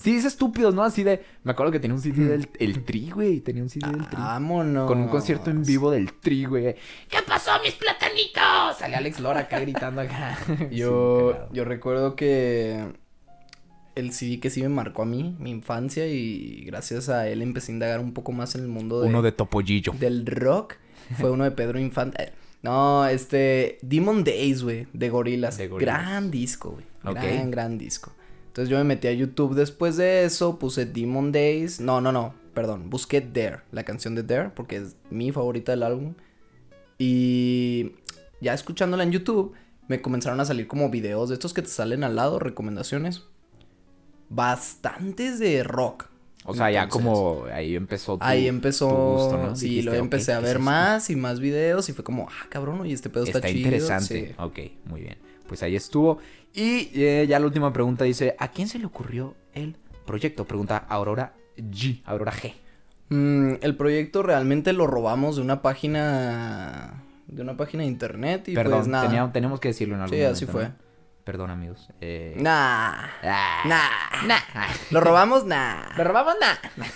CDs 0.02 0.26
estúpidos, 0.26 0.74
¿no? 0.74 0.84
Así 0.84 1.04
de. 1.04 1.24
Me 1.44 1.52
acuerdo 1.52 1.72
que 1.74 1.80
tenía 1.80 1.94
un 1.96 2.02
CD 2.02 2.26
del 2.26 2.50
el 2.60 2.84
Tri, 2.86 3.10
güey. 3.12 3.42
Tenía 3.42 3.62
un 3.62 3.70
CD 3.70 3.86
del 3.92 4.08
Tri. 4.08 4.18
Vámonos. 4.18 4.88
Con 4.88 5.00
un 5.02 5.10
concierto 5.10 5.50
en 5.50 5.64
vivo 5.64 5.92
del 5.92 6.14
Tri, 6.14 6.46
güey. 6.46 6.76
¿Qué 7.10 7.18
pasó, 7.28 7.52
mis 7.64 7.74
platanitos? 7.76 8.78
Sale 8.80 8.96
Alex 8.96 9.20
Lora 9.20 9.42
acá 9.42 9.60
gritando 9.60 10.02
acá. 10.02 10.38
Yo, 10.72 11.34
Sí, 11.34 11.56
yo 11.56 11.66
recuerdo 11.66 12.16
que 12.16 12.94
el 13.96 14.14
CD 14.14 14.40
que 14.40 14.50
sí 14.50 14.62
me 14.62 14.70
marcó 14.70 15.02
a 15.02 15.06
mí, 15.06 15.36
mi 15.40 15.50
infancia, 15.52 16.08
y 16.08 16.64
gracias 16.66 17.10
a 17.10 17.28
él 17.28 17.42
empecé 17.42 17.72
a 17.72 17.76
indagar 17.76 18.00
un 18.00 18.14
poco 18.14 18.32
más 18.32 18.56
en 18.56 18.62
el 18.62 18.68
mundo 18.70 19.02
de, 19.02 19.10
Uno 19.10 19.22
de 19.22 19.32
Topollillo. 19.34 19.94
del 20.00 20.26
rock. 20.26 20.76
Fue 21.20 21.32
uno 21.32 21.44
de 21.44 21.52
Pedro 21.52 21.80
Infante. 21.80 22.24
eh, 22.24 22.32
No, 22.62 23.06
este, 23.08 23.80
Demon 23.82 24.24
Days, 24.24 24.64
güey, 24.64 24.88
de 24.94 25.10
Gorilas. 25.10 25.58
De. 25.58 25.68
Gran 25.68 26.32
disco, 26.32 26.72
güey. 26.72 26.86
Gran, 27.16 27.52
gran 27.52 27.78
disco. 27.78 28.14
Entonces 28.50 28.70
yo 28.70 28.78
me 28.78 28.84
metí 28.84 29.08
a 29.08 29.14
YouTube 29.14 29.56
después 29.56 29.96
de 29.98 30.26
eso, 30.26 30.60
puse 30.60 30.86
Demon 30.86 31.32
Days. 31.32 31.80
No, 31.80 32.02
no, 32.02 32.12
no, 32.12 32.34
perdón. 32.54 32.90
Busqué 32.90 33.22
Dare, 33.22 33.62
la 33.72 33.84
canción 33.84 34.14
de 34.16 34.24
Dare, 34.24 34.50
porque 34.54 34.76
es 34.78 34.96
mi 35.10 35.32
favorita 35.32 35.72
del 35.72 35.84
álbum. 35.84 36.14
Y 36.98 37.94
ya 38.42 38.54
escuchándola 38.54 39.04
en 39.04 39.12
YouTube, 39.12 39.54
me 39.88 40.02
comenzaron 40.02 40.40
a 40.40 40.46
salir 40.46 40.68
como 40.68 40.90
videos 40.90 41.30
de 41.30 41.36
estos 41.36 41.54
que 41.54 41.62
te 41.62 41.70
salen 41.70 42.04
al 42.04 42.16
lado, 42.16 42.40
recomendaciones. 42.40 43.24
Bastantes 44.30 45.40
de 45.40 45.64
rock. 45.64 46.06
O 46.46 46.54
sea, 46.56 46.72
ya 46.72 46.88
como 46.88 47.46
ahí 47.54 47.76
empezó 47.76 48.18
tu, 48.18 48.24
Ahí 48.24 48.48
empezó, 48.48 48.88
tu 48.88 48.96
gusto, 48.96 49.38
¿no? 49.38 49.56
sí, 49.56 49.68
Dijiste, 49.70 49.92
"Ok, 49.92 49.96
empecé 49.98 50.34
a 50.34 50.36
¿qué 50.36 50.40
es 50.40 50.44
ver 50.48 50.58
esto?". 50.58 50.64
más 50.66 51.10
y 51.10 51.16
más 51.16 51.40
videos 51.40 51.90
y 51.90 51.94
fue 51.94 52.04
como, 52.04 52.28
ah, 52.30 52.48
cabrón, 52.50 52.82
oye, 52.82 52.94
este 52.94 53.10
pedo 53.10 53.24
está, 53.26 53.38
Está, 53.40 53.50
chido. 53.50 53.60
interesante. 53.66 54.28
sí. 54.30 54.36
Ok, 54.38 54.60
muy 54.86 55.02
bien. 55.02 55.18
Pues 55.48 55.64
ahí 55.64 55.76
estuvo. 55.76 56.20
Y 56.54 56.90
eh, 56.96 57.26
ya 57.28 57.40
la 57.40 57.46
última 57.46 57.72
pregunta 57.74 58.04
dice, 58.06 58.36
¿a 58.40 58.50
quién 58.50 58.68
se 58.68 58.80
le 58.80 58.86
ocurrió 58.86 59.36
el 59.54 59.76
proyecto? 60.06 60.46
Pregunta 60.46 60.78
Aurora 60.90 61.34
G. 61.58 62.02
Aurora 62.06 62.32
G. 62.32 62.54
Mm, 63.10 63.56
el 63.62 63.76
proyecto 63.76 64.24
realmente 64.24 64.74
lo 64.74 64.88
robamos 64.88 65.36
de 65.38 65.42
una 65.42 65.62
página, 65.62 67.04
de 67.28 67.42
una 67.42 67.56
página 67.58 67.84
de 67.84 67.90
internet 67.90 68.48
y 68.50 68.54
Perdón, 68.56 68.80
pues 68.80 68.88
nada. 68.88 69.06
tenía- 69.08 69.32
tenemos 69.32 69.60
que 69.60 69.70
decirlo 69.70 69.96
en 69.96 70.02
algún 70.02 70.18
sí, 70.18 70.24
así 70.24 70.46
momento, 70.46 70.52
fue. 70.52 70.84
¿no? 70.84 70.90
Perdón, 71.24 71.52
amigos. 71.52 71.88
Eh... 72.02 72.34
Nah. 72.40 72.92
Ah. 73.24 73.62
Nah. 73.66 74.26
Nah. 74.26 74.40
¿Lo 74.90 75.00
robamos? 75.00 75.46
Nah. 75.46 75.96
¿Lo 75.96 76.04
robamos? 76.04 76.34
Nah. 76.42 76.56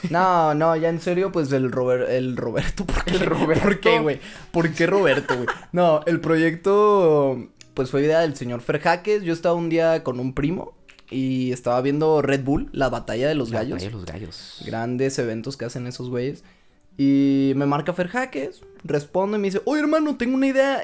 No, 0.09 0.55
no, 0.55 0.75
ya 0.75 0.89
en 0.89 0.99
serio, 0.99 1.31
pues 1.31 1.51
el 1.51 1.71
Robert, 1.71 2.09
el 2.09 2.35
Roberto, 2.35 2.83
¿por 2.85 3.03
qué? 3.03 3.11
El 3.15 3.25
Roberto. 3.27 3.63
¿Por 3.63 3.79
qué, 3.79 3.99
güey? 3.99 4.19
¿Por 4.51 4.71
qué 4.73 4.87
Roberto, 4.87 5.35
güey? 5.35 5.47
No, 5.71 6.01
el 6.07 6.19
proyecto, 6.19 7.49
pues 7.73 7.89
fue 7.91 8.01
idea 8.01 8.19
del 8.21 8.35
señor 8.35 8.61
Fer 8.61 8.79
Jaques. 8.79 9.23
Yo 9.23 9.33
estaba 9.33 9.55
un 9.55 9.69
día 9.69 10.03
con 10.03 10.19
un 10.19 10.33
primo 10.33 10.73
y 11.09 11.51
estaba 11.51 11.81
viendo 11.81 12.21
Red 12.21 12.43
Bull, 12.43 12.69
la 12.71 12.89
batalla 12.89 13.27
de 13.27 13.35
los 13.35 13.49
La 13.51 13.59
gallos. 13.59 13.73
batalla 13.75 13.89
de 13.89 13.95
los 13.95 14.05
gallos. 14.05 14.63
Grandes 14.65 15.19
eventos 15.19 15.57
que 15.57 15.65
hacen 15.65 15.87
esos 15.87 16.09
güeyes. 16.09 16.43
Y 16.97 17.53
me 17.55 17.65
marca 17.65 17.93
Fer 17.93 18.07
Jaques, 18.07 18.61
respondo 18.83 19.37
y 19.37 19.39
me 19.39 19.47
dice, 19.47 19.61
oye 19.65 19.81
hermano, 19.81 20.15
tengo 20.17 20.35
una 20.35 20.47
idea 20.47 20.81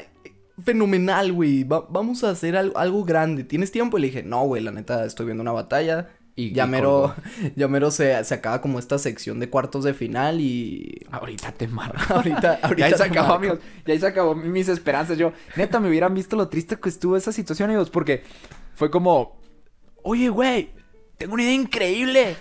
fenomenal, 0.63 1.31
güey. 1.33 1.63
Va- 1.63 1.85
vamos 1.89 2.23
a 2.23 2.31
hacer 2.31 2.57
al- 2.57 2.73
algo 2.75 3.05
grande. 3.05 3.43
¿Tienes 3.43 3.71
tiempo? 3.71 3.97
Y 3.97 4.01
le 4.01 4.07
dije, 4.07 4.23
no, 4.23 4.43
güey, 4.45 4.61
la 4.63 4.71
neta, 4.71 5.05
estoy 5.05 5.25
viendo 5.27 5.41
una 5.41 5.51
batalla. 5.51 6.09
Y- 6.39 6.51
ya 6.53 6.65
y 6.65 6.69
mero, 6.69 7.13
ya 7.55 7.67
mero 7.67 7.91
se, 7.91 8.23
se 8.23 8.33
acaba 8.33 8.61
como 8.61 8.79
esta 8.79 8.97
sección 8.97 9.39
de 9.39 9.49
cuartos 9.49 9.83
de 9.83 9.93
final 9.93 10.39
y... 10.41 11.05
Ahorita 11.11 11.51
te 11.51 11.67
marco. 11.67 11.97
Ahorita, 12.13 12.59
ahorita 12.61 12.75
ya 12.77 12.85
ahí 12.85 12.93
se 12.93 13.03
acabó, 13.03 13.27
marco. 13.29 13.33
amigos. 13.35 13.59
Ya 13.85 13.93
ahí 13.93 13.99
se 13.99 14.07
acabó 14.07 14.35
mi- 14.35 14.49
mis 14.49 14.67
esperanzas. 14.69 15.17
Yo, 15.17 15.33
neta, 15.55 15.79
me 15.79 15.89
hubieran 15.89 16.13
visto 16.13 16.35
lo 16.35 16.47
triste 16.47 16.77
que 16.79 16.89
estuvo 16.89 17.17
esa 17.17 17.31
situación, 17.31 17.69
amigos. 17.69 17.89
Porque 17.89 18.23
fue 18.75 18.89
como, 18.89 19.39
oye, 20.03 20.29
güey, 20.29 20.71
tengo 21.17 21.33
una 21.33 21.43
idea 21.43 21.53
increíble. 21.53 22.35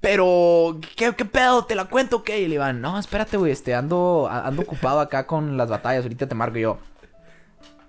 Pero, 0.00 0.80
¿qué, 0.96 1.12
qué 1.14 1.24
pedo? 1.26 1.66
¿Te 1.66 1.74
la 1.74 1.84
cuento 1.84 2.16
o 2.16 2.22
qué? 2.22 2.40
Y 2.40 2.48
le 2.48 2.54
iban, 2.54 2.80
no, 2.80 2.98
espérate, 2.98 3.36
güey, 3.36 3.52
este, 3.52 3.74
ando, 3.74 4.28
ando 4.30 4.62
ocupado 4.62 4.98
acá 5.00 5.26
con 5.26 5.56
las 5.58 5.68
batallas. 5.68 6.04
Ahorita 6.04 6.26
te 6.26 6.34
marco 6.34 6.56
y 6.56 6.62
yo. 6.62 6.78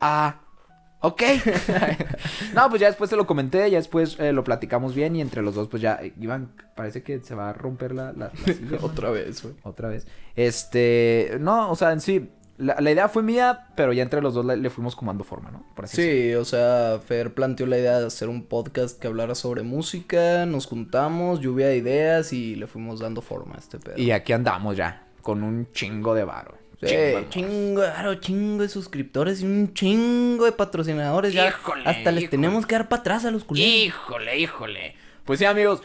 Ah, 0.02 0.36
ok. 1.02 1.22
no, 2.56 2.70
pues 2.70 2.82
ya 2.82 2.88
después 2.88 3.10
te 3.10 3.16
lo 3.16 3.28
comenté, 3.28 3.70
ya 3.70 3.78
después 3.78 4.18
eh, 4.20 4.32
lo 4.32 4.44
platicamos 4.44 4.96
bien 4.96 5.16
y 5.16 5.22
entre 5.22 5.42
los 5.42 5.56
dos, 5.56 5.68
pues 5.68 5.82
ya, 5.82 6.00
eh, 6.02 6.14
Iván, 6.20 6.54
parece 6.76 7.04
que 7.04 7.20
se 7.20 7.36
va 7.36 7.50
a 7.50 7.54
romper 7.54 7.94
la, 7.94 8.14
la, 8.14 8.32
la 8.34 8.54
silla. 8.54 8.78
Otra 8.82 9.12
vez, 9.12 9.44
güey. 9.44 9.56
Otra 9.64 9.90
vez. 9.90 10.08
Este, 10.36 11.38
no, 11.40 11.70
o 11.70 11.76
sea, 11.76 11.92
en 11.92 12.02
sí, 12.02 12.30
la, 12.62 12.80
la 12.80 12.92
idea 12.92 13.10
fue 13.10 13.24
mía, 13.24 13.68
pero 13.76 13.92
ya 13.92 14.04
entre 14.04 14.22
los 14.22 14.34
dos 14.36 14.46
le, 14.46 14.70
fuimos 14.70 14.96
como 14.96 15.12
dando 15.12 15.24
forma, 15.24 15.50
¿no? 15.50 15.66
Por 15.76 15.86
así 15.86 15.98
decirlo. 15.98 16.22
Sí, 16.22 16.36
o 16.36 16.46
sea, 16.46 17.00
Fer 17.04 17.34
planteó 17.34 17.66
la 17.66 17.78
idea 17.80 18.00
de 18.00 18.06
hacer 18.06 18.30
un 18.30 18.44
podcast 18.44 19.00
que 19.00 19.08
hablara 19.08 19.34
sobre 19.34 19.64
música, 19.64 20.46
nos 20.46 20.68
juntamos, 20.68 21.40
lluvia 21.40 21.68
de 21.68 21.78
ideas 21.78 22.34
y 22.34 22.56
le 22.56 22.68
fuimos 22.68 23.00
dando 23.00 23.22
forma 23.22 23.56
a 23.56 23.58
este 23.58 23.80
pedo. 23.80 23.98
Y 23.98 24.12
aquí 24.12 24.34
andamos 24.34 24.78
ya, 24.78 25.08
con 25.24 25.44
un 25.44 25.72
chingo 25.72 26.14
de 26.14 26.24
varo. 26.24 26.61
Sí, 26.90 26.96
Chingo, 27.30 27.82
claro, 27.82 28.16
chingo 28.16 28.64
de 28.64 28.70
suscriptores 28.70 29.42
y 29.42 29.46
un 29.46 29.74
chingo 29.74 30.46
de 30.46 30.52
patrocinadores. 30.52 31.34
Ya 31.34 31.48
Híjole, 31.50 31.84
hasta 31.86 32.12
les 32.12 32.30
tenemos 32.30 32.66
que 32.66 32.76
dar 32.76 32.90
para 32.90 33.02
atrás 33.02 33.26
a 33.26 33.32
los 33.32 33.44
culeros. 33.44 33.72
Híjole, 33.72 34.40
híjole. 34.40 34.96
Pues 35.26 35.40
sí, 35.40 35.46
amigos. 35.46 35.82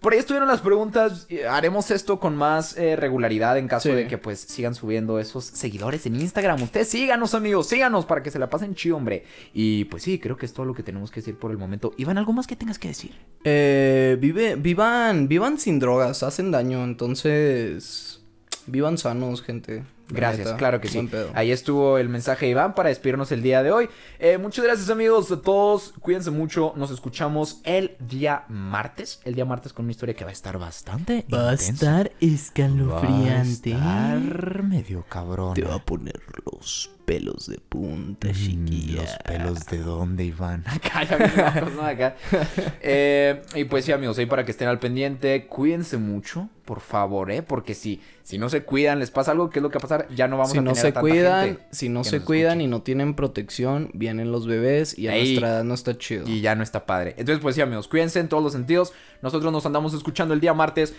Por 0.00 0.12
ahí 0.12 0.20
estuvieron 0.20 0.46
las 0.48 0.60
preguntas. 0.60 1.26
Haremos 1.50 1.90
esto 1.90 2.20
con 2.20 2.36
más 2.36 2.76
eh, 2.78 2.94
regularidad 2.94 3.58
en 3.58 3.66
caso 3.66 3.88
Sí. 3.88 3.94
de 3.96 4.06
que 4.06 4.16
pues 4.16 4.38
sigan 4.38 4.76
subiendo 4.76 5.18
esos 5.18 5.44
seguidores 5.44 6.06
en 6.06 6.14
Instagram. 6.14 6.62
Ustedes 6.62 6.88
síganos, 6.88 7.34
amigos, 7.34 7.66
síganos 7.68 8.06
para 8.06 8.22
que 8.22 8.30
se 8.30 8.38
la 8.38 8.48
pasen 8.48 8.76
chido, 8.76 8.96
hombre. 8.96 9.24
Y 9.52 9.86
pues 9.86 10.04
sí, 10.04 10.20
creo 10.20 10.36
que 10.36 10.46
es 10.46 10.52
todo 10.52 10.66
lo 10.66 10.72
que 10.72 10.84
tenemos 10.84 11.10
que 11.10 11.18
decir 11.20 11.36
por 11.36 11.50
el 11.50 11.58
momento. 11.58 11.94
Iván, 11.96 12.16
¿algo 12.16 12.32
más 12.32 12.46
que 12.46 12.54
tengas 12.54 12.78
que 12.78 12.88
decir? 12.88 13.10
Eh, 13.42 14.16
vive, 14.20 14.54
vivan, 14.54 15.26
vivan 15.26 15.58
sin 15.58 15.80
drogas, 15.80 16.22
hacen 16.22 16.52
daño, 16.52 16.84
entonces 16.84 18.20
vivan 18.68 18.98
sanos, 18.98 19.42
gente. 19.42 19.82
Gracias, 20.08 20.46
neta, 20.46 20.56
claro 20.56 20.80
que 20.80 20.88
sí. 20.88 21.00
pedo. 21.02 21.30
Ahí 21.34 21.50
estuvo 21.50 21.98
el 21.98 22.08
mensaje 22.08 22.46
de 22.46 22.52
Iván 22.52 22.74
para 22.74 22.88
despedirnos 22.88 23.30
el 23.32 23.42
día 23.42 23.62
de 23.62 23.70
hoy. 23.70 23.88
Eh, 24.18 24.38
muchas 24.38 24.64
gracias 24.64 24.90
amigos 24.90 25.30
a 25.30 25.40
todos. 25.40 25.94
Cuídense 26.00 26.30
mucho. 26.30 26.72
Nos 26.76 26.90
escuchamos 26.90 27.60
el 27.64 27.96
día 28.00 28.44
martes. 28.48 29.20
El 29.24 29.34
día 29.34 29.44
martes 29.44 29.72
con 29.72 29.84
una 29.84 29.92
historia 29.92 30.14
que 30.14 30.24
va 30.24 30.30
a 30.30 30.32
estar 30.32 30.58
bastante 30.58 31.24
Va 31.32 31.50
a 31.50 31.54
estar 31.54 32.12
escalofriante. 32.20 33.74
Va 33.74 34.12
a 34.12 34.16
estar 34.16 34.62
medio 34.62 35.04
cabrón. 35.08 35.54
Te 35.54 35.62
va 35.62 35.76
a 35.76 35.84
poner 35.84 36.20
los 36.44 36.90
pelos 37.08 37.46
de 37.46 37.58
punta, 37.58 38.28
Mm, 38.28 38.32
chiquilla. 38.32 39.00
Los 39.02 39.16
pelos 39.24 39.66
de 39.66 39.78
dónde, 39.78 40.24
Iván. 40.24 40.62
Acá, 40.66 41.04
ya 41.04 41.18
locos, 41.56 41.72
¿no? 41.74 41.82
Acá. 41.82 42.14
Eh, 42.82 43.42
y 43.54 43.64
pues 43.64 43.84
sí, 43.86 43.92
amigos, 43.92 44.18
ahí 44.18 44.26
para 44.26 44.44
que 44.44 44.50
estén 44.50 44.68
al 44.68 44.78
pendiente, 44.78 45.46
cuídense 45.46 45.96
mucho, 45.96 46.48
por 46.64 46.80
favor, 46.80 47.30
¿eh? 47.30 47.42
Porque 47.42 47.74
si, 47.74 48.00
si 48.22 48.36
no 48.38 48.48
se 48.50 48.62
cuidan, 48.62 48.98
les 48.98 49.10
pasa 49.10 49.30
algo, 49.32 49.48
¿qué 49.50 49.58
es 49.58 49.62
lo 49.62 49.70
que 49.70 49.78
va 49.78 49.80
a 49.80 49.88
pasar? 49.88 50.08
Ya 50.14 50.28
no 50.28 50.36
vamos 50.36 50.52
si 50.52 50.58
a 50.58 50.60
no 50.60 50.72
tener 50.72 50.82
se 50.82 50.92
tanta 50.92 51.00
cuidan, 51.00 51.46
gente 51.46 51.62
si 51.70 51.88
no 51.88 52.02
que 52.02 52.08
se 52.10 52.16
nos 52.18 52.24
cuidan 52.26 52.52
escuche. 52.60 52.64
y 52.64 52.66
no 52.68 52.82
tienen 52.82 53.14
protección, 53.14 53.90
vienen 53.94 54.30
los 54.30 54.46
bebés 54.46 54.98
y 54.98 55.08
a 55.08 55.14
Ey. 55.16 55.24
nuestra 55.30 55.48
edad 55.48 55.64
no 55.64 55.74
está 55.74 55.96
chido. 55.96 56.28
Y 56.28 56.40
ya 56.42 56.54
no 56.54 56.62
está 56.62 56.84
padre. 56.86 57.14
Entonces, 57.16 57.40
pues 57.42 57.54
sí, 57.54 57.62
amigos, 57.62 57.88
cuídense 57.88 58.20
en 58.20 58.28
todos 58.28 58.42
los 58.42 58.52
sentidos. 58.52 58.92
Nosotros 59.22 59.50
nos 59.52 59.64
andamos 59.66 59.94
escuchando 59.94 60.34
el 60.34 60.40
día 60.40 60.52
martes. 60.54 60.94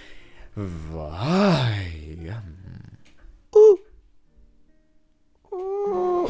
Bye. 0.55 2.29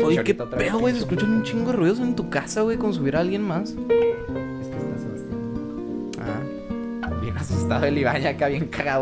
Oye, 0.04 0.24
qué 0.24 0.34
pedo, 0.34 0.80
güey, 0.80 0.94
se 0.94 1.00
escuchan 1.02 1.32
un 1.32 1.44
chingo 1.44 1.72
de 1.72 1.78
ruidos 1.78 2.00
en 2.00 2.16
tu 2.16 2.30
casa, 2.30 2.62
güey, 2.62 2.78
como 2.78 2.94
si 2.94 3.00
hubiera 3.00 3.20
alguien 3.20 3.42
más. 3.42 3.72
Es 3.72 3.76
que 3.78 4.78
está 4.78 4.98
Sebastián. 4.98 6.12
Ah. 6.22 7.10
Bien 7.22 7.38
asustado 7.38 7.86
el 7.86 7.98
Iván 7.98 8.22
ya 8.22 8.30
acá 8.30 8.48
bien 8.48 8.68
cagado. 8.68 8.98